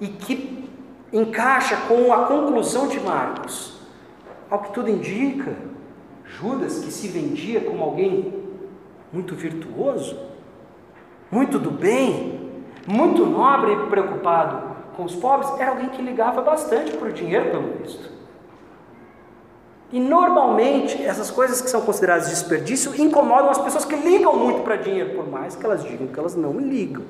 e 0.00 0.08
que 0.08 0.68
encaixa 1.12 1.76
com 1.88 2.12
a 2.12 2.26
conclusão 2.26 2.88
de 2.88 3.00
Marcos. 3.00 3.76
Ao 4.50 4.60
que 4.60 4.72
tudo 4.72 4.90
indica, 4.90 5.56
Judas, 6.24 6.80
que 6.80 6.90
se 6.90 7.08
vendia 7.08 7.60
como 7.60 7.82
alguém 7.82 8.44
muito 9.12 9.34
virtuoso, 9.34 10.18
muito 11.30 11.58
do 11.58 11.70
bem, 11.70 12.45
muito 12.86 13.26
nobre 13.26 13.72
e 13.72 13.76
preocupado 13.88 14.76
com 14.96 15.04
os 15.04 15.14
pobres, 15.14 15.50
era 15.58 15.72
alguém 15.72 15.88
que 15.90 16.00
ligava 16.00 16.40
bastante 16.40 16.92
para 16.96 17.08
o 17.08 17.12
dinheiro, 17.12 17.50
pelo 17.50 17.74
visto. 17.82 18.10
E 19.92 20.00
normalmente 20.00 21.00
essas 21.04 21.30
coisas 21.30 21.60
que 21.60 21.70
são 21.70 21.80
consideradas 21.82 22.28
desperdício 22.28 22.92
incomodam 23.00 23.50
as 23.50 23.58
pessoas 23.58 23.84
que 23.84 23.94
ligam 23.94 24.36
muito 24.36 24.62
para 24.62 24.76
dinheiro, 24.76 25.14
por 25.14 25.28
mais 25.28 25.54
que 25.54 25.64
elas 25.64 25.84
digam 25.84 26.06
que 26.08 26.18
elas 26.18 26.34
não 26.34 26.58
ligam. 26.58 27.04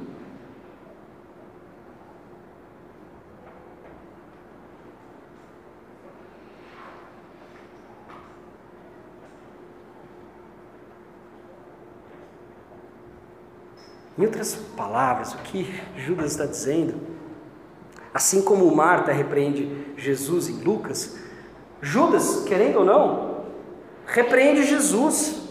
Em 14.18 14.24
outras 14.24 14.54
palavras, 14.76 15.34
o 15.34 15.38
que 15.38 15.82
Judas 15.96 16.32
está 16.32 16.46
dizendo, 16.46 16.94
assim 18.14 18.40
como 18.40 18.74
Marta 18.74 19.12
repreende 19.12 19.92
Jesus 19.96 20.48
em 20.48 20.62
Lucas, 20.62 21.16
Judas, 21.82 22.44
querendo 22.44 22.78
ou 22.78 22.84
não, 22.84 23.44
repreende 24.06 24.64
Jesus. 24.64 25.42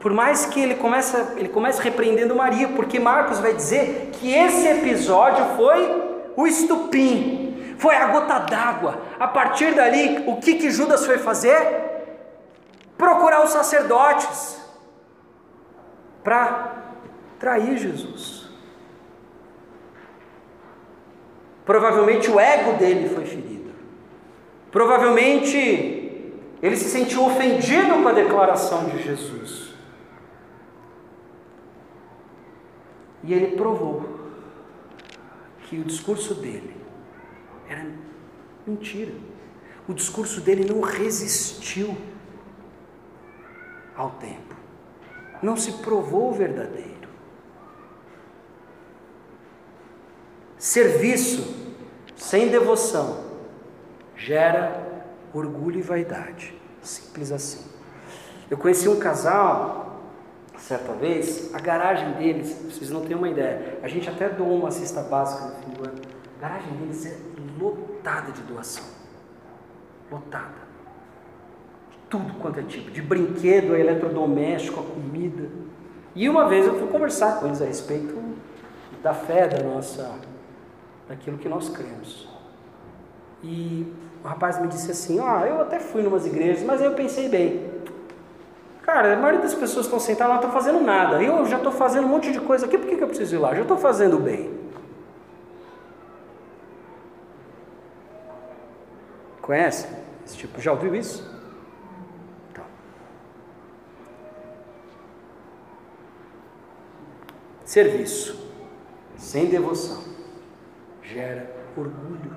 Por 0.00 0.12
mais 0.12 0.44
que 0.46 0.60
ele 0.60 0.74
comece, 0.74 1.16
ele 1.36 1.48
comece 1.48 1.80
repreendendo 1.80 2.34
Maria, 2.34 2.68
porque 2.68 2.98
Marcos 2.98 3.38
vai 3.38 3.54
dizer 3.54 4.10
que 4.14 4.34
esse 4.34 4.66
episódio 4.66 5.44
foi 5.56 6.02
o 6.36 6.44
estupim, 6.44 7.76
foi 7.78 7.94
a 7.94 8.08
gota 8.08 8.40
d'água. 8.40 9.00
A 9.20 9.28
partir 9.28 9.76
dali, 9.76 10.24
o 10.26 10.38
que, 10.38 10.54
que 10.54 10.70
Judas 10.70 11.06
foi 11.06 11.18
fazer? 11.18 11.90
Procurar 12.98 13.44
os 13.44 13.50
sacerdotes 13.50 14.60
para 16.24 16.81
trair 17.42 17.76
Jesus. 17.76 18.48
Provavelmente 21.64 22.30
o 22.30 22.38
ego 22.38 22.74
dele 22.74 23.08
foi 23.08 23.24
ferido. 23.24 23.72
Provavelmente 24.70 25.56
ele 26.62 26.76
se 26.76 26.88
sentiu 26.88 27.24
ofendido 27.24 28.00
com 28.00 28.06
a 28.06 28.12
declaração 28.12 28.84
de 28.84 29.02
Jesus. 29.02 29.74
E 33.24 33.34
ele 33.34 33.56
provou 33.56 34.20
que 35.64 35.80
o 35.80 35.84
discurso 35.84 36.34
dele 36.34 36.76
era 37.68 37.84
mentira. 38.64 39.14
O 39.88 39.92
discurso 39.92 40.40
dele 40.40 40.64
não 40.64 40.80
resistiu 40.80 41.96
ao 43.96 44.10
tempo. 44.12 44.54
Não 45.42 45.56
se 45.56 45.72
provou 45.82 46.32
verdadeiro. 46.32 46.91
Serviço 50.62 51.56
sem 52.14 52.48
devoção 52.48 53.24
gera 54.16 55.04
orgulho 55.34 55.80
e 55.80 55.82
vaidade. 55.82 56.54
Simples 56.80 57.32
assim. 57.32 57.68
Eu 58.48 58.56
conheci 58.56 58.88
um 58.88 58.96
casal, 58.96 60.00
certa 60.56 60.92
vez, 60.92 61.52
a 61.52 61.58
garagem 61.58 62.12
deles, 62.12 62.56
vocês 62.64 62.90
não 62.90 63.04
têm 63.04 63.16
uma 63.16 63.28
ideia, 63.28 63.80
a 63.82 63.88
gente 63.88 64.08
até 64.08 64.28
doou 64.28 64.56
uma 64.56 64.70
cesta 64.70 65.02
básica 65.02 65.46
no 65.46 65.56
fim 65.56 65.70
do 65.70 65.84
ano. 65.84 66.00
A 66.38 66.40
garagem 66.40 66.72
deles 66.74 67.06
é 67.06 67.18
lotada 67.60 68.30
de 68.30 68.42
doação. 68.42 68.84
Lotada. 70.12 70.62
Tudo 72.08 72.34
quanto 72.34 72.60
é 72.60 72.62
tipo, 72.62 72.88
de 72.92 73.02
brinquedo, 73.02 73.74
a 73.74 73.80
eletrodoméstico, 73.80 74.78
a 74.78 74.84
comida. 74.84 75.48
E 76.14 76.28
uma 76.28 76.48
vez 76.48 76.68
eu 76.68 76.78
fui 76.78 76.86
conversar 76.86 77.40
com 77.40 77.46
eles 77.46 77.60
a 77.60 77.64
respeito 77.64 78.16
da 79.02 79.12
fé 79.12 79.48
da 79.48 79.60
nossa 79.64 80.30
daquilo 81.12 81.36
que 81.36 81.48
nós 81.48 81.68
cremos. 81.68 82.26
E 83.42 83.92
o 84.24 84.26
rapaz 84.26 84.58
me 84.58 84.66
disse 84.66 84.90
assim: 84.90 85.20
ó, 85.20 85.40
eu 85.44 85.60
até 85.60 85.78
fui 85.78 86.02
em 86.02 86.06
umas 86.06 86.26
igrejas, 86.26 86.64
mas 86.64 86.80
aí 86.80 86.86
eu 86.86 86.94
pensei 86.94 87.28
bem. 87.28 87.70
Cara, 88.82 89.12
a 89.12 89.16
maioria 89.16 89.40
das 89.40 89.54
pessoas 89.54 89.86
estão 89.86 90.00
sentadas 90.00 90.30
lá, 90.30 90.36
estão 90.36 90.50
fazendo 90.50 90.80
nada. 90.80 91.22
Eu 91.22 91.44
já 91.46 91.58
estou 91.58 91.70
fazendo 91.70 92.04
um 92.04 92.08
monte 92.08 92.32
de 92.32 92.40
coisa 92.40 92.66
aqui, 92.66 92.78
por 92.78 92.88
que, 92.88 92.96
que 92.96 93.02
eu 93.02 93.08
preciso 93.08 93.36
ir 93.36 93.38
lá? 93.38 93.54
Já 93.54 93.62
estou 93.62 93.76
fazendo 93.76 94.18
bem. 94.18 94.58
Conhece? 99.40 99.86
Esse 100.24 100.36
tipo, 100.36 100.60
já 100.60 100.72
ouviu 100.72 100.94
isso? 100.94 101.28
Então. 102.50 102.64
Serviço 107.64 108.50
sem 109.16 109.46
devoção 109.46 110.12
gera 111.12 111.50
orgulho. 111.76 112.36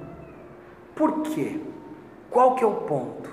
Por 0.96 1.22
quê? 1.24 1.62
Qual 2.30 2.56
que 2.56 2.64
é 2.64 2.68
o 2.68 2.76
ponto? 2.76 3.30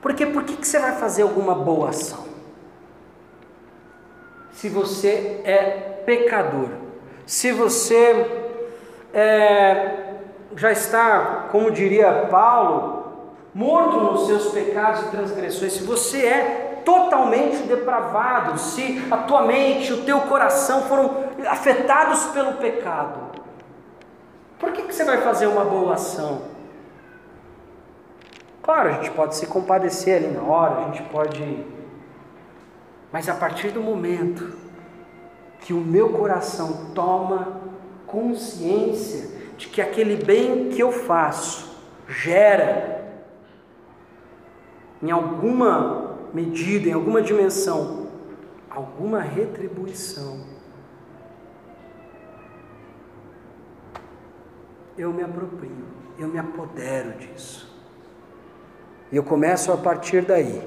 Porque 0.00 0.26
por 0.26 0.44
que, 0.44 0.56
que 0.56 0.66
você 0.66 0.78
vai 0.78 0.92
fazer 0.92 1.22
alguma 1.22 1.54
boa 1.54 1.90
ação? 1.90 2.26
Se 4.52 4.68
você 4.68 5.40
é 5.44 6.02
pecador, 6.04 6.68
se 7.26 7.52
você 7.52 8.48
é, 9.12 10.14
já 10.56 10.72
está, 10.72 11.48
como 11.52 11.70
diria 11.70 12.26
Paulo, 12.30 13.34
morto 13.54 14.00
nos 14.00 14.26
seus 14.26 14.52
pecados 14.52 15.02
e 15.02 15.10
transgressões, 15.10 15.72
se 15.72 15.82
você 15.84 16.26
é 16.26 16.82
totalmente 16.84 17.64
depravado, 17.64 18.58
se 18.58 19.04
a 19.10 19.18
tua 19.18 19.42
mente, 19.42 19.92
o 19.92 20.04
teu 20.04 20.20
coração 20.22 20.82
foram 20.82 21.24
afetados 21.46 22.24
pelo 22.26 22.54
pecado, 22.54 23.28
por 24.58 24.72
que, 24.72 24.82
que 24.82 24.94
você 24.94 25.04
vai 25.04 25.18
fazer 25.18 25.46
uma 25.46 25.64
boa 25.64 25.94
ação? 25.94 26.42
Claro, 28.62 28.90
a 28.90 28.92
gente 28.92 29.10
pode 29.12 29.34
se 29.36 29.46
compadecer 29.46 30.16
ali 30.16 30.28
na 30.28 30.42
hora, 30.42 30.80
a 30.80 30.84
gente 30.84 31.02
pode. 31.04 31.64
Mas 33.10 33.28
a 33.28 33.34
partir 33.34 33.70
do 33.70 33.80
momento 33.80 34.52
que 35.60 35.72
o 35.72 35.80
meu 35.80 36.10
coração 36.10 36.90
toma 36.94 37.60
consciência 38.06 39.38
de 39.56 39.68
que 39.68 39.80
aquele 39.80 40.16
bem 40.16 40.68
que 40.68 40.80
eu 40.80 40.92
faço 40.92 41.76
gera, 42.08 43.04
em 45.02 45.10
alguma 45.10 46.16
medida, 46.34 46.88
em 46.88 46.92
alguma 46.92 47.22
dimensão, 47.22 48.08
alguma 48.68 49.20
retribuição, 49.20 50.40
eu 54.98 55.12
me 55.12 55.22
aproprio, 55.22 55.86
eu 56.18 56.26
me 56.28 56.38
apodero 56.38 57.12
disso. 57.12 57.68
E 59.10 59.16
eu 59.16 59.22
começo 59.22 59.72
a 59.72 59.76
partir 59.76 60.22
daí 60.22 60.62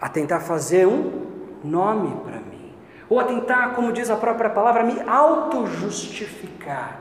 a 0.00 0.08
tentar 0.08 0.40
fazer 0.40 0.86
um 0.86 1.24
nome 1.62 2.16
para 2.22 2.38
mim, 2.38 2.72
ou 3.08 3.18
a 3.18 3.24
tentar, 3.24 3.74
como 3.74 3.92
diz 3.92 4.08
a 4.08 4.16
própria 4.16 4.48
palavra, 4.50 4.84
me 4.84 5.00
auto-justificar. 5.06 7.00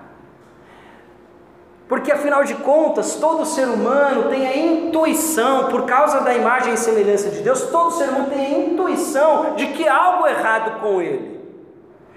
Porque 1.87 2.11
afinal 2.11 2.43
de 2.43 2.55
contas, 2.55 3.15
todo 3.15 3.45
ser 3.45 3.67
humano 3.67 4.29
tem 4.29 4.47
a 4.47 4.57
intuição, 4.57 5.69
por 5.69 5.85
causa 5.85 6.21
da 6.21 6.33
imagem 6.33 6.73
e 6.73 6.77
semelhança 6.77 7.29
de 7.29 7.41
Deus, 7.41 7.63
todo 7.67 7.91
ser 7.91 8.09
humano 8.09 8.29
tem 8.29 8.45
a 8.45 8.59
intuição 8.59 9.55
de 9.55 9.67
que 9.67 9.87
algo 9.87 10.25
errado 10.25 10.79
com 10.79 11.01
ele. 11.01 11.32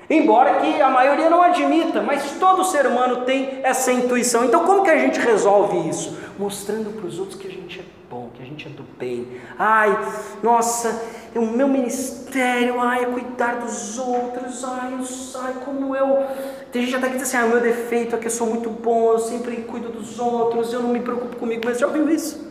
Embora 0.08 0.60
que 0.60 0.80
a 0.80 0.88
maioria 0.88 1.28
não 1.28 1.42
admita, 1.42 2.00
mas 2.00 2.32
todo 2.38 2.64
ser 2.64 2.86
humano 2.86 3.24
tem 3.24 3.60
essa 3.64 3.90
intuição. 3.90 4.44
Então, 4.44 4.64
como 4.64 4.84
que 4.84 4.90
a 4.90 4.98
gente 4.98 5.18
resolve 5.18 5.88
isso? 5.88 6.16
Mostrando 6.38 6.90
para 6.90 7.06
os 7.06 7.18
outros 7.18 7.36
que 7.36 7.48
a 7.48 7.50
gente 7.50 7.80
é 7.80 7.84
bom, 8.08 8.30
que 8.32 8.40
a 8.40 8.46
gente 8.46 8.68
é 8.68 8.70
do 8.70 8.84
bem. 8.96 9.26
Ai, 9.58 9.98
nossa, 10.44 11.02
o 11.34 11.40
meu 11.44 11.66
ministério, 11.66 12.80
ai, 12.80 13.02
é 13.02 13.06
cuidar 13.06 13.56
dos 13.56 13.98
outros. 13.98 14.64
Ai, 14.64 14.94
ai 15.42 15.54
como 15.64 15.96
eu. 15.96 16.24
Tem 16.70 16.84
gente 16.84 16.96
até 16.96 17.08
que 17.08 17.14
diz 17.14 17.22
assim: 17.22 17.38
ah, 17.38 17.46
o 17.46 17.48
meu 17.48 17.60
defeito 17.60 18.14
é 18.14 18.18
que 18.18 18.26
eu 18.26 18.30
sou 18.30 18.46
muito 18.46 18.70
bom, 18.70 19.12
eu 19.12 19.18
sempre 19.18 19.56
cuido 19.62 19.88
dos 19.88 20.20
outros, 20.20 20.72
eu 20.72 20.82
não 20.82 20.90
me 20.90 21.00
preocupo 21.00 21.34
comigo. 21.36 21.62
Mas 21.64 21.80
já 21.80 21.86
ouviu 21.88 22.08
isso? 22.08 22.46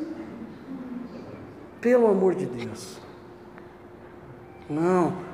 Pelo 1.80 2.08
amor 2.08 2.36
de 2.36 2.48
Deus. 2.48 2.98
Não. 4.70 5.25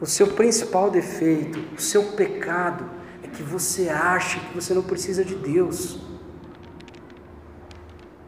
O 0.00 0.06
seu 0.06 0.28
principal 0.28 0.90
defeito, 0.90 1.58
o 1.76 1.80
seu 1.80 2.12
pecado, 2.12 2.84
é 3.22 3.28
que 3.28 3.42
você 3.42 3.88
acha 3.88 4.40
que 4.40 4.54
você 4.54 4.74
não 4.74 4.82
precisa 4.82 5.24
de 5.24 5.34
Deus. 5.34 5.98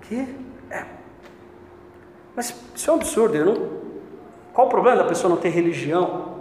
Que? 0.03 0.27
É. 0.71 0.87
Mas 2.35 2.55
isso 2.75 2.91
é 2.91 2.93
um 2.93 2.97
absurdo, 2.97 3.45
não. 3.45 3.87
Qual 4.53 4.69
o 4.69 4.71
problema 4.71 4.97
da 4.99 5.05
pessoa 5.05 5.29
não 5.29 5.41
ter 5.41 5.51
religião? 5.51 6.37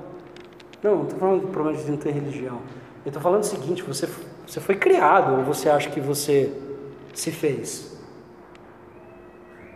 Não, 0.82 0.96
não 0.96 1.04
estou 1.04 1.20
falando 1.20 1.42
do 1.42 1.48
problema 1.48 1.78
de 1.78 1.90
não 1.90 1.98
ter 1.98 2.12
religião. 2.12 2.62
Eu 3.04 3.10
estou 3.10 3.22
falando 3.22 3.42
o 3.42 3.46
seguinte: 3.46 3.84
você, 3.84 4.08
você 4.46 4.60
foi 4.60 4.76
criado 4.76 5.40
ou 5.40 5.44
você 5.44 5.70
acha 5.70 5.90
que 5.90 6.00
você 6.00 6.54
se 7.14 7.32
fez? 7.32 7.98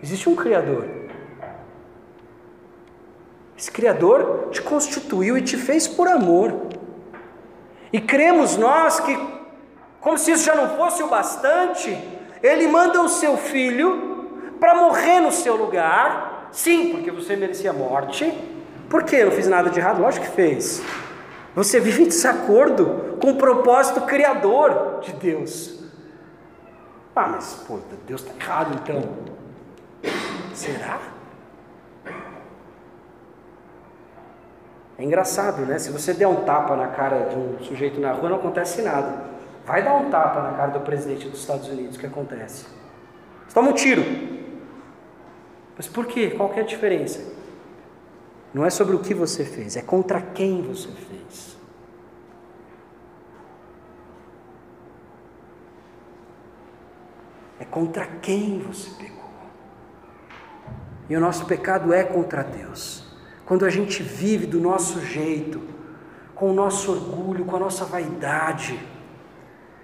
Existe 0.02 0.30
um 0.30 0.36
Criador. 0.36 0.88
Esse 3.60 3.70
Criador 3.70 4.48
te 4.52 4.62
constituiu 4.62 5.38
e 5.38 5.42
te 5.42 5.58
fez 5.58 5.86
por 5.86 6.08
amor. 6.08 6.68
E 7.92 8.00
cremos 8.00 8.56
nós 8.56 9.02
que, 9.02 9.20
como 10.00 10.18
se 10.18 10.32
isso 10.32 10.46
já 10.46 10.56
não 10.56 10.78
fosse 10.78 11.04
o 11.04 11.10
bastante, 11.10 11.90
Ele 12.42 12.70
manda 12.70 13.02
o 13.02 13.10
seu 13.10 13.36
filho 13.36 14.54
para 14.62 14.76
morrer 14.76 15.20
no 15.20 15.30
seu 15.30 15.58
lugar. 15.58 16.48
Sim, 16.54 16.92
porque 16.92 17.12
você 17.12 17.36
merecia 17.36 17.74
morte. 17.74 18.34
Por 18.90 19.04
quê? 19.04 19.26
Não 19.26 19.32
fiz 19.34 19.50
nada 19.50 19.70
de 19.70 19.78
errado? 19.78 20.02
Lógico 20.02 20.26
que 20.26 20.32
fez. 20.32 20.82
Você 21.54 21.82
vive 21.82 22.04
em 22.04 22.08
desacordo 22.08 23.18
com 23.22 23.32
o 23.32 23.36
propósito 23.36 24.00
criador 24.02 25.02
de 25.02 25.12
Deus. 25.12 25.84
Ah, 27.14 27.28
mas 27.28 27.56
pô, 27.68 27.78
Deus 28.08 28.22
está 28.22 28.34
errado 28.42 28.80
então. 28.82 29.04
Será? 30.54 31.19
É 35.00 35.04
engraçado, 35.04 35.66
né? 35.66 35.80
Se 35.80 35.90
você 35.92 36.14
der 36.14 36.28
um 36.28 36.44
tapa 36.44 36.76
na 36.76 36.88
cara 36.88 37.30
de 37.30 37.36
um 37.38 37.58
sujeito 37.64 38.02
na 38.02 38.12
rua, 38.12 38.28
não 38.28 38.36
acontece 38.36 38.82
nada. 38.82 39.30
Vai 39.66 39.82
dar 39.82 39.96
um 39.96 40.10
tapa 40.10 40.42
na 40.42 40.52
cara 40.58 40.72
do 40.72 40.82
presidente 40.82 41.30
dos 41.30 41.40
Estados 41.40 41.70
Unidos, 41.70 41.96
o 41.96 42.00
que 42.00 42.06
acontece? 42.06 42.66
Você 43.48 43.54
toma 43.54 43.70
um 43.70 43.74
tiro. 43.74 44.04
Mas 45.78 45.88
por 45.88 46.06
quê? 46.06 46.32
Qual 46.32 46.50
que 46.50 46.60
é 46.60 46.64
a 46.64 46.66
diferença? 46.66 47.22
Não 48.54 48.66
é 48.66 48.70
sobre 48.70 48.94
o 48.94 49.00
que 49.00 49.14
você 49.14 49.46
fez, 49.46 49.78
é 49.78 49.82
contra 49.82 50.20
quem 50.20 50.62
você 50.64 50.90
fez. 50.90 51.58
É 57.58 57.64
contra 57.64 58.06
quem 58.22 58.60
você 58.60 58.90
pecou. 59.02 59.30
E 61.10 61.16
o 61.16 61.22
nosso 61.22 61.46
pecado 61.46 61.94
é 61.94 62.04
contra 62.04 62.44
Deus. 62.44 63.09
Quando 63.50 63.66
a 63.66 63.70
gente 63.72 64.04
vive 64.04 64.46
do 64.46 64.60
nosso 64.60 65.02
jeito, 65.02 65.60
com 66.36 66.52
o 66.52 66.54
nosso 66.54 66.92
orgulho, 66.92 67.46
com 67.46 67.56
a 67.56 67.60
nossa 67.60 67.84
vaidade, 67.84 68.80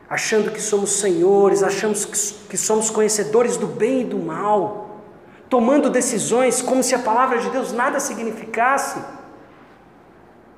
achando 0.07 0.51
que 0.51 0.61
somos 0.61 0.91
senhores, 0.91 1.63
achamos 1.63 2.05
que 2.47 2.57
somos 2.57 2.91
conhecedores 2.91 3.57
do 3.57 3.65
bem 3.65 4.01
e 4.01 4.05
do 4.05 4.19
mal, 4.19 5.01
tomando 5.49 5.89
decisões 5.89 6.61
como 6.61 6.83
se 6.83 6.93
a 6.93 6.99
palavra 6.99 7.39
de 7.39 7.49
Deus 7.49 7.73
nada 7.73 7.99
significasse. 7.99 9.03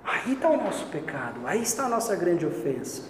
Aí 0.03 0.34
está 0.34 0.49
o 0.49 0.58
nosso 0.58 0.88
pecado, 0.88 1.39
aí 1.45 1.62
está 1.62 1.86
a 1.86 1.89
nossa 1.89 2.14
grande 2.14 2.45
ofensa. 2.45 3.03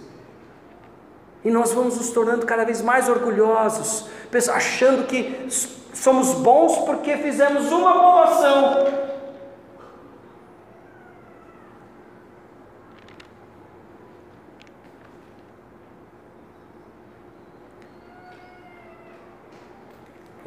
E 1.44 1.50
nós 1.50 1.72
vamos 1.72 1.96
nos 1.96 2.10
tornando 2.10 2.46
cada 2.46 2.64
vez 2.64 2.80
mais 2.80 3.08
orgulhosos, 3.08 4.08
achando 4.48 5.08
que 5.08 5.48
somos 5.92 6.34
bons 6.34 6.78
porque 6.86 7.16
fizemos 7.16 7.72
uma 7.72 7.94
boa 7.94 8.24
ação. 8.26 9.07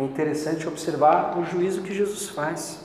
É 0.02 0.06
interessante 0.06 0.68
observar 0.68 1.38
o 1.38 1.45
juízo 1.45 1.82
que 1.82 1.93
Jesus 1.93 2.30
faz. 2.30 2.80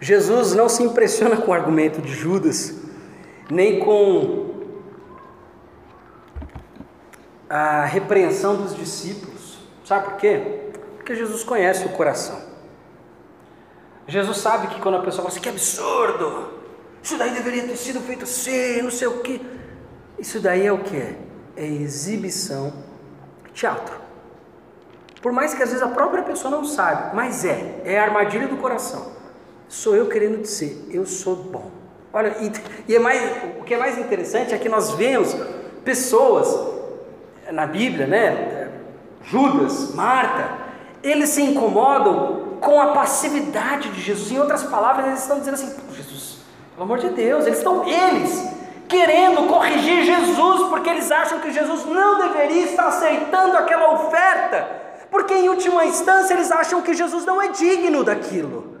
Jesus 0.00 0.54
não 0.54 0.68
se 0.68 0.82
impressiona 0.82 1.36
com 1.36 1.50
o 1.50 1.54
argumento 1.54 2.00
de 2.00 2.14
Judas, 2.14 2.74
nem 3.50 3.80
com 3.80 4.54
a 7.50 7.84
repreensão 7.84 8.56
dos 8.56 8.76
discípulos. 8.76 9.58
Sabe 9.84 10.04
por 10.04 10.16
quê? 10.18 10.60
Porque 10.96 11.16
Jesus 11.16 11.42
conhece 11.42 11.86
o 11.86 11.90
coração. 11.90 12.40
Jesus 14.06 14.38
sabe 14.38 14.68
que 14.68 14.80
quando 14.80 14.96
a 14.96 15.00
pessoa 15.00 15.24
fala 15.24 15.28
assim, 15.28 15.40
que 15.40 15.48
absurdo, 15.48 16.54
isso 17.02 17.18
daí 17.18 17.30
deveria 17.32 17.64
ter 17.66 17.76
sido 17.76 18.00
feito 18.00 18.24
assim, 18.24 18.82
não 18.82 18.90
sei 18.90 19.08
o 19.08 19.20
quê. 19.20 19.40
Isso 20.18 20.40
daí 20.40 20.66
é 20.66 20.72
o 20.72 20.78
que? 20.78 21.16
É 21.56 21.64
exibição, 21.64 22.72
teatro. 23.52 23.96
Por 25.20 25.32
mais 25.32 25.54
que 25.54 25.62
às 25.62 25.70
vezes 25.70 25.82
a 25.82 25.88
própria 25.88 26.22
pessoa 26.22 26.50
não 26.50 26.64
saiba, 26.64 27.10
mas 27.14 27.44
é, 27.44 27.82
é 27.84 27.98
a 27.98 28.04
armadilha 28.04 28.46
do 28.46 28.56
coração. 28.56 29.12
Sou 29.68 29.94
eu 29.94 30.08
querendo 30.08 30.40
dizer, 30.40 30.88
eu 30.90 31.04
sou 31.04 31.36
bom. 31.36 31.70
Olha, 32.12 32.36
e, 32.40 32.52
e 32.90 32.96
é 32.96 32.98
mais, 32.98 33.20
o 33.60 33.64
que 33.64 33.74
é 33.74 33.78
mais 33.78 33.98
interessante 33.98 34.54
é 34.54 34.58
que 34.58 34.68
nós 34.68 34.92
vemos 34.92 35.36
pessoas 35.84 36.48
na 37.52 37.66
Bíblia, 37.66 38.06
né? 38.06 38.70
Judas, 39.24 39.94
Marta, 39.94 40.58
eles 41.02 41.28
se 41.30 41.42
incomodam 41.42 42.58
com 42.60 42.80
a 42.80 42.92
passividade 42.92 43.90
de 43.90 44.00
Jesus. 44.00 44.32
Em 44.32 44.38
outras 44.38 44.62
palavras, 44.64 45.06
eles 45.06 45.20
estão 45.20 45.38
dizendo 45.38 45.54
assim: 45.54 45.76
Jesus, 45.94 46.38
pelo 46.72 46.84
amor 46.84 46.98
de 46.98 47.10
Deus, 47.10 47.46
eles 47.46 47.58
estão, 47.58 47.86
eles, 47.86 48.48
querendo 48.88 49.46
corrigir 49.46 50.04
Jesus, 50.04 50.68
porque 50.68 50.88
eles 50.88 51.10
acham 51.12 51.40
que 51.40 51.52
Jesus 51.52 51.84
não 51.84 52.18
deveria 52.18 52.64
estar 52.64 52.86
aceitando 52.86 53.56
aquela 53.56 53.92
oferta, 53.92 54.68
porque 55.10 55.34
em 55.34 55.48
última 55.48 55.84
instância 55.84 56.34
eles 56.34 56.50
acham 56.50 56.80
que 56.80 56.94
Jesus 56.94 57.24
não 57.24 57.40
é 57.40 57.48
digno 57.48 58.02
daquilo. 58.02 58.77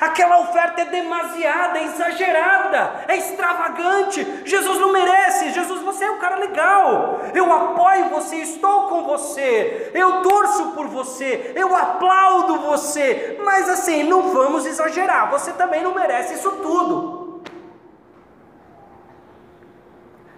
Aquela 0.00 0.38
oferta 0.40 0.82
é 0.82 0.84
demasiada, 0.84 1.78
é 1.78 1.84
exagerada, 1.84 3.04
é 3.08 3.16
extravagante. 3.16 4.42
Jesus 4.44 4.78
não 4.78 4.92
merece. 4.92 5.50
Jesus, 5.50 5.82
você 5.82 6.04
é 6.04 6.10
um 6.10 6.18
cara 6.18 6.36
legal. 6.36 7.20
Eu 7.34 7.52
apoio 7.52 8.08
você, 8.10 8.36
estou 8.36 8.88
com 8.88 9.04
você. 9.04 9.90
Eu 9.92 10.22
torço 10.22 10.70
por 10.72 10.86
você, 10.86 11.52
eu 11.56 11.74
aplaudo 11.74 12.60
você. 12.60 13.40
Mas 13.44 13.68
assim, 13.68 14.04
não 14.04 14.32
vamos 14.32 14.66
exagerar. 14.66 15.30
Você 15.30 15.52
também 15.52 15.82
não 15.82 15.94
merece 15.94 16.34
isso 16.34 16.50
tudo. 16.52 17.42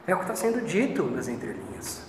É 0.06 0.14
o 0.14 0.18
que 0.18 0.24
está 0.24 0.34
sendo 0.34 0.62
dito 0.62 1.04
nas 1.04 1.28
entrelinhas. 1.28 2.02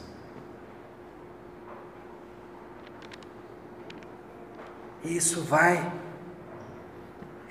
Isso 5.04 5.44
vai 5.44 5.92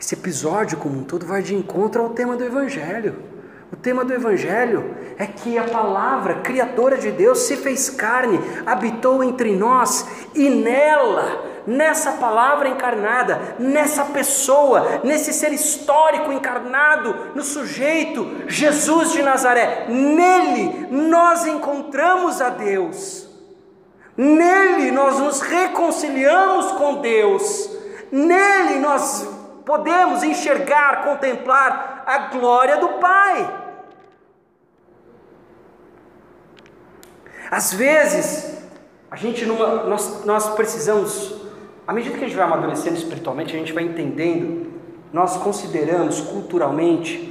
esse 0.00 0.14
episódio 0.14 0.78
como 0.78 0.98
um 0.98 1.04
todo 1.04 1.26
vai 1.26 1.42
de 1.42 1.54
encontro 1.54 2.02
ao 2.02 2.08
tema 2.10 2.34
do 2.34 2.42
Evangelho. 2.42 3.22
O 3.70 3.76
tema 3.76 4.02
do 4.02 4.14
Evangelho 4.14 4.96
é 5.18 5.26
que 5.26 5.58
a 5.58 5.64
palavra 5.64 6.36
criadora 6.36 6.96
de 6.96 7.12
Deus 7.12 7.40
se 7.40 7.56
fez 7.58 7.90
carne, 7.90 8.40
habitou 8.64 9.22
entre 9.22 9.54
nós 9.54 10.06
e 10.34 10.48
nela, 10.48 11.44
nessa 11.66 12.12
palavra 12.12 12.70
encarnada, 12.70 13.56
nessa 13.58 14.06
pessoa, 14.06 15.02
nesse 15.04 15.34
ser 15.34 15.52
histórico 15.52 16.32
encarnado, 16.32 17.14
no 17.34 17.42
sujeito 17.42 18.48
Jesus 18.48 19.12
de 19.12 19.22
Nazaré, 19.22 19.84
nele 19.86 20.88
nós 20.90 21.46
encontramos 21.46 22.40
a 22.40 22.48
Deus, 22.48 23.28
nele 24.16 24.90
nós 24.90 25.18
nos 25.18 25.42
reconciliamos 25.42 26.72
com 26.72 27.02
Deus, 27.02 27.70
nele 28.10 28.80
nós 28.80 29.39
podemos 29.70 30.24
enxergar, 30.24 31.04
contemplar 31.04 32.02
a 32.04 32.18
glória 32.36 32.78
do 32.78 32.88
Pai. 32.98 33.36
Às 37.48 37.72
vezes, 37.72 38.64
a 39.08 39.14
gente 39.14 39.46
numa, 39.46 39.84
nós, 39.84 40.24
nós 40.24 40.48
precisamos, 40.56 41.36
à 41.86 41.92
medida 41.92 42.18
que 42.18 42.24
a 42.24 42.26
gente 42.26 42.36
vai 42.36 42.46
amadurecendo 42.46 42.96
espiritualmente, 42.96 43.54
a 43.54 43.58
gente 43.60 43.72
vai 43.72 43.84
entendendo, 43.84 44.72
nós 45.12 45.36
consideramos 45.36 46.20
culturalmente 46.20 47.28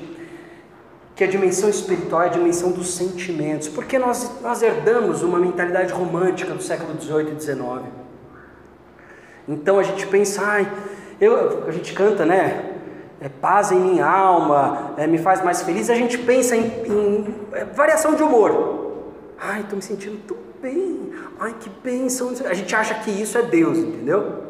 que 1.18 1.26
a 1.26 1.28
dimensão 1.28 1.68
espiritual 1.68 2.22
é 2.22 2.28
a 2.28 2.30
dimensão 2.30 2.72
dos 2.72 2.96
sentimentos, 2.96 3.68
porque 3.68 4.00
nós, 4.00 4.40
nós 4.42 4.62
herdamos 4.62 5.24
uma 5.24 5.40
mentalidade 5.40 5.92
romântica 5.92 6.54
do 6.54 6.64
século 6.64 6.98
XVIII 7.02 7.36
e 7.36 7.42
XIX. 7.42 7.60
Então 9.46 9.78
a 9.78 9.84
gente 9.84 10.08
pensa, 10.08 10.42
ai, 10.42 10.72
eu, 11.20 11.68
a 11.68 11.72
gente 11.72 11.94
canta, 11.94 12.26
né? 12.26 12.76
É, 13.22 13.28
paz 13.28 13.72
em 13.72 13.80
minha 13.80 14.06
alma, 14.06 14.94
é, 14.98 15.06
me 15.06 15.18
faz 15.18 15.44
mais 15.44 15.62
feliz. 15.62 15.90
A 15.90 15.96
gente 15.96 16.18
pensa 16.18 16.56
em, 16.56 16.66
em 16.86 17.36
é, 17.52 17.66
variação 17.66 18.16
de 18.16 18.24
humor. 18.24 19.04
Ai, 19.38 19.62
estou 19.62 19.76
me 19.76 19.82
sentindo 19.82 20.18
tão 20.26 20.38
bem. 20.62 21.14
Ai, 21.40 21.54
que 21.60 21.70
bênção. 21.70 22.32
A 22.46 22.54
gente 22.54 22.74
acha 22.74 22.96
que 22.96 23.12
isso 23.12 23.38
é 23.38 23.42
Deus, 23.42 23.78
entendeu? 23.78 24.44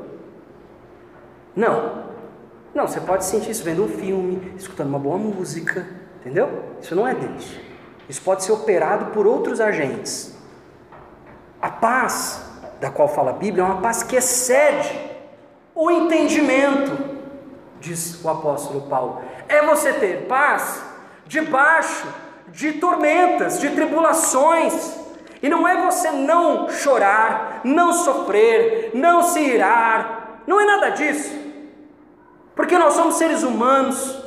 Não. 1.56 2.10
Não, 2.74 2.88
você 2.88 3.02
pode 3.02 3.26
sentir 3.26 3.50
isso 3.50 3.64
vendo 3.64 3.84
um 3.84 3.88
filme, 3.88 4.54
escutando 4.56 4.88
uma 4.88 5.00
boa 5.00 5.18
música, 5.18 5.88
entendeu? 6.20 6.64
Isso 6.80 6.96
não 6.96 7.08
é 7.08 7.16
Deus. 7.16 7.60
Isso 8.08 8.22
pode 8.22 8.44
ser 8.44 8.52
operado 8.52 9.08
por 9.08 9.26
outros 9.26 9.60
agentes. 9.60 10.36
A 11.62 11.70
paz 11.70 12.44
da 12.80 12.90
qual 12.90 13.08
fala 13.08 13.32
a 13.32 13.34
Bíblia 13.34 13.64
é 13.64 13.66
uma 13.66 13.82
paz 13.82 14.04
que 14.04 14.16
excede 14.16 15.10
o 15.80 15.90
entendimento, 15.90 16.92
diz 17.80 18.22
o 18.22 18.28
apóstolo 18.28 18.82
Paulo, 18.82 19.22
é 19.48 19.66
você 19.66 19.94
ter 19.94 20.28
paz 20.28 20.84
debaixo 21.26 22.06
de 22.50 22.74
tormentas, 22.74 23.62
de 23.62 23.70
tribulações. 23.70 25.00
E 25.42 25.48
não 25.48 25.66
é 25.66 25.86
você 25.86 26.12
não 26.12 26.70
chorar, 26.70 27.62
não 27.64 27.94
sofrer, 27.94 28.92
não 28.94 29.24
se 29.24 29.40
irar. 29.40 30.42
Não 30.46 30.60
é 30.60 30.66
nada 30.66 30.90
disso. 30.90 31.34
Porque 32.54 32.78
nós 32.78 32.96
somos 32.96 33.16
seres 33.16 33.42
humanos. 33.42 34.22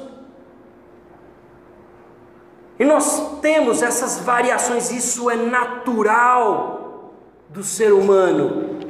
E 2.79 2.85
nós 2.85 3.41
temos 3.43 3.83
essas 3.83 4.21
variações, 4.21 4.91
isso 4.91 5.29
é 5.29 5.37
natural 5.37 7.13
do 7.51 7.63
ser 7.63 7.93
humano. 7.93 8.82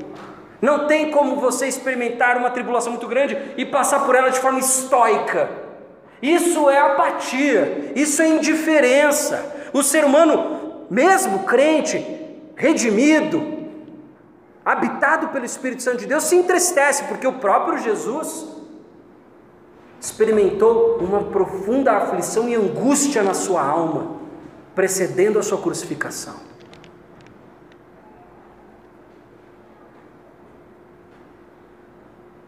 Não 0.63 0.87
tem 0.87 1.11
como 1.11 1.41
você 1.41 1.67
experimentar 1.67 2.37
uma 2.37 2.49
tribulação 2.49 2.93
muito 2.93 3.09
grande 3.09 3.37
e 3.57 3.67
passar 3.67 4.07
por 4.07 4.15
ela 4.15 4.31
de 4.31 4.39
forma 4.39 4.61
estoica. 4.61 5.51
Isso 6.23 6.71
é 6.71 6.79
apatia, 6.79 7.93
isso 7.97 8.23
é 8.23 8.29
indiferença. 8.29 9.71
O 9.73 9.83
ser 9.83 10.05
humano, 10.05 10.87
mesmo 10.89 11.41
crente, 11.41 11.99
redimido, 12.55 13.71
habitado 14.65 15.31
pelo 15.31 15.45
Espírito 15.45 15.83
Santo 15.83 15.99
de 15.99 16.07
Deus, 16.07 16.23
se 16.23 16.37
entristece, 16.37 17.05
porque 17.05 17.27
o 17.27 17.41
próprio 17.41 17.79
Jesus 17.79 18.47
experimentou 20.01 20.99
uma 21.01 21.25
profunda 21.25 21.91
aflição 21.93 22.49
e 22.49 22.55
angústia 22.55 23.21
na 23.25 23.35
sua 23.35 23.63
alma, 23.63 24.17
precedendo 24.77 25.41
a 25.41 25.43
sua 25.43 25.59
crucificação. 25.59 26.52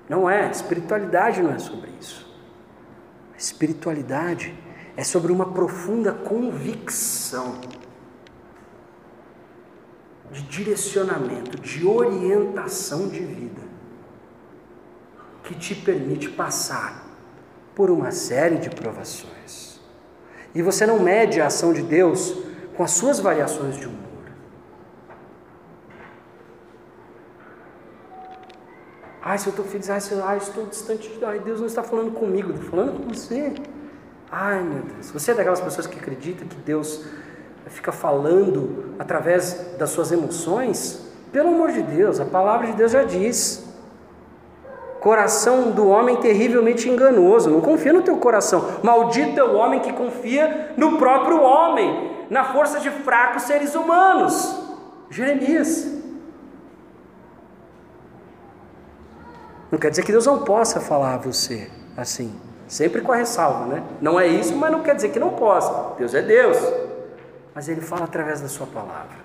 Não 0.09 0.29
é, 0.29 0.51
espiritualidade 0.51 1.43
não 1.43 1.53
é 1.53 1.59
sobre 1.59 1.91
isso. 2.01 2.25
A 3.33 3.37
espiritualidade 3.37 4.55
é 4.97 5.03
sobre 5.03 5.33
uma 5.33 5.53
profunda 5.53 6.13
convicção 6.13 7.61
de 10.31 10.43
direcionamento, 10.43 11.61
de 11.61 11.87
orientação 11.87 13.09
de 13.09 13.21
vida, 13.21 13.63
que 15.43 15.55
te 15.55 15.75
permite 15.75 16.29
passar 16.29 17.05
por 17.75 17.91
uma 17.91 18.11
série 18.11 18.57
de 18.57 18.71
provações. 18.71 19.81
E 20.55 20.63
você 20.63 20.87
não 20.87 21.01
mede 21.01 21.41
a 21.41 21.47
ação 21.47 21.73
de 21.73 21.83
Deus 21.83 22.35
com 22.77 22.85
as 22.85 22.93
suas 22.93 23.19
variações 23.19 23.77
de 23.77 23.87
humor. 23.87 24.04
Ai, 29.35 29.39
se 29.39 29.49
eu 29.49 29.51
estou 29.51 29.65
feliz, 29.65 29.91
ai, 29.91 30.01
se 30.01 30.13
eu, 30.13 30.25
ai, 30.25 30.37
estou 30.37 30.65
distante 30.65 31.11
ai, 31.27 31.41
Deus 31.41 31.59
não 31.59 31.67
está 31.67 31.83
falando 31.83 32.13
comigo, 32.13 32.53
está 32.53 32.71
falando 32.71 33.03
com 33.03 33.13
você. 33.13 33.53
Ai, 34.31 34.63
meu 34.63 34.85
Deus. 34.85 35.11
Você 35.11 35.33
é 35.33 35.35
daquelas 35.35 35.61
pessoas 35.61 35.89
que 35.89 35.99
acredita 35.99 36.45
que 36.45 36.55
Deus 36.59 37.05
fica 37.67 37.91
falando 37.91 38.95
através 38.97 39.75
das 39.77 39.91
suas 39.91 40.13
emoções? 40.13 41.05
Pelo 41.33 41.49
amor 41.49 41.73
de 41.73 41.83
Deus, 41.83 42.21
a 42.21 42.25
palavra 42.25 42.69
de 42.69 42.75
Deus 42.75 42.93
já 42.93 43.03
diz. 43.03 43.67
Coração 45.01 45.73
do 45.73 45.89
homem 45.89 46.15
terrivelmente 46.19 46.89
enganoso. 46.89 47.51
Não 47.51 47.61
confia 47.61 47.93
no 47.93 48.03
teu 48.03 48.17
coração. 48.19 48.65
Maldito 48.85 49.41
é 49.41 49.43
o 49.43 49.57
homem 49.57 49.81
que 49.81 49.93
confia 49.93 50.75
no 50.77 50.97
próprio 50.97 51.43
homem, 51.43 52.25
na 52.31 52.45
força 52.45 52.79
de 52.79 52.89
fracos 52.89 53.43
seres 53.43 53.75
humanos. 53.75 54.61
Jeremias. 55.11 55.94
Não 59.75 59.81
quer 59.81 59.91
dizer 59.91 60.05
que 60.05 60.13
Deus 60.13 60.25
não 60.25 60.45
possa 60.45 60.79
falar 60.79 61.15
a 61.15 61.17
você 61.17 61.69
assim, 61.97 62.33
sempre 62.69 63.01
com 63.01 63.11
a 63.11 63.17
ressalva, 63.17 63.67
né? 63.67 63.83
Não 64.01 64.21
é 64.21 64.25
isso, 64.25 64.55
mas 64.55 64.71
não 64.71 64.85
quer 64.85 64.95
dizer 64.95 65.09
que 65.09 65.19
não 65.19 65.31
possa. 65.31 65.97
Deus 65.99 66.15
é 66.15 66.23
Deus. 66.23 66.57
Mas 67.53 67.69
Ele 67.69 67.81
fala 67.81 68.05
através 68.05 68.41
da 68.41 68.47
Sua 68.47 68.69
palavra. 68.69 69.17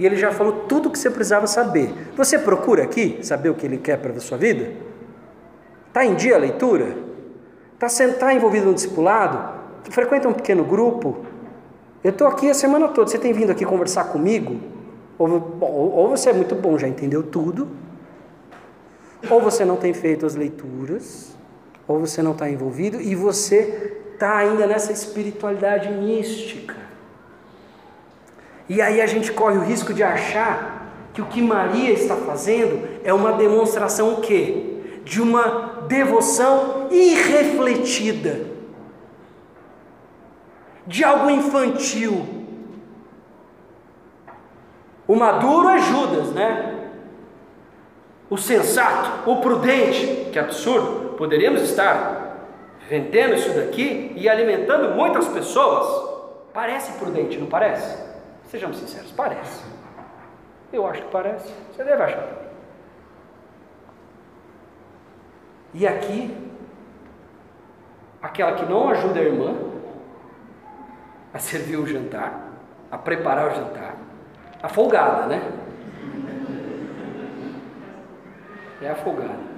E 0.00 0.04
Ele 0.04 0.16
já 0.16 0.32
falou 0.32 0.64
tudo 0.66 0.88
o 0.88 0.90
que 0.90 0.98
você 0.98 1.08
precisava 1.08 1.46
saber. 1.46 1.94
Você 2.16 2.36
procura 2.36 2.82
aqui 2.82 3.20
saber 3.22 3.50
o 3.50 3.54
que 3.54 3.64
Ele 3.64 3.78
quer 3.78 3.96
para 3.96 4.10
a 4.10 4.18
sua 4.18 4.36
vida? 4.36 4.72
Está 5.86 6.04
em 6.04 6.16
dia 6.16 6.34
a 6.34 6.38
leitura? 6.38 6.96
Está 7.80 7.86
tá 8.18 8.34
envolvido 8.34 8.66
no 8.66 8.74
discipulado? 8.74 9.60
Frequenta 9.88 10.28
um 10.28 10.32
pequeno 10.32 10.64
grupo? 10.64 11.18
Eu 12.02 12.10
estou 12.10 12.26
aqui 12.26 12.50
a 12.50 12.54
semana 12.54 12.88
toda. 12.88 13.08
Você 13.08 13.18
tem 13.18 13.32
vindo 13.32 13.52
aqui 13.52 13.64
conversar 13.64 14.06
comigo? 14.06 14.58
Ou, 15.16 15.30
ou, 15.60 15.92
ou 15.92 16.08
você 16.08 16.30
é 16.30 16.32
muito 16.32 16.56
bom, 16.56 16.76
já 16.76 16.88
entendeu 16.88 17.22
tudo, 17.22 17.68
ou 19.30 19.40
você 19.40 19.64
não 19.64 19.76
tem 19.76 19.92
feito 19.92 20.26
as 20.26 20.34
leituras, 20.34 21.36
ou 21.86 22.00
você 22.00 22.22
não 22.22 22.32
está 22.32 22.48
envolvido 22.48 23.00
e 23.00 23.14
você 23.14 24.00
está 24.12 24.36
ainda 24.36 24.66
nessa 24.66 24.92
espiritualidade 24.92 25.90
mística. 25.90 26.76
E 28.68 28.80
aí 28.80 29.00
a 29.00 29.06
gente 29.06 29.32
corre 29.32 29.58
o 29.58 29.64
risco 29.64 29.92
de 29.92 30.02
achar 30.02 30.82
que 31.12 31.20
o 31.20 31.26
que 31.26 31.42
Maria 31.42 31.90
está 31.90 32.16
fazendo 32.16 32.88
é 33.04 33.12
uma 33.12 33.32
demonstração 33.32 34.14
o 34.14 34.20
quê? 34.20 34.78
De 35.04 35.20
uma 35.20 35.84
devoção 35.88 36.88
irrefletida, 36.90 38.46
de 40.86 41.04
algo 41.04 41.28
infantil. 41.28 42.26
O 45.06 45.16
maduro 45.16 45.68
é 45.68 45.78
Judas, 45.78 46.30
né? 46.30 46.71
O 48.32 48.38
sensato, 48.38 49.28
o 49.30 49.42
prudente, 49.42 50.30
que 50.32 50.38
absurdo, 50.38 51.10
poderíamos 51.18 51.60
estar 51.60 52.48
vendendo 52.88 53.34
isso 53.34 53.52
daqui 53.52 54.10
e 54.16 54.26
alimentando 54.26 54.94
muitas 54.94 55.28
pessoas. 55.28 56.48
Parece 56.54 56.92
prudente, 56.92 57.36
não 57.36 57.46
parece? 57.46 58.02
Sejamos 58.44 58.78
sinceros, 58.78 59.12
parece. 59.12 59.62
Eu 60.72 60.86
acho 60.86 61.02
que 61.02 61.10
parece. 61.10 61.52
Você 61.76 61.84
deve 61.84 62.02
achar. 62.02 62.26
E 65.74 65.86
aqui, 65.86 66.34
aquela 68.22 68.54
que 68.54 68.64
não 68.64 68.88
ajuda 68.88 69.20
a 69.20 69.24
irmã 69.24 69.54
a 71.34 71.38
servir 71.38 71.76
o 71.76 71.86
jantar, 71.86 72.48
a 72.90 72.96
preparar 72.96 73.52
o 73.52 73.54
jantar, 73.54 73.94
a 74.62 74.70
folgada, 74.70 75.26
né? 75.26 75.52
É 78.82 78.90
a 78.90 78.94
folgada. 78.96 79.52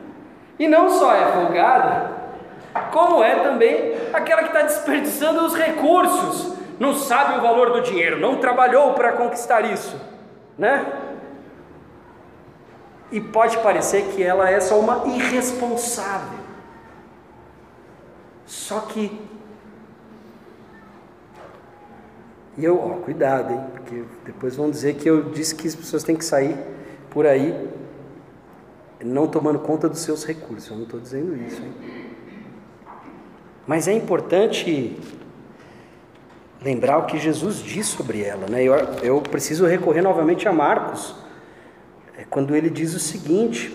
E 0.58 0.68
não 0.68 0.90
só 0.90 1.14
é 1.14 1.32
folgada, 1.32 2.10
como 2.92 3.22
é 3.22 3.36
também 3.42 3.94
aquela 4.12 4.42
que 4.42 4.48
está 4.48 4.62
desperdiçando 4.62 5.44
os 5.44 5.54
recursos, 5.54 6.54
não 6.78 6.94
sabe 6.94 7.38
o 7.38 7.40
valor 7.42 7.72
do 7.72 7.80
dinheiro, 7.82 8.20
não 8.20 8.36
trabalhou 8.36 8.92
para 8.94 9.12
conquistar 9.12 9.62
isso, 9.62 9.96
né? 10.58 10.86
E 13.10 13.20
pode 13.20 13.58
parecer 13.58 14.08
que 14.14 14.22
ela 14.22 14.50
é 14.50 14.60
só 14.60 14.78
uma 14.78 15.04
irresponsável. 15.06 16.38
Só 18.44 18.80
que. 18.80 19.20
E 22.56 22.64
eu, 22.64 22.78
ó, 22.78 23.02
cuidado, 23.04 23.52
hein? 23.52 23.60
Porque 23.72 24.04
depois 24.24 24.56
vão 24.56 24.70
dizer 24.70 24.94
que 24.94 25.08
eu 25.08 25.30
disse 25.30 25.54
que 25.54 25.66
as 25.66 25.74
pessoas 25.74 26.02
têm 26.02 26.16
que 26.16 26.24
sair 26.24 26.56
por 27.10 27.26
aí 27.26 27.68
não 29.04 29.26
tomando 29.26 29.58
conta 29.58 29.88
dos 29.88 30.00
seus 30.00 30.24
recursos. 30.24 30.70
Eu 30.70 30.76
não 30.76 30.84
estou 30.84 30.98
dizendo 30.98 31.36
isso, 31.36 31.62
hein? 31.62 31.72
Mas 33.66 33.86
é 33.86 33.92
importante 33.92 34.96
lembrar 36.62 36.98
o 36.98 37.06
que 37.06 37.18
Jesus 37.18 37.58
diz 37.58 37.86
sobre 37.86 38.22
ela, 38.22 38.46
né? 38.48 38.62
Eu, 38.62 38.74
eu 39.02 39.20
preciso 39.20 39.66
recorrer 39.66 40.02
novamente 40.02 40.48
a 40.48 40.52
Marcos 40.52 41.14
é 42.16 42.24
quando 42.28 42.54
ele 42.54 42.70
diz 42.70 42.94
o 42.94 42.98
seguinte: 42.98 43.74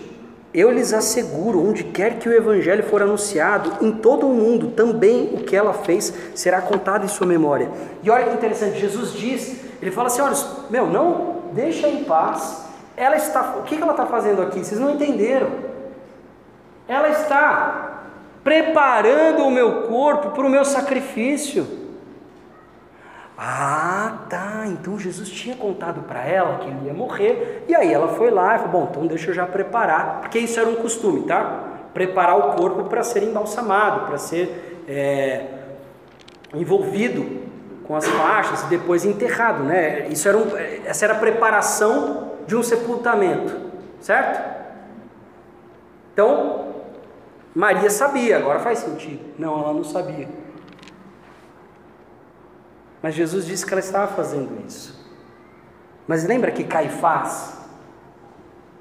Eu 0.52 0.70
lhes 0.70 0.92
asseguro, 0.92 1.66
onde 1.66 1.84
quer 1.84 2.18
que 2.18 2.28
o 2.28 2.32
evangelho 2.32 2.82
for 2.84 3.02
anunciado, 3.02 3.84
em 3.84 3.92
todo 3.92 4.26
o 4.26 4.34
mundo, 4.34 4.70
também 4.70 5.34
o 5.34 5.44
que 5.44 5.54
ela 5.54 5.74
fez 5.74 6.12
será 6.34 6.60
contado 6.60 7.04
em 7.04 7.08
sua 7.08 7.26
memória. 7.26 7.70
E 8.02 8.10
olha 8.10 8.26
que 8.26 8.34
interessante, 8.34 8.78
Jesus 8.78 9.12
diz, 9.12 9.60
ele 9.80 9.90
fala 9.90 10.08
assim: 10.08 10.22
olha, 10.22 10.36
meu, 10.70 10.86
não 10.86 11.42
deixa 11.52 11.88
em 11.88 12.04
paz. 12.04 12.69
Ela 13.00 13.16
está, 13.16 13.54
o 13.56 13.62
que 13.62 13.80
ela 13.80 13.92
está 13.92 14.04
fazendo 14.04 14.42
aqui? 14.42 14.62
Vocês 14.62 14.78
não 14.78 14.90
entenderam. 14.90 15.48
Ela 16.86 17.08
está 17.08 18.02
preparando 18.44 19.42
o 19.46 19.50
meu 19.50 19.84
corpo 19.84 20.32
para 20.32 20.44
o 20.44 20.50
meu 20.50 20.66
sacrifício. 20.66 21.66
Ah, 23.38 24.18
tá. 24.28 24.64
Então 24.66 24.98
Jesus 24.98 25.30
tinha 25.30 25.56
contado 25.56 26.02
para 26.02 26.26
ela 26.26 26.58
que 26.58 26.68
ele 26.68 26.88
ia 26.88 26.92
morrer. 26.92 27.64
E 27.66 27.74
aí 27.74 27.90
ela 27.90 28.08
foi 28.08 28.30
lá 28.30 28.56
e 28.56 28.58
falou: 28.58 28.72
Bom, 28.72 28.88
então 28.90 29.06
deixa 29.06 29.30
eu 29.30 29.34
já 29.34 29.46
preparar. 29.46 30.20
Porque 30.20 30.38
isso 30.38 30.60
era 30.60 30.68
um 30.68 30.74
costume, 30.74 31.22
tá? 31.22 31.68
Preparar 31.94 32.36
o 32.36 32.52
corpo 32.52 32.84
para 32.84 33.02
ser 33.02 33.22
embalsamado, 33.22 34.08
para 34.08 34.18
ser 34.18 34.82
é, 34.86 35.46
envolvido 36.54 37.48
com 37.86 37.96
as 37.96 38.06
faixas 38.06 38.62
e 38.64 38.66
depois 38.66 39.06
enterrado, 39.06 39.64
né? 39.64 40.06
Isso 40.10 40.28
era 40.28 40.36
um, 40.36 40.48
essa 40.84 41.06
era 41.06 41.14
a 41.14 41.18
preparação 41.18 42.29
de 42.50 42.56
um 42.56 42.64
sepultamento, 42.64 43.56
certo? 44.00 44.60
Então, 46.12 46.74
Maria 47.54 47.88
sabia, 47.88 48.38
agora 48.38 48.58
faz 48.58 48.80
sentido. 48.80 49.20
Não, 49.38 49.56
ela 49.56 49.72
não 49.72 49.84
sabia. 49.84 50.28
Mas 53.00 53.14
Jesus 53.14 53.46
disse 53.46 53.64
que 53.64 53.72
ela 53.72 53.78
estava 53.78 54.08
fazendo 54.08 54.66
isso. 54.66 54.98
Mas 56.08 56.24
lembra 56.24 56.50
que 56.50 56.64
Caifás, 56.64 57.56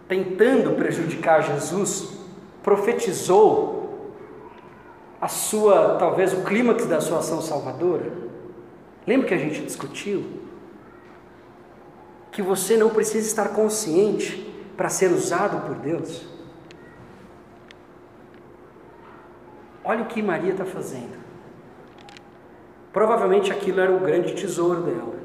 tentando 0.07 0.75
prejudicar 0.75 1.43
Jesus, 1.43 2.17
profetizou 2.63 4.15
a 5.21 5.27
sua, 5.27 5.95
talvez 5.99 6.33
o 6.33 6.41
clímax 6.43 6.87
da 6.87 6.99
sua 6.99 7.19
ação 7.19 7.39
salvadora? 7.39 8.11
Lembra 9.05 9.27
que 9.27 9.33
a 9.35 9.37
gente 9.37 9.61
discutiu? 9.61 10.38
Que 12.39 12.43
você 12.43 12.77
não 12.77 12.89
precisa 12.89 13.27
estar 13.27 13.49
consciente 13.49 14.49
para 14.77 14.87
ser 14.87 15.11
usado 15.11 15.67
por 15.67 15.75
Deus. 15.75 16.25
Olha 19.83 20.03
o 20.03 20.05
que 20.05 20.21
Maria 20.21 20.53
está 20.53 20.63
fazendo. 20.63 21.17
Provavelmente 22.93 23.51
aquilo 23.51 23.81
era 23.81 23.91
o 23.91 23.99
grande 23.99 24.35
tesouro 24.35 24.83
dela. 24.83 25.19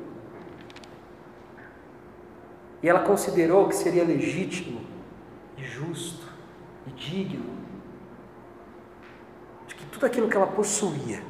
E 2.82 2.88
ela 2.88 2.98
considerou 2.98 3.68
que 3.68 3.76
seria 3.76 4.02
legítimo, 4.02 4.80
e 5.56 5.62
justo 5.62 6.26
e 6.84 6.90
digno 6.90 7.54
de 9.68 9.76
que 9.76 9.86
tudo 9.86 10.04
aquilo 10.04 10.28
que 10.28 10.36
ela 10.36 10.48
possuía 10.48 11.22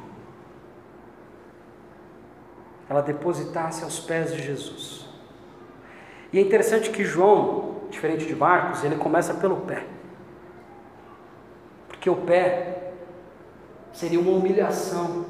ela 2.89 3.01
depositasse 3.01 3.83
aos 3.83 3.99
pés 3.99 4.33
de 4.33 4.41
Jesus. 4.41 5.04
E 6.35 6.37
é 6.37 6.41
interessante 6.41 6.89
que 6.89 7.05
João, 7.05 7.75
diferente 7.89 8.25
de 8.25 8.35
Marcos, 8.35 8.83
ele 8.83 8.97
começa 8.97 9.33
pelo 9.35 9.55
pé. 9.55 9.85
Porque 11.87 12.09
o 12.09 12.15
pé 12.17 12.91
seria 13.93 14.19
uma 14.19 14.31
humilhação 14.31 15.25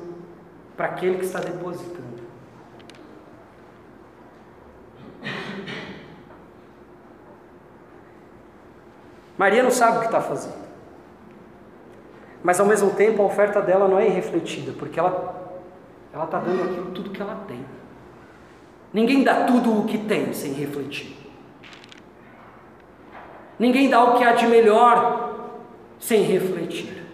para 0.75 0.87
aquele 0.87 1.19
que 1.19 1.25
está 1.25 1.39
depositando. 1.39 2.23
Maria 9.37 9.61
não 9.61 9.69
sabe 9.69 9.97
o 9.97 9.99
que 9.99 10.07
está 10.07 10.21
fazendo. 10.21 10.65
Mas 12.41 12.59
ao 12.59 12.65
mesmo 12.65 12.89
tempo 12.95 13.21
a 13.21 13.25
oferta 13.25 13.61
dela 13.61 13.87
não 13.87 13.99
é 13.99 14.07
irrefletida, 14.07 14.71
porque 14.71 14.99
ela 14.99 15.53
está 16.11 16.39
dando 16.39 16.63
aquilo 16.63 16.89
tudo 16.89 17.11
que 17.11 17.21
ela 17.21 17.43
tem. 17.47 17.63
Ninguém 18.95 19.23
dá 19.23 19.43
tudo 19.43 19.81
o 19.81 19.85
que 19.85 19.99
tem 19.99 20.33
sem 20.33 20.53
refletir. 20.53 21.15
Ninguém 23.59 23.89
dá 23.89 24.03
o 24.03 24.17
que 24.17 24.23
há 24.23 24.31
de 24.31 24.47
melhor 24.47 25.51
sem 25.99 26.23
refletir. 26.23 27.05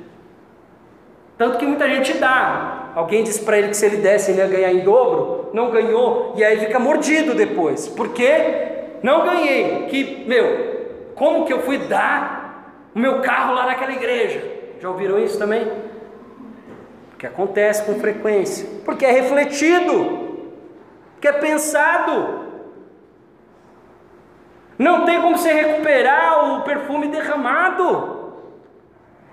Tanto 1.38 1.58
que 1.58 1.66
muita 1.66 1.90
gente 1.90 2.14
dá, 2.14 2.82
Alguém 2.94 3.24
disse 3.24 3.42
para 3.44 3.58
ele 3.58 3.70
que 3.70 3.78
se 3.78 3.86
ele 3.86 3.98
desse 3.98 4.32
ele 4.32 4.42
ia 4.42 4.48
ganhar 4.48 4.74
em 4.74 4.82
dobro, 4.82 5.50
não 5.54 5.72
ganhou, 5.72 6.34
e 6.36 6.44
aí 6.44 6.60
fica 6.60 6.78
mordido 6.78 7.34
depois. 7.34 7.88
Por 7.88 8.10
quê? 8.10 8.68
Não 9.02 9.26
ganhei. 9.26 9.86
Que, 9.88 10.26
meu, 10.28 11.14
como 11.16 11.46
que 11.46 11.54
eu 11.54 11.62
fui 11.62 11.78
dar 11.78 12.90
o 12.94 13.00
meu 13.00 13.22
carro 13.22 13.54
lá 13.54 13.66
naquela 13.66 13.94
igreja? 13.94 14.44
Já 14.82 14.90
ouviram 14.90 15.18
isso 15.18 15.40
também? 15.40 15.72
Porque 17.12 17.26
acontece 17.26 17.84
com 17.84 18.00
frequência. 18.00 18.68
Porque 18.84 19.06
é 19.06 19.12
refletido, 19.12 20.21
porque 21.22 21.28
é 21.28 21.34
pensado. 21.34 22.50
Não 24.76 25.06
tem 25.06 25.22
como 25.22 25.38
você 25.38 25.54
recuperar 25.54 26.56
o 26.56 26.62
perfume 26.64 27.10
derramado. 27.10 28.11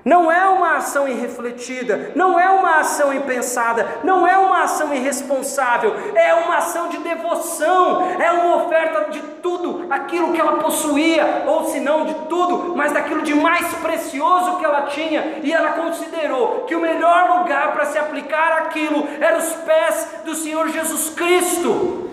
Não 0.08 0.32
é 0.32 0.48
uma 0.48 0.76
ação 0.76 1.06
irrefletida, 1.06 2.12
não 2.14 2.40
é 2.40 2.48
uma 2.48 2.78
ação 2.78 3.12
impensada, 3.12 3.86
não 4.02 4.26
é 4.26 4.38
uma 4.38 4.62
ação 4.62 4.94
irresponsável, 4.94 5.94
é 6.14 6.32
uma 6.32 6.56
ação 6.56 6.88
de 6.88 6.96
devoção, 6.96 8.18
é 8.18 8.32
uma 8.32 8.56
oferta 8.56 9.10
de 9.10 9.20
tudo 9.42 9.84
aquilo 9.90 10.32
que 10.32 10.40
ela 10.40 10.60
possuía, 10.60 11.44
ou 11.46 11.66
se 11.66 11.78
não 11.78 12.06
de 12.06 12.14
tudo, 12.26 12.74
mas 12.74 12.90
daquilo 12.90 13.20
de 13.20 13.34
mais 13.34 13.70
precioso 13.74 14.56
que 14.56 14.64
ela 14.64 14.86
tinha, 14.86 15.40
e 15.42 15.52
ela 15.52 15.72
considerou 15.72 16.64
que 16.64 16.74
o 16.74 16.80
melhor 16.80 17.40
lugar 17.40 17.72
para 17.72 17.84
se 17.84 17.98
aplicar 17.98 18.62
aquilo 18.62 19.06
era 19.20 19.36
os 19.36 19.52
pés 19.56 20.08
do 20.24 20.34
Senhor 20.34 20.70
Jesus 20.70 21.10
Cristo. 21.10 22.07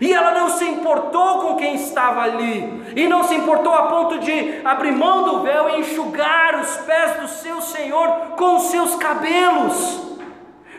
E 0.00 0.12
ela 0.12 0.32
não 0.32 0.50
se 0.50 0.64
importou 0.64 1.40
com 1.40 1.56
quem 1.56 1.74
estava 1.74 2.22
ali, 2.22 2.92
e 2.94 3.08
não 3.08 3.24
se 3.24 3.34
importou 3.34 3.72
a 3.72 3.86
ponto 3.86 4.18
de 4.18 4.60
abrir 4.64 4.92
mão 4.92 5.22
do 5.24 5.40
véu 5.40 5.70
e 5.70 5.80
enxugar 5.80 6.60
os 6.60 6.76
pés 6.78 7.20
do 7.20 7.28
seu 7.28 7.62
Senhor 7.62 8.08
com 8.36 8.56
os 8.56 8.64
seus 8.64 8.94
cabelos. 8.96 10.06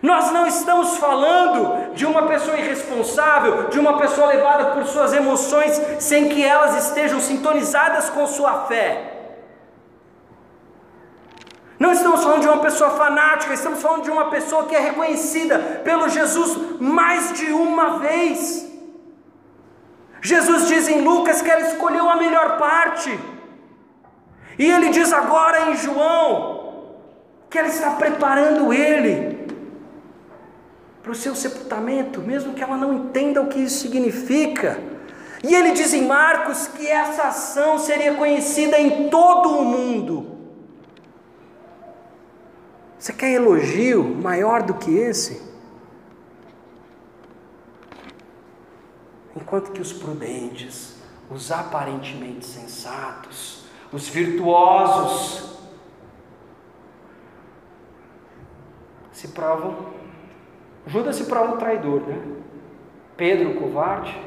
Nós 0.02 0.32
não 0.32 0.46
estamos 0.46 0.98
falando 0.98 1.94
de 1.96 2.06
uma 2.06 2.28
pessoa 2.28 2.58
irresponsável, 2.58 3.70
de 3.70 3.80
uma 3.80 3.98
pessoa 3.98 4.28
levada 4.28 4.66
por 4.66 4.86
suas 4.86 5.12
emoções, 5.14 5.82
sem 6.00 6.30
que 6.30 6.44
elas 6.44 6.86
estejam 6.86 7.20
sintonizadas 7.20 8.10
com 8.10 8.28
sua 8.28 8.66
fé. 8.66 9.14
Não 11.80 11.92
estamos 11.92 12.24
falando 12.24 12.42
de 12.42 12.48
uma 12.48 12.60
pessoa 12.60 12.92
fanática, 12.92 13.54
estamos 13.54 13.82
falando 13.82 14.04
de 14.04 14.12
uma 14.12 14.30
pessoa 14.30 14.66
que 14.66 14.76
é 14.76 14.80
reconhecida 14.80 15.60
pelo 15.84 16.10
Jesus 16.10 16.80
mais 16.80 17.34
de 17.34 17.52
uma 17.52 18.00
vez. 18.00 18.68
Jesus 20.22 20.68
diz 20.68 20.88
em 20.88 21.02
Lucas 21.02 21.42
que 21.42 21.50
ela 21.50 21.62
escolheu 21.62 22.10
a 22.10 22.16
melhor 22.16 22.58
parte. 22.58 23.18
E 24.58 24.66
ele 24.70 24.90
diz 24.90 25.14
agora 25.14 25.70
em 25.70 25.76
João 25.76 26.58
que 27.50 27.58
ela 27.58 27.68
está 27.68 27.92
preparando 27.92 28.74
ele 28.74 29.48
para 31.02 31.12
o 31.12 31.16
seu 31.16 31.34
sepultamento, 31.36 32.20
mesmo 32.22 32.54
que 32.54 32.62
ela 32.62 32.76
não 32.76 32.94
entenda 32.94 33.42
o 33.42 33.48
que 33.48 33.60
isso 33.60 33.80
significa. 33.80 34.78
E 35.44 35.54
ele 35.54 35.72
diz 35.72 35.94
em 35.94 36.06
Marcos 36.06 36.68
que 36.68 36.86
essa 36.88 37.24
ação 37.24 37.78
seria 37.78 38.16
conhecida 38.16 38.78
em 38.78 39.10
todo 39.10 39.50
o 39.50 39.64
mundo. 39.64 40.38
Você 43.00 43.14
quer 43.14 43.32
elogio 43.32 44.04
maior 44.04 44.64
do 44.64 44.74
que 44.74 44.92
esse? 44.92 45.47
Enquanto 49.40 49.72
que 49.72 49.80
os 49.80 49.94
prudentes, 49.94 51.00
os 51.30 51.52
aparentemente 51.52 52.44
sensatos, 52.44 53.66
os 53.94 54.08
virtuosos 54.08 55.60
se 59.12 59.28
provam. 59.28 59.94
Judas 60.88 61.18
se 61.18 61.26
prova 61.26 61.54
um 61.54 61.58
traidor, 61.58 62.02
né? 62.02 62.42
Pedro, 63.16 63.60
covarde. 63.60 64.20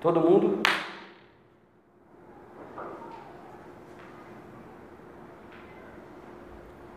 Todo 0.00 0.20
mundo 0.20 0.60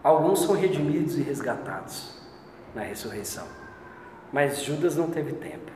Alguns 0.01 0.41
são 0.41 0.53
redimidos 0.53 1.18
e 1.18 1.24
resgatados 1.24 2.16
na 2.76 2.84
ressurreição, 2.84 3.47
mas 4.32 4.62
Judas 4.62 4.95
não 4.95 5.10
teve 5.10 5.34
tempo. 5.34 5.74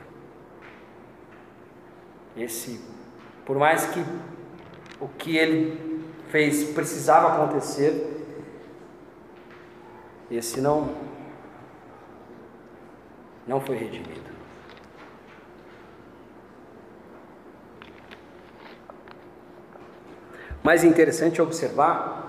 Esse, 2.36 2.80
por 3.44 3.58
mais 3.58 3.86
que 3.86 4.04
o 5.00 5.08
que 5.08 5.36
ele 5.36 6.04
fez 6.30 6.64
precisava 6.72 7.34
acontecer, 7.34 8.16
esse 10.30 10.60
não 10.60 11.10
não 13.46 13.60
foi 13.60 13.76
redimido. 13.76 14.30
Mais 20.62 20.84
interessante 20.84 21.40
é 21.40 21.42
observar 21.42 22.20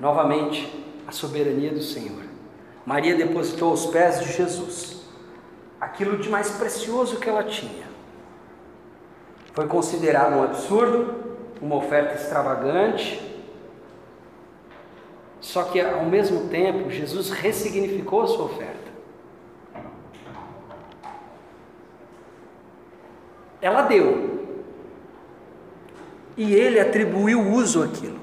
novamente 0.00 0.84
a 1.06 1.12
soberania 1.12 1.70
do 1.72 1.82
Senhor. 1.82 2.24
Maria 2.86 3.14
depositou 3.14 3.70
aos 3.70 3.86
pés 3.86 4.20
de 4.20 4.32
Jesus 4.32 5.02
aquilo 5.80 6.18
de 6.18 6.28
mais 6.28 6.50
precioso 6.50 7.20
que 7.20 7.28
ela 7.28 7.44
tinha. 7.44 7.89
Foi 9.52 9.66
considerado 9.66 10.34
um 10.34 10.42
absurdo, 10.42 11.14
uma 11.60 11.76
oferta 11.76 12.14
extravagante. 12.14 13.20
Só 15.40 15.64
que 15.64 15.80
ao 15.80 16.04
mesmo 16.04 16.48
tempo, 16.48 16.90
Jesus 16.90 17.30
ressignificou 17.30 18.22
a 18.22 18.26
sua 18.26 18.44
oferta. 18.44 18.90
Ela 23.60 23.82
deu. 23.82 24.46
E 26.36 26.54
ele 26.54 26.80
atribuiu 26.80 27.40
uso 27.40 27.82
àquilo. 27.82 28.20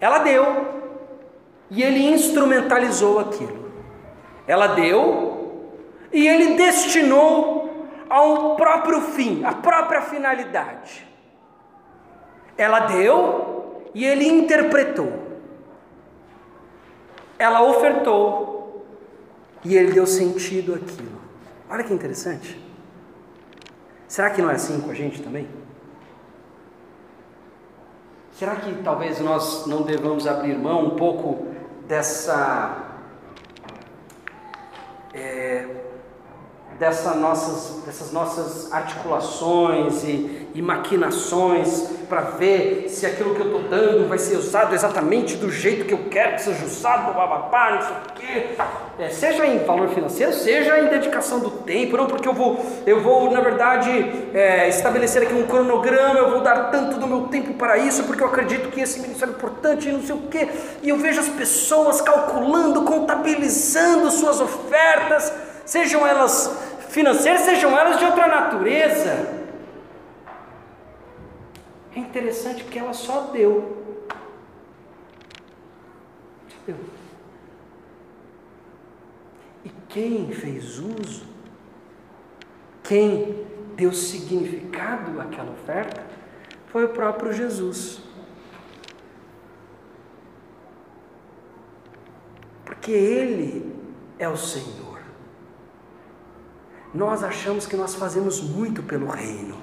Ela 0.00 0.18
deu 0.18 0.84
e 1.70 1.82
ele 1.82 2.06
instrumentalizou 2.06 3.18
aquilo. 3.18 3.70
Ela 4.46 4.68
deu 4.68 5.70
e 6.12 6.26
ele 6.28 6.54
destinou 6.54 7.63
a 8.08 8.22
um 8.22 8.56
próprio 8.56 9.00
fim, 9.00 9.44
a 9.44 9.52
própria 9.52 10.02
finalidade. 10.02 11.06
Ela 12.56 12.80
deu 12.80 13.82
e 13.94 14.04
ele 14.04 14.26
interpretou. 14.26 15.12
Ela 17.38 17.62
ofertou 17.62 18.86
e 19.64 19.76
ele 19.76 19.92
deu 19.92 20.06
sentido 20.06 20.74
àquilo. 20.74 21.20
Olha 21.68 21.82
que 21.82 21.92
interessante. 21.92 22.62
Será 24.06 24.30
que 24.30 24.40
não 24.40 24.50
é 24.50 24.54
assim 24.54 24.80
com 24.80 24.90
a 24.90 24.94
gente 24.94 25.22
também? 25.22 25.48
Será 28.32 28.56
que 28.56 28.82
talvez 28.82 29.20
nós 29.20 29.66
não 29.66 29.82
devamos 29.82 30.26
abrir 30.26 30.58
mão 30.58 30.86
um 30.86 30.90
pouco 30.96 31.46
dessa 31.86 32.84
é, 35.12 35.83
dessa 36.78 37.14
nossas, 37.14 37.82
dessas 37.84 38.12
nossas 38.12 38.72
articulações 38.72 40.02
e, 40.02 40.48
e 40.54 40.62
maquinações 40.62 41.88
para 42.08 42.20
ver 42.22 42.88
se 42.88 43.06
aquilo 43.06 43.34
que 43.34 43.40
eu 43.40 43.46
estou 43.46 43.62
dando 43.68 44.08
vai 44.08 44.18
ser 44.18 44.36
usado 44.36 44.74
exatamente 44.74 45.36
do 45.36 45.50
jeito 45.50 45.84
que 45.84 45.94
eu 45.94 46.06
quero 46.10 46.34
que 46.34 46.42
seja 46.42 46.64
usado, 46.64 47.14
bababá, 47.14 47.72
não 47.72 47.82
sei 47.82 47.90
o 47.90 48.14
quê. 48.14 48.56
É, 48.98 49.08
seja 49.08 49.46
em 49.46 49.58
valor 49.64 49.88
financeiro, 49.88 50.32
seja 50.32 50.78
em 50.78 50.86
dedicação 50.86 51.40
do 51.40 51.50
tempo, 51.50 51.96
não 51.96 52.06
porque 52.06 52.28
eu 52.28 52.32
vou, 52.32 52.64
eu 52.86 53.00
vou 53.00 53.30
na 53.30 53.40
verdade 53.40 53.90
é, 54.32 54.68
estabelecer 54.68 55.22
aqui 55.22 55.34
um 55.34 55.46
cronograma, 55.46 56.18
eu 56.18 56.30
vou 56.30 56.40
dar 56.40 56.70
tanto 56.70 56.98
do 56.98 57.06
meu 57.06 57.22
tempo 57.22 57.54
para 57.54 57.76
isso, 57.78 58.04
porque 58.04 58.22
eu 58.22 58.28
acredito 58.28 58.70
que 58.70 58.80
esse 58.80 59.00
ministério 59.00 59.32
é 59.34 59.36
importante 59.36 59.88
e 59.88 59.92
não 59.92 60.02
sei 60.02 60.14
o 60.14 60.22
quê, 60.30 60.48
e 60.82 60.88
eu 60.88 60.96
vejo 60.96 61.20
as 61.20 61.28
pessoas 61.28 62.00
calculando, 62.00 62.82
contabilizando 62.82 64.10
suas 64.10 64.40
ofertas, 64.40 65.32
sejam 65.64 66.06
elas 66.06 66.73
financeiras, 66.94 67.40
sejam 67.40 67.76
elas 67.76 67.98
de 67.98 68.04
outra 68.04 68.28
natureza. 68.28 69.44
É 71.94 71.98
interessante 71.98 72.62
porque 72.62 72.78
ela 72.78 72.92
só 72.92 73.32
deu. 73.32 74.06
Deu. 76.64 76.76
E 79.64 79.70
quem 79.88 80.32
fez 80.32 80.78
uso, 80.78 81.26
quem 82.84 83.44
deu 83.74 83.92
significado 83.92 85.20
àquela 85.20 85.50
oferta, 85.50 86.06
foi 86.68 86.84
o 86.84 86.90
próprio 86.90 87.32
Jesus. 87.32 88.00
Porque 92.64 92.92
Ele 92.92 93.74
é 94.16 94.28
o 94.28 94.36
Senhor. 94.36 94.93
Nós 96.94 97.24
achamos 97.24 97.66
que 97.66 97.76
nós 97.76 97.96
fazemos 97.96 98.40
muito 98.40 98.82
pelo 98.84 99.08
reino. 99.08 99.56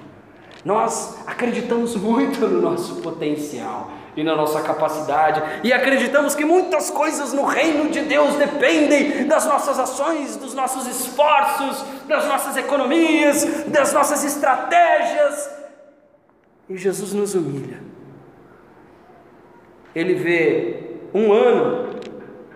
Nós 0.62 1.16
acreditamos 1.26 1.96
muito 1.96 2.46
no 2.46 2.60
nosso 2.60 2.96
potencial 2.96 3.90
e 4.14 4.22
na 4.22 4.36
nossa 4.36 4.60
capacidade, 4.60 5.42
e 5.64 5.72
acreditamos 5.72 6.34
que 6.34 6.44
muitas 6.44 6.90
coisas 6.90 7.32
no 7.32 7.46
reino 7.46 7.90
de 7.90 8.02
Deus 8.02 8.34
dependem 8.34 9.26
das 9.26 9.46
nossas 9.46 9.78
ações, 9.78 10.36
dos 10.36 10.52
nossos 10.52 10.86
esforços, 10.86 11.82
das 12.06 12.28
nossas 12.28 12.58
economias, 12.58 13.64
das 13.68 13.94
nossas 13.94 14.22
estratégias. 14.22 15.50
E 16.68 16.76
Jesus 16.76 17.14
nos 17.14 17.34
humilha. 17.34 17.80
Ele 19.94 20.14
vê 20.14 20.98
um 21.14 21.32
ano 21.32 21.94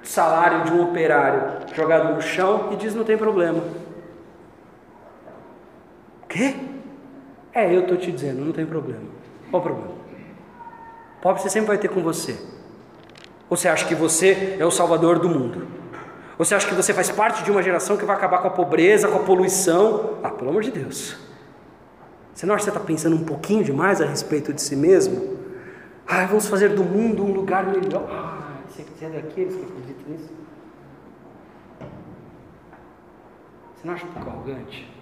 de 0.02 0.08
salário 0.08 0.64
de 0.64 0.72
um 0.72 0.82
operário 0.82 1.66
jogado 1.74 2.14
no 2.14 2.20
chão 2.20 2.68
e 2.72 2.76
diz: 2.76 2.94
não 2.94 3.04
tem 3.04 3.16
problema 3.16 3.62
Quê? 6.28 6.54
É, 7.52 7.74
eu 7.74 7.82
estou 7.82 7.96
te 7.96 8.12
dizendo, 8.12 8.44
não 8.44 8.52
tem 8.52 8.66
problema. 8.66 9.04
Qual 9.50 9.62
o 9.62 9.64
problema? 9.64 9.90
Pobre 11.22 11.42
você 11.42 11.48
sempre 11.48 11.68
vai 11.68 11.78
ter 11.78 11.88
com 11.88 12.02
você. 12.02 12.36
Ou 13.48 13.56
você 13.56 13.68
acha 13.68 13.86
que 13.86 13.94
você 13.94 14.56
é 14.58 14.64
o 14.64 14.70
salvador 14.70 15.18
do 15.18 15.28
mundo? 15.28 15.66
Ou 16.38 16.44
você 16.44 16.54
acha 16.54 16.68
que 16.68 16.74
você 16.74 16.92
faz 16.92 17.10
parte 17.10 17.42
de 17.42 17.50
uma 17.50 17.62
geração 17.62 17.96
que 17.96 18.04
vai 18.04 18.14
acabar 18.14 18.38
com 18.38 18.48
a 18.48 18.50
pobreza, 18.50 19.08
com 19.08 19.16
a 19.16 19.22
poluição? 19.22 20.18
Ah, 20.22 20.30
pelo 20.30 20.50
amor 20.50 20.62
de 20.62 20.70
Deus. 20.70 21.16
Você 22.34 22.44
não 22.44 22.54
acha 22.54 22.64
que 22.64 22.70
você 22.70 22.76
está 22.76 22.86
pensando 22.86 23.16
um 23.16 23.24
pouquinho 23.24 23.64
demais 23.64 24.02
a 24.02 24.04
respeito 24.04 24.52
de 24.52 24.60
si 24.60 24.76
mesmo? 24.76 25.38
Ah, 26.06 26.26
vamos 26.26 26.46
fazer 26.46 26.68
do 26.70 26.84
mundo 26.84 27.24
um 27.24 27.32
lugar 27.32 27.66
melhor. 27.66 28.06
Ah, 28.10 28.58
você 28.68 29.04
é 29.04 29.08
daqueles 29.08 29.54
que 29.54 29.62
acreditam 29.62 30.04
nisso? 30.08 30.30
Você 33.74 33.86
não 33.86 33.94
acha 33.94 34.04
um 34.04 34.10
pouco 34.10 34.28
arrogante? 34.28 34.95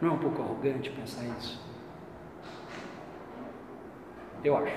Não 0.00 0.10
é 0.10 0.12
um 0.12 0.18
pouco 0.18 0.42
arrogante 0.42 0.90
pensar 0.90 1.24
isso? 1.38 1.60
Eu 4.44 4.56
acho. 4.56 4.76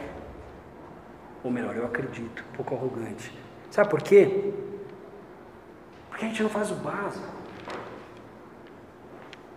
Ou 1.43 1.51
melhor, 1.51 1.75
eu 1.75 1.85
acredito, 1.85 2.43
um 2.51 2.55
pouco 2.55 2.75
arrogante. 2.75 3.31
Sabe 3.69 3.89
por 3.89 4.01
quê? 4.01 4.53
Porque 6.09 6.25
a 6.25 6.27
gente 6.27 6.43
não 6.43 6.49
faz 6.49 6.71
o 6.71 6.75
básico. 6.75 7.27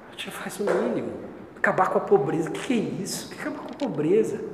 A 0.09 0.11
gente 0.13 0.27
não 0.27 0.33
faz 0.33 0.61
o 0.61 0.65
mínimo. 0.65 1.13
Acabar 1.57 1.89
com 1.91 1.99
a 1.99 2.01
pobreza. 2.03 2.49
O 2.49 2.53
que 2.53 2.73
é 2.73 2.77
isso? 2.77 3.27
O 3.27 3.31
que 3.31 3.39
é 3.39 3.41
acabar 3.43 3.67
com 3.67 3.75
a 3.75 3.89
pobreza? 3.89 4.45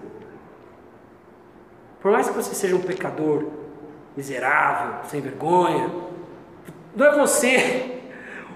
Por 2.01 2.11
mais 2.11 2.29
que 2.29 2.35
você 2.35 2.55
seja 2.55 2.75
um 2.77 2.81
pecador 2.81 3.47
miserável, 4.17 5.05
sem 5.05 5.21
vergonha, 5.21 5.91
não 6.95 7.07
é 7.07 7.19
você 7.19 7.90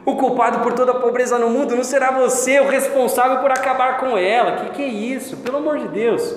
o 0.05 0.17
culpado 0.17 0.61
por 0.61 0.75
toda 0.75 0.93
a 0.93 1.01
pobreza 1.01 1.39
no 1.39 1.49
mundo, 1.49 1.75
não 1.75 1.85
será 1.85 2.11
você 2.11 2.61
o 2.61 2.69
responsável 2.69 3.39
por 3.39 3.51
acabar 3.51 3.99
com 3.99 4.19
ela. 4.19 4.57
Que 4.57 4.71
que 4.71 4.83
é 4.83 4.89
isso? 4.89 5.39
Pelo 5.39 5.59
amor 5.59 5.79
de 5.79 5.89
Deus. 5.89 6.35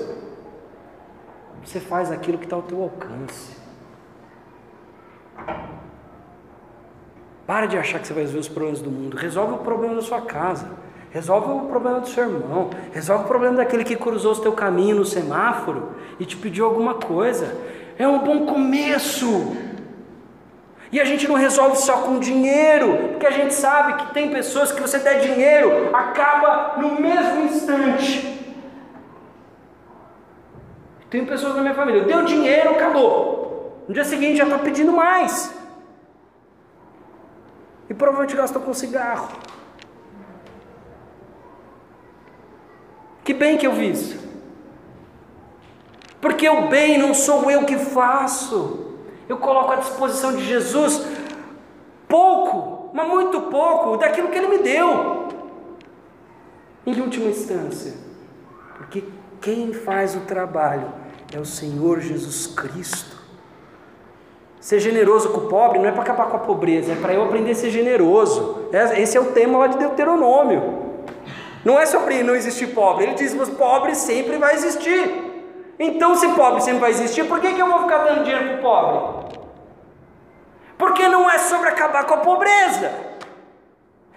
Você 1.64 1.80
faz 1.80 2.12
aquilo 2.12 2.38
que 2.38 2.46
está 2.46 2.56
ao 2.56 2.62
teu 2.62 2.82
alcance. 2.82 3.58
Para 7.46 7.66
de 7.66 7.78
achar 7.78 8.00
que 8.00 8.08
você 8.08 8.14
vai 8.14 8.24
resolver 8.24 8.40
os 8.40 8.48
problemas 8.48 8.82
do 8.82 8.90
mundo. 8.90 9.18
Resolve 9.18 9.54
o 9.54 9.58
problema 9.58 9.96
da 9.96 10.02
sua 10.02 10.22
casa. 10.22 10.68
Resolve 11.12 11.52
o 11.52 11.68
problema 11.68 12.00
do 12.00 12.08
seu 12.08 12.24
irmão. 12.24 12.70
Resolve 12.94 13.26
o 13.26 13.28
problema 13.28 13.58
daquele 13.58 13.84
que 13.84 13.96
cruzou 13.96 14.34
o 14.34 14.42
teu 14.42 14.54
caminho 14.54 14.98
no 14.98 15.06
semáforo 15.06 15.92
e 16.20 16.26
te 16.26 16.38
pediu 16.38 16.66
alguma 16.66 16.96
coisa. 16.96 17.54
É 17.98 18.08
um 18.08 18.20
bom 18.20 18.46
começo. 18.46 19.56
E 20.92 21.02
a 21.02 21.06
gente 21.06 21.28
não 21.28 21.36
resolve 21.36 21.78
só 21.78 21.98
com 22.04 22.20
dinheiro, 22.20 23.10
porque 23.10 23.28
a 23.28 23.32
gente 23.32 23.54
sabe 23.54 23.94
que 23.96 24.14
tem 24.14 24.30
pessoas 24.30 24.72
que 24.72 24.82
você 24.82 25.00
der 25.00 25.20
dinheiro, 25.20 25.90
acaba 25.94 26.76
no 26.78 27.00
mesmo 27.00 27.44
instante. 27.44 28.38
Tem 31.10 31.26
pessoas 31.26 31.56
na 31.56 31.62
minha 31.62 31.74
família, 31.74 32.04
deu 32.04 32.24
dinheiro, 32.24 32.72
acabou. 32.72 33.84
No 33.88 33.94
dia 33.94 34.04
seguinte 34.04 34.38
já 34.38 34.44
está 34.44 34.60
pedindo 34.60 34.92
mais. 34.92 35.54
E 37.90 37.94
provavelmente 37.94 38.36
gastou 38.36 38.62
com 38.62 38.74
cigarro. 38.74 39.30
Que 43.24 43.34
bem 43.34 43.58
que 43.58 43.68
eu 43.68 43.74
vi 43.74 43.92
isso. 43.92 44.28
Porque 46.20 46.48
o 46.48 46.68
bem 46.68 46.98
não 46.98 47.14
sou 47.14 47.50
eu 47.52 47.66
que 47.66 47.78
faço. 47.78 48.87
Eu 49.28 49.38
coloco 49.38 49.72
à 49.74 49.76
disposição 49.76 50.36
de 50.36 50.46
Jesus 50.46 51.06
pouco, 52.08 52.90
mas 52.94 53.08
muito 53.08 53.42
pouco, 53.42 53.98
daquilo 53.98 54.30
que 54.30 54.38
Ele 54.38 54.48
me 54.48 54.58
deu. 54.60 55.28
Em 56.86 57.02
última 57.02 57.30
instância, 57.30 57.94
porque 58.78 59.04
quem 59.42 59.74
faz 59.74 60.16
o 60.16 60.22
trabalho 60.22 60.88
é 61.34 61.40
o 61.40 61.46
Senhor 61.46 62.00
Jesus 62.00 62.48
Cristo. 62.48 63.18
Ser 64.60 64.80
generoso 64.80 65.30
com 65.30 65.42
o 65.42 65.48
pobre 65.48 65.80
não 65.80 65.88
é 65.88 65.92
para 65.92 66.02
acabar 66.02 66.28
com 66.28 66.38
a 66.38 66.40
pobreza, 66.40 66.94
é 66.94 66.96
para 66.96 67.14
eu 67.14 67.24
aprender 67.24 67.52
a 67.52 67.56
ser 67.56 67.70
generoso. 67.70 68.70
É, 68.72 69.02
esse 69.02 69.18
é 69.18 69.20
o 69.20 69.32
tema 69.32 69.60
lá 69.60 69.68
de 69.68 69.78
Deuteronômio. 69.78 70.88
Não 71.64 71.78
é 71.78 71.86
sobre 71.86 72.24
não 72.24 72.36
existir 72.36 72.68
pobre, 72.68 73.06
ele 73.06 73.14
diz 73.16 73.34
que 73.34 73.42
os 73.42 73.50
pobres 73.50 73.98
sempre 73.98 74.38
vai 74.38 74.56
existir. 74.56 75.27
Então, 75.80 76.16
se 76.16 76.28
pobre 76.30 76.62
sempre 76.62 76.80
vai 76.80 76.92
existir, 76.92 77.26
por 77.26 77.40
que, 77.40 77.54
que 77.54 77.62
eu 77.62 77.68
vou 77.68 77.82
ficar 77.82 78.00
dando 78.00 78.24
dinheiro 78.24 78.46
para 78.46 78.58
o 78.58 78.62
pobre? 78.62 79.38
Porque 80.78 81.08
não 81.08 81.30
é 81.30 81.38
sobre 81.38 81.70
acabar 81.70 82.06
com 82.06 82.16
a 82.16 82.18
pobreza, 82.18 82.92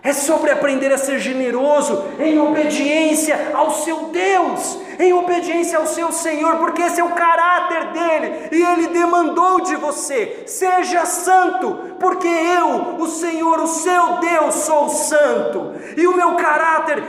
é 0.03 0.13
sobre 0.13 0.51
aprender 0.51 0.93
a 0.93 0.99
ser 0.99 1.19
generoso 1.19 2.05
em 2.19 2.39
obediência 2.39 3.53
ao 3.55 3.71
seu 3.71 4.05
Deus, 4.05 4.79
em 4.99 5.13
obediência 5.13 5.79
ao 5.79 5.87
seu 5.87 6.11
Senhor, 6.13 6.57
porque 6.57 6.83
esse 6.83 7.01
é 7.01 7.05
o 7.05 7.11
caráter 7.11 7.93
dele 7.93 8.49
e 8.53 8.63
ele 8.63 8.87
demandou 8.89 9.61
de 9.61 9.77
você: 9.77 10.45
seja 10.47 11.05
santo, 11.05 11.97
porque 11.99 12.29
eu, 12.29 12.97
o 12.99 13.07
Senhor, 13.07 13.61
o 13.61 13.67
seu 13.67 14.19
Deus, 14.19 14.55
sou 14.55 14.89
santo, 14.89 15.75
e 15.97 16.07
o 16.07 16.17
meu 16.17 16.35
caráter 16.37 17.03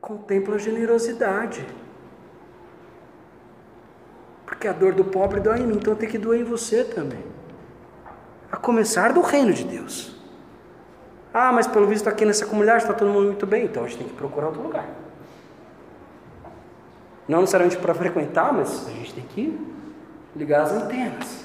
contempla 0.00 0.56
a 0.56 0.58
generosidade. 0.58 1.64
Porque 4.62 4.68
a 4.68 4.78
dor 4.78 4.94
do 4.94 5.04
pobre 5.04 5.40
dói 5.40 5.58
em 5.58 5.66
mim, 5.66 5.74
então 5.74 5.96
tem 5.96 6.08
que 6.08 6.16
doer 6.16 6.40
em 6.40 6.44
você 6.44 6.84
também. 6.84 7.18
A 8.48 8.56
começar 8.56 9.12
do 9.12 9.20
reino 9.20 9.52
de 9.52 9.64
Deus. 9.64 10.14
Ah, 11.34 11.50
mas 11.50 11.66
pelo 11.66 11.88
visto 11.88 12.08
aqui 12.08 12.24
nessa 12.24 12.46
comunidade 12.46 12.84
está 12.84 12.94
todo 12.94 13.10
mundo 13.10 13.26
muito 13.26 13.44
bem, 13.44 13.64
então 13.64 13.82
a 13.82 13.88
gente 13.88 13.98
tem 13.98 14.06
que 14.06 14.14
procurar 14.14 14.46
outro 14.46 14.62
lugar. 14.62 14.86
Não 17.26 17.40
necessariamente 17.40 17.76
para 17.76 17.92
frequentar, 17.92 18.52
mas 18.52 18.86
a 18.86 18.90
gente 18.92 19.12
tem 19.14 19.24
que 19.24 19.60
ligar 20.36 20.62
as 20.62 20.70
antenas 20.70 21.44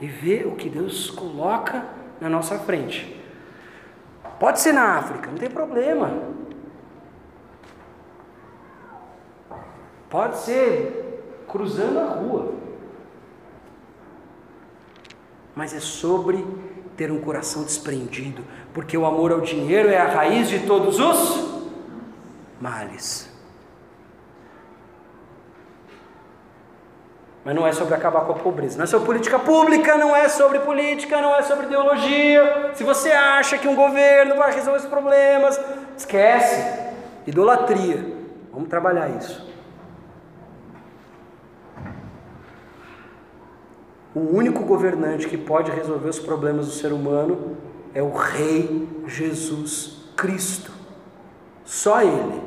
e 0.00 0.06
ver 0.06 0.46
o 0.46 0.54
que 0.54 0.70
Deus 0.70 1.10
coloca 1.10 1.84
na 2.20 2.28
nossa 2.28 2.60
frente. 2.60 3.20
Pode 4.38 4.60
ser 4.60 4.72
na 4.72 4.98
África, 4.98 5.32
não 5.32 5.38
tem 5.38 5.50
problema. 5.50 6.12
Pode 10.08 10.36
ser 10.36 11.03
cruzando 11.54 12.00
a 12.00 12.06
rua. 12.06 12.52
Mas 15.54 15.72
é 15.72 15.78
sobre 15.78 16.44
ter 16.96 17.12
um 17.12 17.20
coração 17.20 17.62
desprendido, 17.62 18.42
porque 18.72 18.98
o 18.98 19.06
amor 19.06 19.30
ao 19.30 19.40
dinheiro 19.40 19.88
é 19.88 19.96
a 19.96 20.08
raiz 20.08 20.48
de 20.48 20.66
todos 20.66 20.98
os 20.98 21.62
males. 22.60 23.32
Mas 27.44 27.54
não 27.54 27.64
é 27.64 27.72
sobre 27.72 27.94
acabar 27.94 28.22
com 28.22 28.32
a 28.32 28.36
pobreza, 28.36 28.76
não 28.76 28.82
é 28.82 28.86
sobre 28.88 29.06
política 29.06 29.38
pública, 29.38 29.96
não 29.96 30.16
é 30.16 30.28
sobre 30.28 30.58
política, 30.58 31.20
não 31.20 31.36
é 31.36 31.42
sobre 31.42 31.66
ideologia. 31.66 32.72
Se 32.74 32.82
você 32.82 33.12
acha 33.12 33.58
que 33.58 33.68
um 33.68 33.76
governo 33.76 34.34
vai 34.34 34.52
resolver 34.52 34.80
os 34.80 34.86
problemas, 34.86 35.60
esquece. 35.96 36.82
Idolatria. 37.28 38.12
Vamos 38.50 38.68
trabalhar 38.68 39.08
isso. 39.10 39.53
O 44.14 44.20
único 44.20 44.64
governante 44.64 45.26
que 45.26 45.36
pode 45.36 45.70
resolver 45.70 46.08
os 46.08 46.18
problemas 46.18 46.66
do 46.66 46.72
ser 46.72 46.92
humano 46.92 47.56
é 47.92 48.02
o 48.02 48.12
Rei 48.12 48.88
Jesus 49.06 50.04
Cristo. 50.16 50.70
Só 51.64 52.00
Ele. 52.00 52.40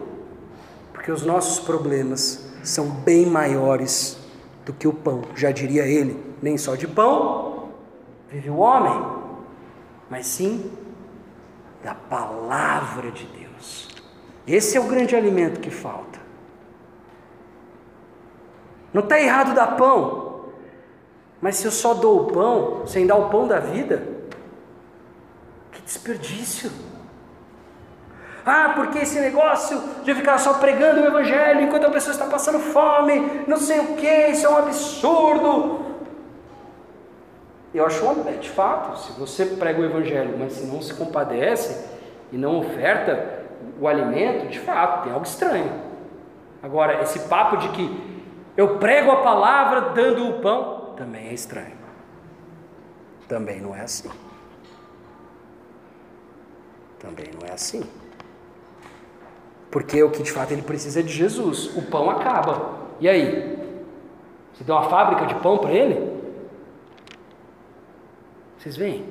Porque 0.94 1.12
os 1.12 1.24
nossos 1.24 1.60
problemas 1.60 2.48
são 2.64 2.90
bem 2.90 3.26
maiores 3.26 4.18
do 4.66 4.74
que 4.74 4.88
o 4.88 4.94
pão. 4.94 5.24
Já 5.36 5.52
diria 5.52 5.88
ele: 5.88 6.22
nem 6.42 6.58
só 6.58 6.76
de 6.76 6.88
pão 6.88 7.70
vive 8.30 8.50
o 8.50 8.58
homem, 8.58 8.94
mas 10.10 10.28
sim 10.28 10.70
da 11.84 11.96
palavra 11.96 13.10
de 13.12 13.26
Deus. 13.26 13.88
Esse 14.46 14.78
é 14.78 14.80
o 14.80 14.88
grande 14.88 15.16
alimento 15.16 15.60
que 15.60 15.70
falta. 15.70 16.20
Não 18.94 19.02
está 19.02 19.20
errado 19.20 19.56
dar 19.56 19.78
pão, 19.78 20.27
mas 21.42 21.58
se 21.58 21.66
eu 21.66 21.72
só 21.72 21.94
dou 21.94 22.22
o 22.22 22.26
pão, 22.32 22.88
sem 22.88 23.06
dar 23.06 23.16
o 23.16 23.30
pão 23.30 23.48
da 23.48 23.60
vida, 23.60 24.04
que 25.72 25.82
desperdício. 25.82 26.72
Ah, 28.46 28.74
porque 28.76 29.00
esse 29.00 29.20
negócio 29.20 29.82
de 30.04 30.16
ficar 30.16 30.38
só 30.38 30.54
pregando 30.54 31.02
o 31.02 31.06
Evangelho 31.06 31.62
enquanto 31.62 31.86
a 31.86 31.92
pessoa 31.92 32.14
está 32.14 32.26
passando 32.26 32.60
fome, 32.60 33.44
não 33.46 33.58
sei 33.58 33.80
o 33.80 33.96
que, 33.96 34.28
isso 34.28 34.46
é 34.46 34.50
um 34.50 34.58
absurdo. 34.58 35.86
Eu 37.74 37.86
acho 37.86 38.04
é 38.28 38.32
de 38.32 38.50
fato, 38.50 38.98
se 38.98 39.12
você 39.20 39.46
prega 39.46 39.82
o 39.82 39.86
Evangelho, 39.86 40.36
mas 40.40 40.54
se 40.54 40.66
não 40.66 40.82
se 40.82 40.94
compadece 40.94 41.90
e 42.32 42.38
não 42.38 42.60
oferta 42.60 43.44
o 43.80 43.88
alimento, 43.88 44.48
de 44.48 44.60
fato, 44.60 45.04
tem 45.04 45.12
algo 45.12 45.26
estranho. 45.26 45.72
Agora, 46.64 47.02
esse 47.04 47.20
papo 47.28 47.58
de 47.58 47.70
que 47.70 48.24
eu 48.56 48.78
prego 48.78 49.12
a 49.12 49.18
palavra 49.18 49.82
dando 49.94 50.28
o 50.28 50.34
pão, 50.42 50.77
também 50.98 51.28
é 51.28 51.34
estranho. 51.34 51.78
Também 53.28 53.62
não 53.62 53.76
é 53.76 53.82
assim. 53.82 54.10
Também 57.00 57.28
não 57.40 57.48
é 57.48 57.54
assim. 57.54 57.84
Porque 59.70 60.02
o 60.02 60.10
que 60.10 60.24
de 60.24 60.32
fato 60.32 60.52
ele 60.52 60.64
precisa 60.64 61.00
é 61.00 61.04
de 61.04 61.14
Jesus. 61.14 61.78
O 61.78 61.84
pão 61.84 62.10
acaba. 62.10 62.88
E 63.00 63.08
aí? 63.08 63.58
Você 64.54 64.64
deu 64.64 64.76
uma 64.76 64.90
fábrica 64.90 65.28
de 65.28 65.36
pão 65.36 65.60
para 65.60 65.72
ele? 65.72 66.18
Vocês 68.58 68.76
veem? 68.76 69.06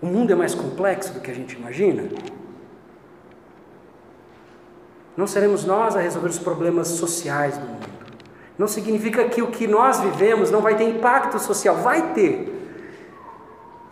O 0.00 0.06
mundo 0.06 0.32
é 0.32 0.34
mais 0.34 0.54
complexo 0.54 1.12
do 1.12 1.20
que 1.20 1.30
a 1.30 1.34
gente 1.34 1.54
imagina. 1.56 2.08
Não 5.16 5.26
seremos 5.26 5.64
nós 5.64 5.96
a 5.96 6.00
resolver 6.00 6.28
os 6.28 6.38
problemas 6.38 6.88
sociais 6.88 7.58
do 7.58 7.66
mundo. 7.66 8.03
Não 8.58 8.68
significa 8.68 9.24
que 9.24 9.42
o 9.42 9.48
que 9.48 9.66
nós 9.66 10.00
vivemos 10.00 10.50
não 10.50 10.60
vai 10.60 10.76
ter 10.76 10.84
impacto 10.84 11.38
social, 11.38 11.76
vai 11.76 12.12
ter. 12.14 12.54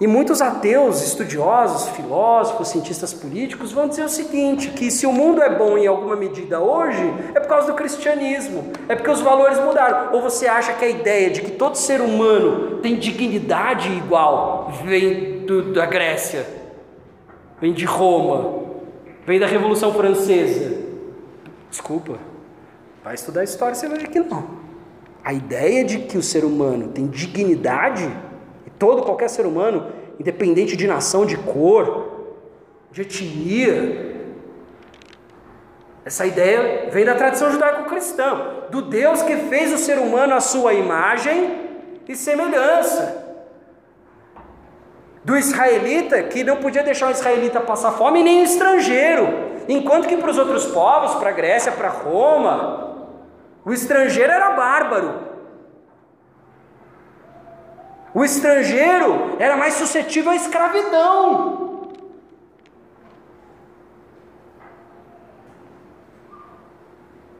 E 0.02 0.06
muitos 0.08 0.42
ateus, 0.42 1.00
estudiosos, 1.00 1.88
filósofos, 1.90 2.68
cientistas 2.68 3.14
políticos 3.14 3.70
vão 3.70 3.86
dizer 3.86 4.04
o 4.04 4.08
seguinte: 4.08 4.70
que 4.70 4.90
se 4.90 5.06
o 5.06 5.12
mundo 5.12 5.40
é 5.40 5.56
bom 5.56 5.78
em 5.78 5.86
alguma 5.86 6.16
medida 6.16 6.58
hoje, 6.58 7.02
é 7.34 7.38
por 7.38 7.48
causa 7.48 7.68
do 7.68 7.74
cristianismo, 7.74 8.72
é 8.88 8.96
porque 8.96 9.10
os 9.10 9.20
valores 9.20 9.60
mudaram. 9.60 10.12
Ou 10.12 10.20
você 10.20 10.48
acha 10.48 10.72
que 10.72 10.84
a 10.84 10.88
ideia 10.88 11.30
de 11.30 11.42
que 11.42 11.52
todo 11.52 11.76
ser 11.76 12.00
humano 12.00 12.78
tem 12.78 12.96
dignidade 12.96 13.92
igual 13.92 14.72
vem 14.84 15.46
do, 15.46 15.72
da 15.72 15.86
Grécia, 15.86 16.46
vem 17.60 17.72
de 17.72 17.84
Roma, 17.84 18.60
vem 19.24 19.38
da 19.38 19.46
Revolução 19.46 19.92
Francesa? 19.94 20.82
Desculpa, 21.70 22.18
vai 23.02 23.14
estudar 23.14 23.44
história, 23.44 23.74
você 23.74 23.88
vai 23.88 23.98
ver 23.98 24.08
que 24.08 24.20
não. 24.20 24.62
A 25.24 25.32
ideia 25.32 25.84
de 25.84 26.00
que 26.00 26.18
o 26.18 26.22
ser 26.22 26.44
humano 26.44 26.88
tem 26.88 27.06
dignidade 27.06 28.10
Todo 28.82 29.04
qualquer 29.04 29.30
ser 29.30 29.46
humano, 29.46 29.92
independente 30.18 30.76
de 30.76 30.88
nação, 30.88 31.24
de 31.24 31.36
cor, 31.36 32.34
de 32.90 33.02
etnia. 33.02 34.26
Essa 36.04 36.26
ideia 36.26 36.90
vem 36.90 37.04
da 37.04 37.14
tradição 37.14 37.52
judaico-cristã, 37.52 38.64
do 38.72 38.82
Deus 38.82 39.22
que 39.22 39.36
fez 39.36 39.72
o 39.72 39.78
ser 39.78 39.98
humano 39.98 40.34
à 40.34 40.40
sua 40.40 40.74
imagem 40.74 41.60
e 42.08 42.16
semelhança. 42.16 43.24
Do 45.22 45.36
israelita 45.36 46.20
que 46.24 46.42
não 46.42 46.56
podia 46.56 46.82
deixar 46.82 47.06
o 47.06 47.12
israelita 47.12 47.60
passar 47.60 47.92
fome, 47.92 48.24
nem 48.24 48.40
o 48.40 48.44
estrangeiro. 48.44 49.28
Enquanto 49.68 50.08
que 50.08 50.16
para 50.16 50.32
os 50.32 50.38
outros 50.38 50.66
povos, 50.66 51.14
para 51.20 51.28
a 51.30 51.32
Grécia, 51.32 51.70
para 51.70 51.88
Roma, 51.88 52.91
o 53.64 53.72
estrangeiro 53.72 54.32
era 54.32 54.50
bárbaro, 54.50 55.32
o 58.14 58.24
estrangeiro 58.24 59.36
era 59.38 59.56
mais 59.56 59.74
suscetível 59.74 60.32
à 60.32 60.36
escravidão. 60.36 61.92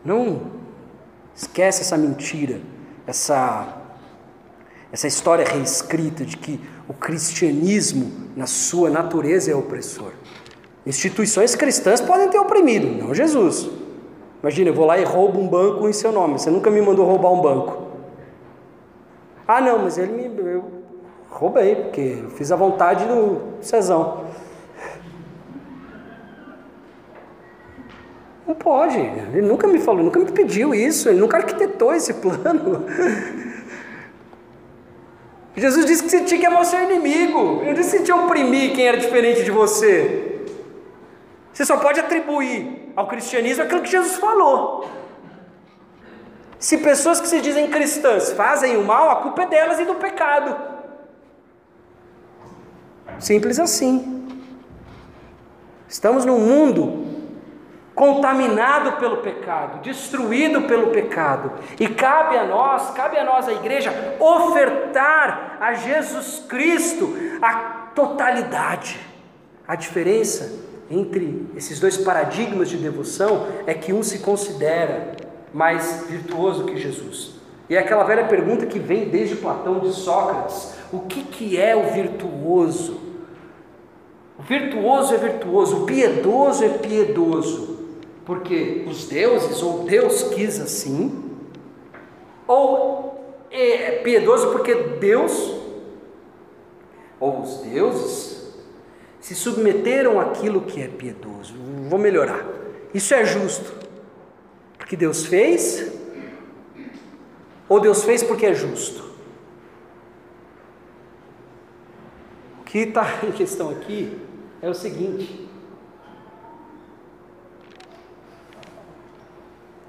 Não 0.05 0.51
esquece 1.35 1.83
essa 1.83 1.97
mentira, 1.97 2.61
essa 3.07 3.79
essa 4.93 5.07
história 5.07 5.47
reescrita 5.47 6.23
de 6.23 6.37
que 6.37 6.61
o 6.87 6.93
cristianismo, 6.93 8.31
na 8.37 8.47
sua 8.47 8.91
natureza, 8.91 9.51
é 9.51 9.55
opressor. 9.55 10.13
Instituições 10.85 11.55
cristãs 11.55 11.99
podem 11.99 12.29
ter 12.29 12.39
oprimido, 12.39 13.03
não 13.03 13.15
Jesus. 13.15 13.71
Imagina, 14.43 14.71
eu 14.71 14.75
vou 14.75 14.85
lá 14.85 14.99
e 14.99 15.05
roubo 15.05 15.41
um 15.41 15.47
banco 15.47 15.89
em 15.89 15.93
seu 15.93 16.11
nome. 16.11 16.39
Você 16.39 16.51
nunca 16.51 16.69
me 16.69 16.81
mandou 16.81 17.07
roubar 17.07 17.33
um 17.33 17.41
banco. 17.41 17.83
Ah, 19.47 19.61
não, 19.61 19.79
mas 19.79 19.99
ele 19.99 20.13
me. 20.13 20.25
Eu 20.51 20.65
roubei, 21.31 21.77
porque 21.77 22.19
eu 22.25 22.31
fiz 22.31 22.51
a 22.51 22.57
vontade 22.57 23.05
do 23.05 23.41
Cezão. 23.61 24.25
Não 28.47 28.57
pode, 28.57 28.99
ele 28.99 29.43
nunca 29.43 29.69
me 29.69 29.79
falou, 29.79 30.03
nunca 30.03 30.19
me 30.19 30.31
pediu 30.31 30.75
isso, 30.75 31.09
ele 31.09 31.21
nunca 31.21 31.37
arquitetou 31.39 31.95
esse 31.95 32.15
plano. 32.15 32.85
Jesus 35.57 35.87
disse 35.87 36.03
que 36.03 36.11
você 36.11 36.25
tinha 36.25 36.41
que 36.41 36.47
amar 36.47 36.63
o 36.63 36.65
seu 36.65 36.83
inimigo, 36.83 37.63
ele 37.63 37.75
disse 37.75 37.99
que 37.99 38.03
tinha 38.03 38.19
que 38.19 38.25
oprimir 38.25 38.75
quem 38.75 38.87
era 38.87 38.97
diferente 38.97 39.45
de 39.45 39.51
você. 39.51 40.32
Você 41.53 41.65
só 41.65 41.77
pode 41.77 42.01
atribuir 42.01 42.93
ao 42.97 43.07
cristianismo 43.07 43.65
aquilo 43.65 43.83
que 43.83 43.91
Jesus 43.91 44.17
falou. 44.17 44.89
Se 46.59 46.79
pessoas 46.79 47.21
que 47.21 47.29
se 47.29 47.41
dizem 47.41 47.71
cristãs 47.71 48.33
fazem 48.33 48.77
o 48.77 48.85
mal, 48.85 49.11
a 49.11 49.17
culpa 49.17 49.43
é 49.43 49.47
delas 49.47 49.81
e 49.81 49.85
do 49.85 49.97
pecado. 49.97 50.57
Simples 53.19 53.59
assim. 53.59 54.29
Estamos 55.89 56.25
num 56.25 56.39
mundo 56.39 57.13
contaminado 57.95 58.93
pelo 58.93 59.19
pecado, 59.19 59.83
destruído 59.83 60.63
pelo 60.63 60.87
pecado, 60.89 61.53
e 61.79 61.87
cabe 61.87 62.39
a 62.39 62.47
nós, 62.47 62.91
cabe 62.93 63.19
a 63.19 63.25
nós, 63.25 63.47
a 63.47 63.53
igreja, 63.53 64.17
ofertar 64.19 65.59
a 65.61 65.75
Jesus 65.75 66.45
Cristo 66.49 67.15
a 67.43 67.91
totalidade. 67.95 68.99
A 69.69 69.77
diferença 69.77 70.72
entre 70.93 71.47
esses 71.57 71.81
dois 71.81 71.97
paradigmas 71.97 72.69
de 72.69 72.77
devoção 72.77 73.47
é 73.67 73.73
que 73.73 73.93
um 73.93 74.03
se 74.03 74.19
considera 74.19 75.17
mais 75.53 76.05
virtuoso 76.09 76.67
que 76.67 76.77
Jesus? 76.77 77.33
E 77.69 77.75
é 77.75 77.79
aquela 77.79 78.05
velha 78.05 78.27
pergunta 78.27 78.67
que 78.67 78.79
vem 78.79 79.09
desde 79.09 79.37
Platão 79.37 79.79
de 79.79 79.93
Sócrates: 79.93 80.75
o 80.93 81.01
que, 81.01 81.23
que 81.25 81.59
é 81.59 81.75
o 81.75 81.91
virtuoso? 81.93 83.01
O 84.39 84.43
virtuoso 84.43 85.15
é 85.15 85.19
virtuoso, 85.19 85.83
o 85.83 85.87
piedoso 85.87 86.65
é 86.65 86.69
piedoso, 86.69 87.79
porque 88.27 88.85
os 88.89 89.07
deuses, 89.07 89.63
ou 89.63 89.85
Deus 89.85 90.23
quis 90.25 90.61
assim, 90.61 91.31
ou 92.47 93.47
é 93.51 94.01
piedoso 94.03 94.51
porque 94.51 94.75
Deus, 94.75 95.55
ou 97.21 97.41
os 97.41 97.59
deuses, 97.59 98.42
se 99.23 99.35
submeteram 99.35 100.21
àquilo 100.21 100.61
que 100.61 100.83
é 100.83 100.89
piedoso. 100.89 101.55
Vou 101.89 101.99
melhorar. 101.99 102.45
Isso 102.93 103.15
é 103.15 103.25
justo 103.25 103.81
porque 104.93 104.97
Deus 104.97 105.25
fez? 105.25 105.91
Ou 107.67 107.81
Deus 107.81 108.05
fez 108.05 108.23
porque 108.23 108.45
é 108.45 108.53
justo? 108.53 109.11
O 112.61 112.65
que 112.65 112.81
está 112.81 113.21
em 113.25 113.33
questão 113.33 113.71
aqui 113.71 114.21
é 114.61 114.69
o 114.69 114.75
seguinte: 114.75 115.49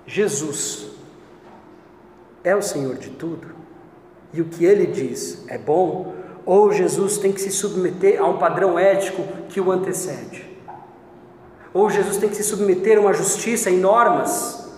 Jesus 0.08 0.92
é 2.42 2.56
o 2.56 2.62
Senhor 2.62 2.96
de 2.96 3.10
tudo, 3.10 3.54
e 4.32 4.40
o 4.40 4.46
que 4.46 4.64
ele 4.64 4.86
diz 4.86 5.44
é 5.50 5.58
bom, 5.58 6.16
ou 6.46 6.72
Jesus 6.72 7.18
tem 7.18 7.32
que 7.32 7.42
se 7.42 7.52
submeter 7.52 8.22
a 8.22 8.26
um 8.26 8.38
padrão 8.38 8.78
ético 8.78 9.24
que 9.50 9.62
o 9.62 9.72
antecede, 9.72 10.46
ou 11.74 11.90
Jesus 11.90 12.18
tem 12.18 12.30
que 12.30 12.36
se 12.36 12.44
submeter 12.44 12.98
a 12.98 13.02
uma 13.02 13.14
justiça 13.14 13.70
e 13.70 13.78
normas 13.78 14.72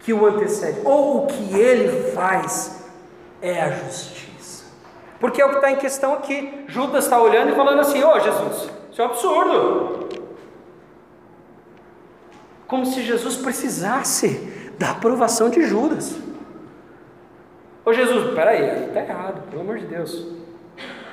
que 0.00 0.12
o 0.12 0.26
antecede, 0.26 0.80
ou 0.84 1.24
o 1.24 1.26
que 1.26 1.58
ele 1.58 2.10
faz 2.12 2.84
é 3.40 3.62
a 3.62 3.70
justiça. 3.70 4.64
Porque 5.20 5.40
é 5.40 5.46
o 5.46 5.50
que 5.50 5.56
está 5.56 5.70
em 5.70 5.76
questão 5.76 6.14
aqui. 6.14 6.64
Judas 6.66 7.04
está 7.04 7.20
olhando 7.20 7.52
e 7.52 7.54
falando 7.54 7.80
assim: 7.80 8.02
Ô 8.02 8.12
oh, 8.14 8.20
Jesus, 8.20 8.68
isso 8.90 9.00
é 9.00 9.04
um 9.04 9.08
absurdo. 9.08 10.08
Como 12.66 12.84
se 12.84 13.02
Jesus 13.02 13.36
precisasse 13.36 14.52
da 14.78 14.90
aprovação 14.90 15.48
de 15.50 15.62
Judas. 15.62 16.16
Ô 17.84 17.92
Jesus, 17.92 18.34
peraí, 18.34 18.88
está 18.88 19.00
errado, 19.00 19.48
pelo 19.50 19.62
amor 19.62 19.78
de 19.78 19.86
Deus. 19.86 20.26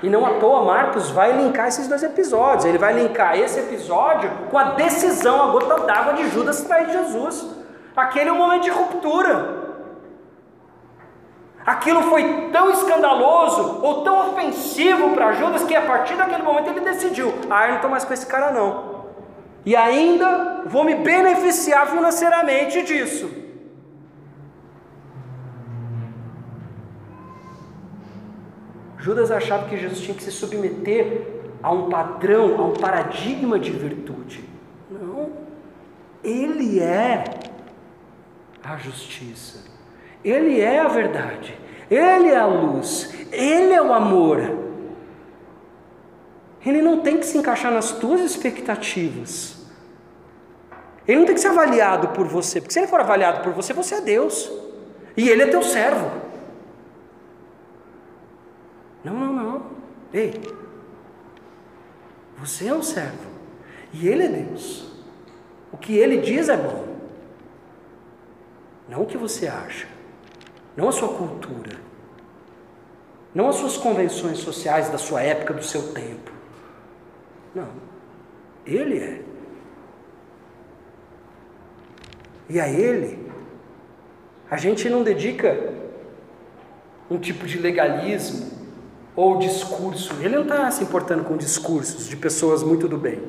E 0.04 0.10
não 0.10 0.26
à 0.26 0.40
toa 0.40 0.64
Marcos 0.64 1.12
vai 1.12 1.32
linkar 1.32 1.68
esses 1.68 1.88
dois 1.88 2.02
episódios. 2.02 2.66
Ele 2.66 2.78
vai 2.78 2.94
linkar 2.94 3.38
esse 3.38 3.60
episódio 3.60 4.32
com 4.50 4.58
a 4.58 4.72
decisão, 4.72 5.44
a 5.44 5.52
gota 5.52 5.82
d'água 5.82 6.14
de 6.14 6.30
Judas 6.30 6.62
trair 6.62 6.90
Jesus. 6.90 7.46
Aquele 7.96 8.30
é 8.30 8.34
um 8.34 8.38
momento 8.38 8.64
de 8.64 8.72
ruptura. 8.72 9.62
Aquilo 11.64 12.02
foi 12.04 12.50
tão 12.52 12.72
escandaloso 12.72 13.80
ou 13.84 14.04
tão 14.04 14.30
ofensivo 14.30 15.12
para 15.12 15.34
Judas 15.34 15.64
que 15.64 15.76
a 15.76 15.82
partir 15.82 16.16
daquele 16.16 16.42
momento 16.42 16.70
ele 16.70 16.80
decidiu: 16.80 17.34
ah, 17.50 17.66
eu 17.66 17.70
não 17.70 17.76
estou 17.76 17.92
mais 17.92 18.04
com 18.04 18.14
esse 18.14 18.26
cara 18.26 18.52
não. 18.52 19.02
E 19.64 19.76
ainda 19.76 20.64
vou 20.66 20.84
me 20.84 20.96
beneficiar 20.96 21.86
financeiramente 21.88 22.82
disso. 22.82 23.41
Judas 29.02 29.32
achava 29.32 29.68
que 29.68 29.76
Jesus 29.76 30.00
tinha 30.00 30.16
que 30.16 30.24
se 30.24 30.32
submeter 30.32 31.28
a 31.62 31.72
um 31.72 31.90
padrão, 31.90 32.56
a 32.60 32.68
um 32.68 32.74
paradigma 32.74 33.60
de 33.60 33.72
virtude. 33.72 34.48
Não. 34.90 35.32
Ele 36.24 36.80
é 36.80 37.24
a 38.64 38.78
justiça. 38.78 39.72
Ele 40.24 40.62
é 40.62 40.80
a 40.80 40.88
verdade, 40.88 41.58
Ele 41.90 42.30
é 42.30 42.38
a 42.38 42.46
luz, 42.46 43.12
Ele 43.32 43.74
é 43.74 43.82
o 43.82 43.92
amor. 43.92 44.40
Ele 46.64 46.80
não 46.80 47.02
tem 47.02 47.18
que 47.18 47.26
se 47.26 47.40
encaixar 47.40 47.72
nas 47.72 47.92
tuas 47.94 48.22
expectativas. 48.22 49.66
Ele 51.08 51.20
não 51.20 51.26
tem 51.26 51.34
que 51.34 51.42
ser 51.42 51.48
avaliado 51.48 52.10
por 52.10 52.28
você, 52.28 52.62
porque 52.62 52.72
se 52.72 52.80
ele 52.80 52.88
for 52.88 53.00
avaliado 53.00 53.42
por 53.42 53.52
você, 53.52 53.74
você 53.74 53.96
é 53.96 54.02
Deus. 54.02 54.52
E 55.18 55.28
ele 55.28 55.42
é 55.42 55.48
teu 55.48 55.64
servo. 55.64 56.22
Não, 59.04 59.14
não, 59.14 59.34
não. 59.34 59.62
Ei. 60.14 60.34
Você 62.38 62.68
é 62.68 62.74
um 62.74 62.84
servo. 62.84 63.30
E 63.94 64.08
ele 64.08 64.24
é 64.24 64.28
Deus. 64.28 64.92
O 65.72 65.78
que 65.78 65.98
ele 65.98 66.18
diz 66.18 66.50
é 66.50 66.58
bom. 66.58 66.92
Não 68.90 69.04
o 69.04 69.06
que 69.06 69.18
você 69.18 69.48
acha, 69.48 69.88
não 70.76 70.90
a 70.90 70.92
sua 70.92 71.16
cultura. 71.16 71.80
não 73.34 73.48
as 73.48 73.56
suas 73.56 73.78
convenções 73.78 74.40
sociais 74.40 74.90
da 74.90 74.98
sua 74.98 75.22
época, 75.22 75.54
do 75.54 75.64
seu 75.64 75.94
tempo. 75.94 76.32
Não. 77.56 77.70
Ele 78.66 79.00
é. 79.00 79.22
E 82.50 82.60
a 82.60 82.68
Ele, 82.68 83.32
a 84.50 84.58
gente 84.58 84.90
não 84.90 85.04
dedica 85.04 85.74
um 87.10 87.18
tipo 87.18 87.46
de 87.46 87.58
legalismo 87.58 88.61
ou 89.16 89.38
discurso. 89.38 90.14
Ele 90.22 90.36
não 90.36 90.44
está 90.44 90.70
se 90.72 90.84
importando 90.84 91.24
com 91.24 91.38
discursos 91.38 92.08
de 92.08 92.16
pessoas 92.16 92.64
muito 92.64 92.88
do 92.88 92.98
bem. 92.98 93.22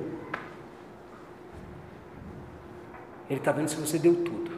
Ele 3.29 3.39
está 3.41 3.53
vendo 3.53 3.69
se 3.69 3.77
você 3.77 3.99
deu 3.99 4.15
tudo. 4.15 4.53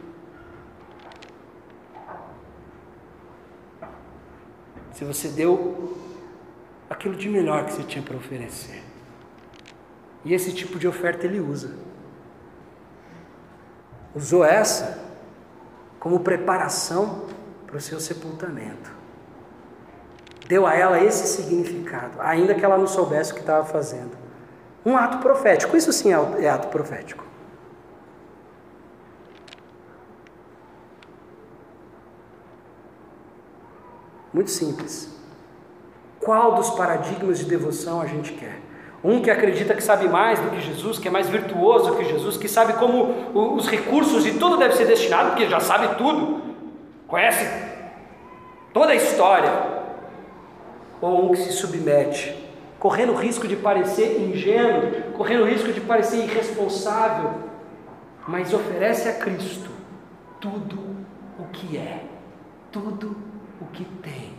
Se 4.93 5.03
você 5.03 5.27
deu 5.29 5.97
aquilo 6.89 7.15
de 7.15 7.29
melhor 7.29 7.65
que 7.65 7.73
você 7.73 7.83
tinha 7.83 8.03
para 8.03 8.15
oferecer. 8.15 8.83
E 10.23 10.33
esse 10.33 10.53
tipo 10.53 10.79
de 10.79 10.87
oferta 10.87 11.25
ele 11.25 11.39
usa. 11.39 11.75
Usou 14.13 14.43
essa 14.43 15.03
como 15.99 16.19
preparação 16.21 17.25
para 17.65 17.77
o 17.77 17.81
seu 17.81 17.99
sepultamento. 17.99 19.04
Deu 20.47 20.67
a 20.67 20.75
ela 20.75 20.99
esse 21.03 21.27
significado, 21.27 22.21
ainda 22.21 22.53
que 22.53 22.63
ela 22.63 22.77
não 22.77 22.87
soubesse 22.87 23.31
o 23.31 23.35
que 23.35 23.41
estava 23.41 23.65
fazendo. 23.65 24.15
Um 24.85 24.95
ato 24.95 25.17
profético, 25.17 25.75
isso 25.75 25.91
sim 25.91 26.13
é, 26.13 26.45
é 26.45 26.49
ato 26.49 26.67
profético. 26.67 27.25
Muito 34.31 34.51
simples. 34.51 35.15
Qual 36.19 36.55
dos 36.55 36.71
paradigmas 36.71 37.39
de 37.39 37.45
devoção 37.45 38.01
a 38.01 38.05
gente 38.05 38.33
quer? 38.33 38.59
Um 39.03 39.21
que 39.21 39.31
acredita 39.31 39.73
que 39.73 39.83
sabe 39.83 40.09
mais 40.09 40.39
do 40.39 40.49
que 40.49 40.59
Jesus, 40.59 40.99
que 40.99 41.07
é 41.07 41.11
mais 41.11 41.29
virtuoso 41.29 41.95
que 41.95 42.03
Jesus, 42.03 42.35
que 42.35 42.47
sabe 42.47 42.73
como 42.73 43.55
os 43.55 43.67
recursos 43.67 44.25
e 44.25 44.33
tudo 44.33 44.57
deve 44.57 44.75
ser 44.75 44.85
destinado, 44.85 45.29
porque 45.29 45.47
já 45.47 45.59
sabe 45.59 45.95
tudo, 45.95 46.41
conhece 47.07 47.47
toda 48.73 48.91
a 48.91 48.95
história. 48.95 49.74
Ou 51.05 51.25
um 51.25 51.31
que 51.33 51.37
se 51.37 51.51
submete, 51.51 52.35
correndo 52.79 53.13
o 53.13 53.15
risco 53.15 53.47
de 53.47 53.55
parecer 53.55 54.19
ingênuo, 54.19 55.11
correndo 55.13 55.43
o 55.43 55.47
risco 55.47 55.71
de 55.71 55.79
parecer 55.79 56.23
irresponsável, 56.23 57.43
mas 58.27 58.51
oferece 58.51 59.07
a 59.07 59.13
Cristo 59.13 59.69
tudo 60.41 60.79
o 61.37 61.43
que 61.53 61.77
é, 61.77 62.03
tudo 62.71 63.15
o 63.61 63.65
que 63.67 63.85
tem 64.01 64.33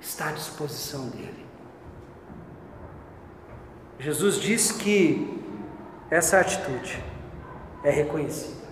está 0.00 0.30
à 0.30 0.32
disposição 0.32 1.10
dele. 1.10 1.44
Jesus 3.98 4.40
diz 4.40 4.72
que 4.72 5.38
essa 6.10 6.40
atitude 6.40 7.04
é 7.84 7.90
reconhecida, 7.90 8.64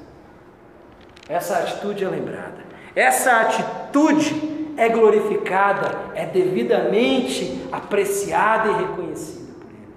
essa 1.29 1.59
atitude 1.59 2.03
é 2.03 2.09
lembrada, 2.09 2.65
essa 2.95 3.43
atitude 3.43 4.56
é 4.77 4.89
glorificada, 4.89 6.11
é 6.15 6.27
devidamente 6.27 7.67
apreciada 7.73 8.69
e 8.69 8.75
reconhecida 8.75 9.53
por 9.55 9.71
Ele. 9.71 9.95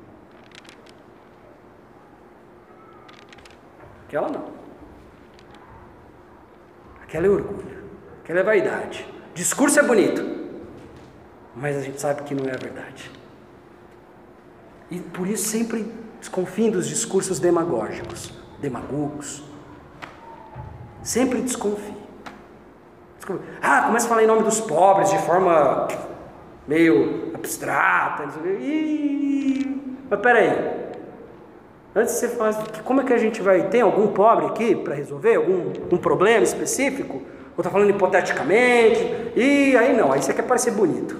Aquela 4.08 4.30
não. 4.30 4.60
Aquela 7.04 7.26
é 7.26 7.30
orgulho, 7.30 7.84
aquela 8.24 8.40
é 8.40 8.44
vaidade. 8.44 9.06
Discurso 9.34 9.80
é 9.80 9.84
bonito, 9.84 10.24
mas 11.56 11.78
a 11.78 11.82
gente 11.82 12.00
sabe 12.00 12.24
que 12.24 12.36
não 12.36 12.46
é 12.46 12.54
a 12.54 12.58
verdade. 12.58 13.12
E 14.92 15.00
por 15.00 15.28
isso 15.28 15.50
sempre 15.50 15.92
desconfiem 16.20 16.72
dos 16.72 16.88
discursos 16.88 17.40
demagógicos, 17.40 18.34
demagogos. 18.60 19.44
Sempre 21.04 21.42
desconfie. 21.42 21.99
Ah, 23.62 23.84
começa 23.84 24.06
a 24.06 24.10
falar 24.10 24.24
em 24.24 24.28
nome 24.28 24.44
dos 24.44 24.60
pobres 24.60 25.10
de 25.10 25.18
forma 25.20 25.88
meio 26.68 27.32
abstrata. 27.36 28.24
Ih, 28.60 29.96
mas 30.10 30.20
peraí. 30.20 30.80
Antes 31.96 32.14
você 32.14 32.28
falar, 32.30 32.54
como 32.84 33.02
é 33.02 33.04
que 33.04 33.14
a 33.14 33.18
gente 33.18 33.42
vai. 33.42 33.64
Tem 33.70 33.82
algum 33.82 34.08
pobre 34.08 34.46
aqui 34.46 34.76
para 34.76 34.96
resolver? 34.96 35.36
Algum 35.36 35.74
um 35.92 35.98
problema 35.98 36.44
específico? 36.44 37.22
ou 37.60 37.62
está 37.62 37.70
falando 37.70 37.90
hipoteticamente, 37.90 39.34
e 39.36 39.76
aí 39.76 39.94
não, 39.94 40.14
aí 40.14 40.22
você 40.22 40.34
quer 40.34 40.44
parecer 40.44 40.72
bonito. 40.72 41.20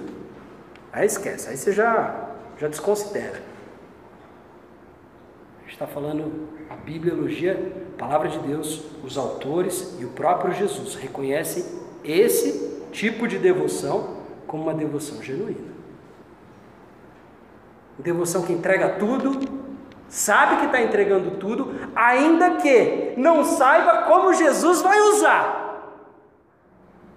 Aí 0.90 1.04
esquece, 1.04 1.50
aí 1.50 1.56
você 1.58 1.70
já, 1.70 2.30
já 2.56 2.66
desconsidera. 2.66 3.42
A 5.58 5.62
gente 5.64 5.72
está 5.72 5.86
falando, 5.86 6.48
a 6.70 6.76
Bíblia 6.76 7.12
elogia 7.12 7.74
a 7.94 7.98
palavra 7.98 8.30
de 8.30 8.38
Deus, 8.38 8.86
os 9.04 9.18
autores 9.18 9.98
e 10.00 10.04
o 10.06 10.08
próprio 10.08 10.54
Jesus 10.54 10.94
reconhecem 10.94 11.62
esse 12.04 12.88
tipo 12.92 13.26
de 13.26 13.38
devoção 13.38 14.16
como 14.46 14.64
uma 14.64 14.74
devoção 14.74 15.22
genuína. 15.22 15.70
Devoção 17.98 18.42
que 18.42 18.52
entrega 18.52 18.96
tudo, 18.98 19.38
sabe 20.08 20.56
que 20.56 20.66
está 20.66 20.80
entregando 20.82 21.32
tudo, 21.32 21.72
ainda 21.94 22.56
que 22.56 23.14
não 23.16 23.44
saiba 23.44 24.02
como 24.02 24.34
Jesus 24.34 24.82
vai 24.82 24.98
usar. 25.00 25.60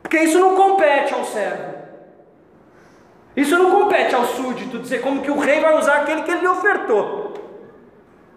Porque 0.01 0.19
isso 0.19 0.39
não 0.39 0.55
compete 0.55 1.13
ao 1.13 1.23
servo. 1.25 1.73
Isso 3.35 3.57
não 3.57 3.71
compete 3.71 4.13
ao 4.13 4.25
súdito 4.25 4.77
dizer 4.77 5.01
como 5.01 5.21
que 5.21 5.31
o 5.31 5.39
rei 5.39 5.59
vai 5.59 5.77
usar 5.79 6.01
aquele 6.01 6.21
que 6.21 6.29
ele 6.29 6.41
lhe 6.41 6.47
ofertou. 6.47 7.33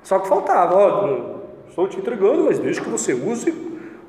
Só 0.02 0.18
que 0.20 0.28
faltava, 0.28 0.74
ó, 0.74 1.40
estou 1.68 1.86
te 1.89 1.98
entregando, 1.98 2.44
mas 2.44 2.59
deixa 2.59 2.81
que 2.81 2.89
você 2.89 3.12
use 3.12 3.52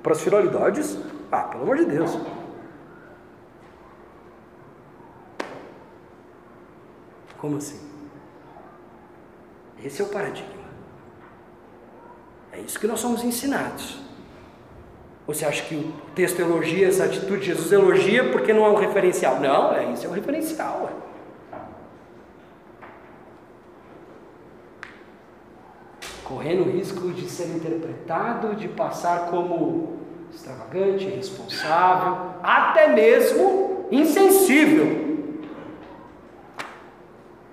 para 0.02 0.14
as 0.14 0.22
finalidades. 0.22 0.98
Ah, 1.32 1.42
pelo 1.44 1.64
amor 1.64 1.78
de 1.78 1.86
Deus. 1.86 2.18
Como 7.38 7.58
assim? 7.58 7.80
Esse 9.84 10.02
é 10.02 10.06
o 10.06 10.08
paradigma. 10.10 10.68
É 12.52 12.60
isso 12.60 12.80
que 12.80 12.88
nós 12.88 13.00
somos 13.00 13.24
ensinados. 13.24 14.00
Você 15.28 15.46
acha 15.46 15.64
que 15.66 15.76
o 15.76 15.94
texto 16.16 16.40
elogia 16.40 16.88
essa 16.88 17.04
atitude? 17.04 17.46
Jesus 17.46 17.72
elogia 17.72 18.32
porque 18.32 18.54
não 18.54 18.66
é 18.66 18.70
um 18.70 18.76
referencial. 18.76 19.40
Não, 19.40 19.74
é 19.74 19.92
isso 19.92 20.06
é 20.06 20.10
um 20.10 20.14
referencial. 20.14 20.90
Correndo 26.24 26.64
o 26.64 26.72
risco 26.72 27.12
de 27.12 27.30
ser 27.30 27.48
interpretado, 27.56 28.56
de 28.56 28.68
passar 28.70 29.30
como 29.30 29.97
extravagante, 30.32 31.06
irresponsável, 31.06 32.32
até 32.44 32.88
mesmo 32.88 33.88
insensível. 33.92 35.08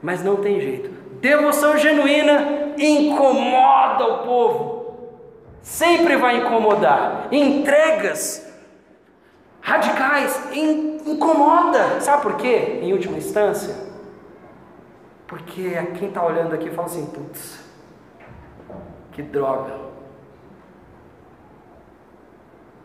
Mas 0.03 0.23
não 0.23 0.37
tem 0.37 0.61
jeito. 0.61 0.91
Devoção 1.21 1.79
genuína 1.79 2.75
incomoda 2.77 4.07
o 4.07 4.19
povo 4.27 4.75
sempre 5.65 6.17
vai 6.17 6.37
incomodar. 6.37 7.29
Entregas 7.33 8.47
radicais 9.61 10.39
incomoda. 10.55 12.01
Sabe 12.01 12.23
por 12.23 12.37
quê? 12.37 12.81
Em 12.83 12.93
última 12.93 13.17
instância, 13.17 13.75
porque 15.27 15.71
quem 15.99 16.09
está 16.09 16.25
olhando 16.25 16.55
aqui 16.55 16.71
fala 16.71 16.87
assim: 16.87 17.07
putz, 17.07 17.59
que 19.13 19.23
droga. 19.23 19.83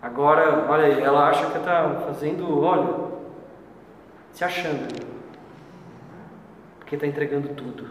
Agora, 0.02 0.66
olha 0.70 0.86
aí, 0.86 1.02
ela 1.02 1.30
acha 1.30 1.50
que 1.52 1.58
está 1.58 2.02
fazendo, 2.06 2.62
olha, 2.62 3.10
se 4.32 4.44
achando, 4.44 4.88
porque 6.78 6.96
está 6.96 7.06
entregando 7.06 7.50
tudo. 7.50 7.90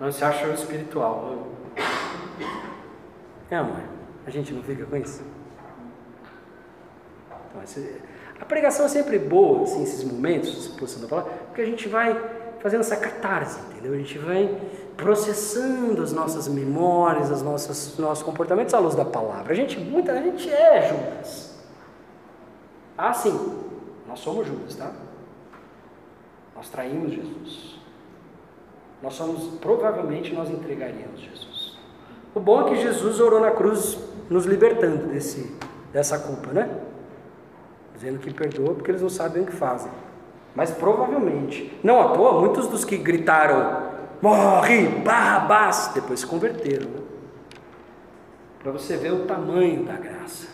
Não 0.00 0.10
se 0.10 0.24
acha 0.24 0.46
espiritual. 0.48 1.46
É, 3.50 3.56
amor? 3.56 3.82
A 4.26 4.30
gente 4.30 4.52
não 4.52 4.62
fica 4.62 4.84
com 4.84 4.96
isso? 4.96 5.24
Então, 7.48 7.62
esse, 7.62 8.02
a 8.40 8.44
pregação 8.44 8.86
é 8.86 8.88
sempre 8.88 9.18
boa, 9.18 9.62
assim, 9.62 9.82
esses 9.82 10.04
momentos 10.04 10.52
de 10.52 10.58
exposição 10.58 11.02
da 11.02 11.08
palavra, 11.08 11.32
porque 11.46 11.62
a 11.62 11.66
gente 11.66 11.88
vai 11.88 12.14
fazendo 12.60 12.80
essa 12.80 12.96
catarse, 12.96 13.60
entendeu? 13.70 13.94
A 13.94 13.96
gente 13.96 14.18
vai 14.18 14.60
processando 14.98 16.02
as 16.02 16.12
nossas 16.12 16.48
memórias, 16.48 17.30
os 17.30 17.98
nossos 17.98 18.22
comportamentos 18.24 18.74
à 18.74 18.80
luz 18.80 18.96
da 18.96 19.04
palavra. 19.04 19.52
A 19.52 19.56
gente, 19.56 19.78
muita 19.78 20.12
gente 20.20 20.50
é 20.50 20.88
Judas. 20.88 21.56
Ah, 22.96 23.12
sim, 23.12 23.56
nós 24.08 24.18
somos 24.18 24.44
Judas, 24.44 24.74
tá? 24.74 24.90
Nós 26.54 26.68
traímos 26.68 27.12
Jesus. 27.12 27.78
Nós 29.00 29.14
somos, 29.14 29.56
provavelmente, 29.60 30.34
nós 30.34 30.50
entregaríamos 30.50 31.20
Jesus. 31.20 31.78
O 32.34 32.40
bom 32.40 32.62
é 32.62 32.70
que 32.70 32.82
Jesus 32.82 33.20
orou 33.20 33.40
na 33.40 33.52
cruz 33.52 33.96
nos 34.28 34.46
libertando 34.46 35.06
desse, 35.06 35.56
dessa 35.92 36.18
culpa, 36.18 36.52
né? 36.52 36.76
Dizendo 37.94 38.18
que 38.18 38.34
perdoa 38.34 38.74
porque 38.74 38.90
eles 38.90 39.02
não 39.02 39.08
sabem 39.08 39.44
o 39.44 39.46
que 39.46 39.52
fazem. 39.52 39.92
Mas 40.56 40.72
provavelmente, 40.72 41.78
não 41.84 42.00
à 42.00 42.08
toa, 42.08 42.40
muitos 42.40 42.66
dos 42.66 42.84
que 42.84 42.96
gritaram 42.96 43.97
morre, 44.20 44.88
Barrabás, 45.04 45.92
depois 45.94 46.20
se 46.20 46.26
converteram. 46.26 46.88
Né? 46.88 47.00
Para 48.62 48.72
você 48.72 48.96
ver 48.96 49.12
o 49.12 49.24
tamanho 49.24 49.84
da 49.84 49.94
graça. 49.94 50.48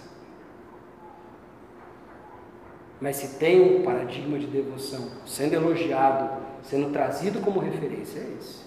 Mas 3.01 3.17
se 3.17 3.39
tem 3.39 3.81
um 3.81 3.83
paradigma 3.83 4.39
de 4.39 4.47
devoção 4.47 5.09
sendo 5.27 5.55
elogiado, 5.55 6.43
sendo 6.63 6.91
trazido 6.91 7.41
como 7.41 7.61
referência, 7.61 8.19
é 8.19 8.37
esse. 8.39 8.65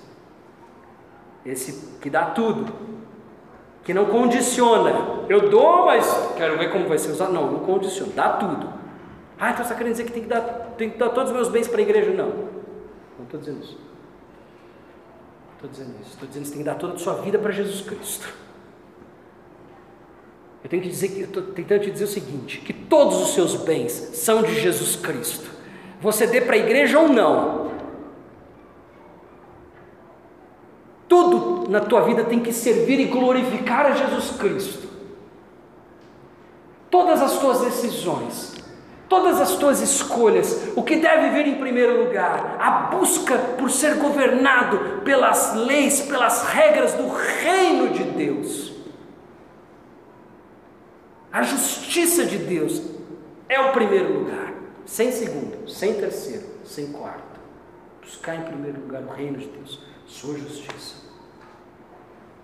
Esse 1.46 1.98
que 2.00 2.10
dá 2.10 2.26
tudo, 2.26 2.72
que 3.84 3.94
não 3.94 4.06
condiciona. 4.06 5.24
Eu 5.30 5.50
dou, 5.50 5.86
mas 5.86 6.34
quero 6.36 6.58
ver 6.58 6.72
como 6.72 6.88
vai 6.88 6.98
ser 6.98 7.12
usado. 7.12 7.32
Não, 7.32 7.52
não 7.52 7.60
condiciona, 7.62 8.12
dá 8.14 8.34
tudo. 8.34 8.74
Ah, 9.40 9.52
então 9.52 9.58
você 9.58 9.64
está 9.64 9.76
querendo 9.76 9.94
dizer 9.94 10.04
que 10.06 10.12
tem 10.12 10.24
que 10.24 10.30
dar, 10.30 10.42
tem 10.78 10.90
que 10.90 10.98
dar 10.98 11.10
todos 11.10 11.30
os 11.30 11.36
meus 11.36 11.50
bens 11.50 11.68
para 11.68 11.80
a 11.80 11.82
igreja? 11.82 12.12
Não, 12.12 12.30
não 13.18 13.24
estou 13.24 13.40
dizendo 13.40 13.64
isso. 13.64 13.87
Estou 15.58 15.70
dizendo 15.72 15.96
isso. 16.02 16.12
Estou 16.12 16.28
dizendo 16.28 16.44
que 16.44 16.50
você 16.50 16.54
tem 16.54 16.64
que 16.64 16.70
dar 16.70 16.76
toda 16.76 16.94
a 16.94 16.98
sua 17.00 17.16
vida 17.16 17.40
para 17.40 17.52
Jesus 17.52 17.82
Cristo. 17.82 18.28
Eu 20.64 20.70
tenho 20.70 20.84
que 20.84 20.90
dizer 20.90 21.10
que 21.10 21.22
estou 21.22 21.44
tentando 21.44 21.82
te 21.82 21.92
dizer 21.92 22.04
o 22.04 22.08
seguinte: 22.08 22.60
que 22.60 22.74
todos 22.74 23.22
os 23.22 23.34
seus 23.34 23.56
bens 23.56 23.92
são 23.92 24.44
de 24.44 24.60
Jesus 24.60 24.96
Cristo. 24.96 25.50
Você 26.00 26.28
dê 26.28 26.42
para 26.42 26.56
a 26.56 26.60
igreja 26.60 27.00
ou 27.00 27.10
não. 27.10 27.72
Tudo 31.08 31.70
na 31.72 31.80
tua 31.80 32.02
vida 32.02 32.24
tem 32.24 32.40
que 32.40 32.54
servir 32.54 33.00
e 33.00 33.06
glorificar 33.06 33.88
a 33.88 33.92
Jesus 33.92 34.38
Cristo. 34.38 34.88
Todas 36.92 37.22
as 37.22 37.40
tuas 37.40 37.62
decisões, 37.62 38.57
Todas 39.10 39.40
as 39.40 39.56
tuas 39.56 39.80
escolhas, 39.80 40.74
o 40.76 40.84
que 40.84 40.98
deve 40.98 41.30
vir 41.30 41.48
em 41.48 41.60
primeiro 41.60 42.04
lugar? 42.04 42.58
A 42.60 42.72
busca 42.92 43.38
por 43.58 43.72
ser 43.72 43.96
governado 43.96 45.02
pelas 45.06 45.56
leis, 45.56 46.02
pelas 46.02 46.44
regras 46.50 46.94
do 46.94 47.08
reino 47.08 47.90
de 47.90 48.04
Deus. 48.04 48.74
A 51.32 51.42
justiça 51.44 52.26
de 52.26 52.38
Deus 52.38 52.82
é 53.48 53.60
o 53.60 53.72
primeiro 53.72 54.20
lugar, 54.20 54.54
sem 54.86 55.12
segundo, 55.12 55.70
sem 55.70 55.94
terceiro, 55.94 56.46
sem 56.66 56.92
quarto. 56.92 57.40
Buscar 58.02 58.36
em 58.36 58.42
primeiro 58.42 58.82
lugar 58.82 59.04
o 59.04 59.10
reino 59.10 59.38
de 59.38 59.48
Deus, 59.48 59.82
sua 60.06 60.38
justiça. 60.38 60.96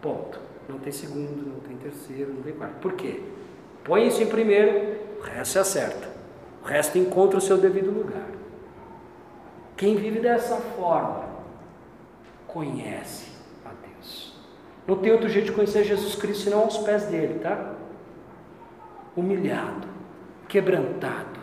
Ponto. 0.01 0.39
Não 0.69 0.79
tem 0.79 0.93
segundo, 0.93 1.45
não 1.45 1.59
tem 1.59 1.75
terceiro, 1.75 2.33
não 2.33 2.41
tem 2.41 2.53
quarto. 2.53 2.75
Por 2.79 2.93
quê? 2.93 3.21
Põe 3.83 4.07
isso 4.07 4.23
em 4.23 4.27
primeiro, 4.27 4.97
o 5.19 5.21
resto 5.21 5.57
é 5.57 5.61
acerta. 5.61 6.12
O 6.63 6.65
resto 6.65 6.97
encontra 6.97 7.37
o 7.37 7.41
seu 7.41 7.57
devido 7.57 7.91
lugar. 7.91 8.27
Quem 9.75 9.95
vive 9.95 10.19
dessa 10.19 10.55
forma 10.55 11.25
conhece 12.47 13.27
a 13.65 13.69
Deus. 13.69 14.33
Não 14.87 14.95
tem 14.97 15.11
outro 15.11 15.27
jeito 15.27 15.47
de 15.47 15.51
conhecer 15.51 15.83
Jesus 15.83 16.15
Cristo 16.15 16.43
senão 16.43 16.61
aos 16.61 16.77
pés 16.77 17.03
dele, 17.05 17.39
tá? 17.39 17.73
Humilhado, 19.15 19.87
quebrantado, 20.47 21.39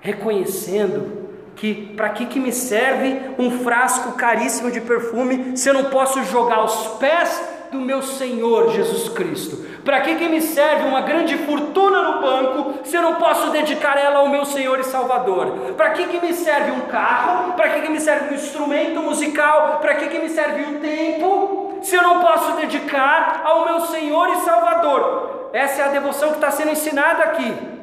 reconhecendo 0.00 1.26
que 1.54 1.94
para 1.94 2.10
que, 2.10 2.26
que 2.26 2.40
me 2.40 2.52
serve 2.52 3.34
um 3.38 3.62
frasco 3.62 4.12
caríssimo 4.12 4.70
de 4.70 4.80
perfume 4.80 5.56
se 5.56 5.68
eu 5.68 5.74
não 5.74 5.84
posso 5.84 6.22
jogar 6.24 6.56
aos 6.56 6.98
pés 6.98 7.55
do 7.70 7.80
meu 7.80 8.02
Senhor 8.02 8.70
Jesus 8.70 9.08
Cristo? 9.08 9.66
Para 9.84 10.00
que, 10.00 10.16
que 10.16 10.28
me 10.28 10.40
serve 10.40 10.88
uma 10.88 11.00
grande 11.02 11.36
fortuna 11.38 12.02
no 12.02 12.20
banco 12.20 12.74
se 12.84 12.96
eu 12.96 13.02
não 13.02 13.14
posso 13.14 13.50
dedicar 13.50 13.96
ela 13.96 14.18
ao 14.18 14.28
meu 14.28 14.44
Senhor 14.44 14.80
e 14.80 14.84
Salvador? 14.84 15.74
Para 15.76 15.90
que, 15.90 16.06
que 16.06 16.24
me 16.24 16.32
serve 16.32 16.72
um 16.72 16.80
carro? 16.82 17.52
Para 17.52 17.70
que, 17.70 17.82
que 17.82 17.88
me 17.88 18.00
serve 18.00 18.32
um 18.32 18.36
instrumento 18.36 19.00
musical? 19.00 19.78
Para 19.80 19.94
que, 19.94 20.08
que 20.08 20.18
me 20.18 20.28
serve 20.28 20.62
um 20.62 20.80
tempo 20.80 21.78
se 21.82 21.94
eu 21.94 22.02
não 22.02 22.20
posso 22.20 22.52
dedicar 22.52 23.42
ao 23.44 23.64
meu 23.64 23.80
Senhor 23.82 24.28
e 24.30 24.36
Salvador? 24.40 25.50
Essa 25.52 25.82
é 25.82 25.84
a 25.84 25.88
devoção 25.88 26.30
que 26.30 26.36
está 26.36 26.50
sendo 26.50 26.72
ensinada 26.72 27.22
aqui. 27.22 27.76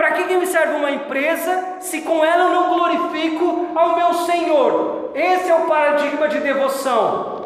Para 0.00 0.12
que, 0.12 0.24
que 0.24 0.36
me 0.38 0.46
serve 0.46 0.76
uma 0.76 0.90
empresa 0.90 1.76
se 1.80 2.00
com 2.00 2.24
ela 2.24 2.44
eu 2.44 2.54
não 2.54 2.74
glorifico 2.74 3.66
ao 3.74 3.96
meu 3.96 4.14
Senhor? 4.14 5.10
Esse 5.14 5.50
é 5.50 5.54
o 5.54 5.66
paradigma 5.66 6.26
de 6.26 6.38
devoção. 6.38 7.39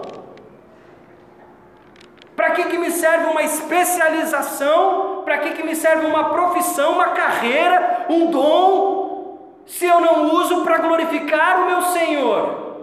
Para 2.44 2.52
que, 2.56 2.64
que 2.64 2.76
me 2.76 2.90
serve 2.90 3.24
uma 3.24 3.42
especialização? 3.42 5.22
Para 5.24 5.38
que, 5.38 5.52
que 5.52 5.62
me 5.62 5.74
serve 5.74 6.04
uma 6.04 6.28
profissão, 6.28 6.92
uma 6.92 7.08
carreira, 7.12 8.04
um 8.10 8.30
dom, 8.30 9.62
se 9.64 9.86
eu 9.86 9.98
não 9.98 10.30
uso 10.34 10.62
para 10.62 10.76
glorificar 10.76 11.62
o 11.62 11.66
meu 11.66 11.80
Senhor? 11.80 12.82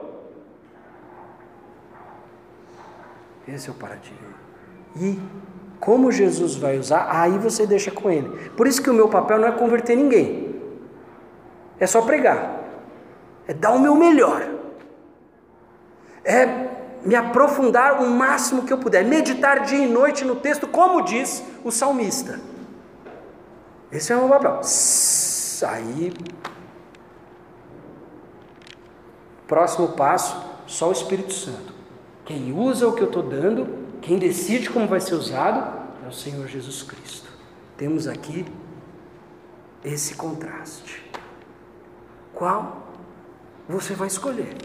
Esse 3.48 3.70
é 3.70 3.72
o 3.72 3.76
paradigma. 3.76 4.34
E 4.96 5.20
como 5.80 6.12
Jesus 6.12 6.56
vai 6.56 6.80
usar, 6.80 7.08
aí 7.12 7.38
você 7.38 7.68
deixa 7.68 7.92
com 7.92 8.10
ele. 8.10 8.50
Por 8.58 8.66
isso 8.66 8.82
que 8.82 8.90
o 8.90 8.96
meu 8.96 9.10
papel 9.10 9.38
não 9.38 9.48
é 9.48 9.52
converter 9.52 9.96
ninguém, 9.96 10.60
é 11.80 11.86
só 11.86 12.02
pregar, 12.02 12.64
é 13.48 13.54
dar 13.54 13.74
o 13.74 13.80
meu 13.80 13.94
melhor, 13.94 14.42
é 16.26 16.71
me 17.04 17.16
aprofundar 17.16 18.02
o 18.02 18.10
máximo 18.10 18.64
que 18.64 18.72
eu 18.72 18.78
puder, 18.78 19.04
meditar 19.04 19.66
dia 19.66 19.86
e 19.86 19.88
noite 19.88 20.24
no 20.24 20.36
texto, 20.36 20.68
como 20.68 21.02
diz 21.02 21.44
o 21.64 21.72
salmista. 21.72 22.40
Esse 23.92 24.14
é 24.14 24.16
o 24.16 24.20
meu 24.20 24.30
papel. 24.30 24.62
Aí, 25.68 26.14
próximo 29.48 29.90
passo, 29.90 30.42
só 30.66 30.90
o 30.90 30.92
Espírito 30.92 31.34
Santo. 31.34 31.74
Quem 32.26 32.54
usa 32.54 32.88
o 32.88 32.94
que 32.94 33.02
eu 33.02 33.08
estou 33.08 33.24
dando, 33.24 33.68
quem 34.02 34.18
decide 34.18 34.70
como 34.70 34.88
vai 34.88 35.00
ser 35.00 35.16
usado, 35.16 35.82
é 36.06 36.08
o 36.08 36.14
Senhor 36.14 36.48
Jesus 36.48 36.82
Cristo. 36.84 37.30
Temos 37.76 38.08
aqui 38.08 38.46
esse 39.84 40.16
contraste. 40.16 41.04
Qual 42.34 42.88
você 43.68 43.94
vai 43.94 44.08
escolher? 44.08 44.56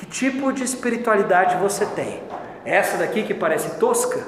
Que 0.00 0.06
tipo 0.06 0.50
de 0.50 0.64
espiritualidade 0.64 1.56
você 1.56 1.84
tem? 1.84 2.22
Essa 2.64 2.96
daqui 2.96 3.22
que 3.22 3.34
parece 3.34 3.78
tosca, 3.78 4.26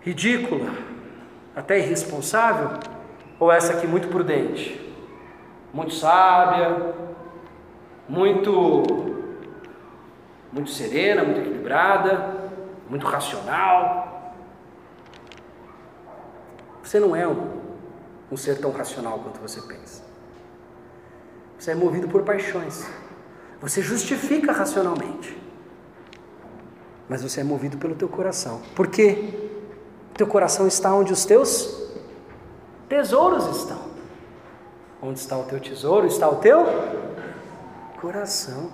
ridícula, 0.00 0.70
até 1.56 1.80
irresponsável? 1.80 2.78
Ou 3.40 3.50
essa 3.50 3.72
aqui 3.72 3.84
muito 3.84 4.06
prudente, 4.06 4.94
muito 5.74 5.92
sábia, 5.92 6.94
muito 8.08 8.84
muito 10.52 10.70
serena, 10.70 11.24
muito 11.24 11.40
equilibrada, 11.40 12.32
muito 12.88 13.04
racional? 13.04 14.36
Você 16.80 17.00
não 17.00 17.16
é 17.16 17.26
um, 17.26 17.60
um 18.30 18.36
ser 18.36 18.60
tão 18.60 18.70
racional 18.70 19.18
quanto 19.18 19.40
você 19.40 19.60
pensa. 19.62 20.04
Você 21.58 21.72
é 21.72 21.74
movido 21.74 22.06
por 22.06 22.22
paixões. 22.22 22.88
Você 23.62 23.80
justifica 23.80 24.50
racionalmente. 24.50 25.40
Mas 27.08 27.22
você 27.22 27.42
é 27.42 27.44
movido 27.44 27.78
pelo 27.78 27.94
teu 27.94 28.08
coração. 28.08 28.60
Por 28.74 28.88
quê? 28.88 29.50
Teu 30.14 30.26
coração 30.26 30.66
está 30.66 30.92
onde 30.92 31.12
os 31.12 31.24
teus 31.24 31.88
tesouros 32.88 33.46
estão. 33.56 33.80
Onde 35.00 35.20
está 35.20 35.38
o 35.38 35.44
teu 35.44 35.60
tesouro, 35.60 36.08
está 36.08 36.28
o 36.28 36.36
teu 36.36 36.66
coração. 38.00 38.72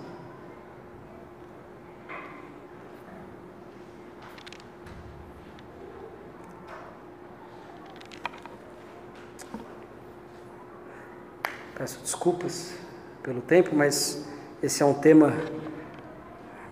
Peço 11.75 11.99
desculpas 11.99 12.73
pelo 13.21 13.39
tempo, 13.41 13.75
mas 13.75 14.28
esse 14.61 14.83
é 14.83 14.85
um 14.85 14.93
tema 14.93 15.33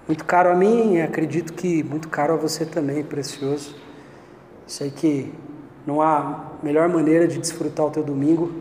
muito 0.08 0.26
caro 0.26 0.50
a 0.50 0.56
mim 0.56 0.96
e 0.96 1.02
acredito 1.02 1.54
que 1.54 1.84
muito 1.84 2.10
caro 2.10 2.34
a 2.34 2.38
você 2.38 2.66
também, 2.66 3.04
precioso. 3.04 3.76
Sei 4.66 4.92
que 4.92 5.34
não 5.86 6.02
há 6.02 6.52
melhor 6.62 6.90
maneira 6.90 7.28
de 7.28 7.38
desfrutar 7.38 7.86
o 7.86 7.92
teu 7.92 8.04
domingo 8.04 8.52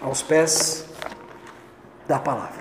aos 0.00 0.22
pés 0.22 0.86
da 2.06 2.18
palavra. 2.18 2.57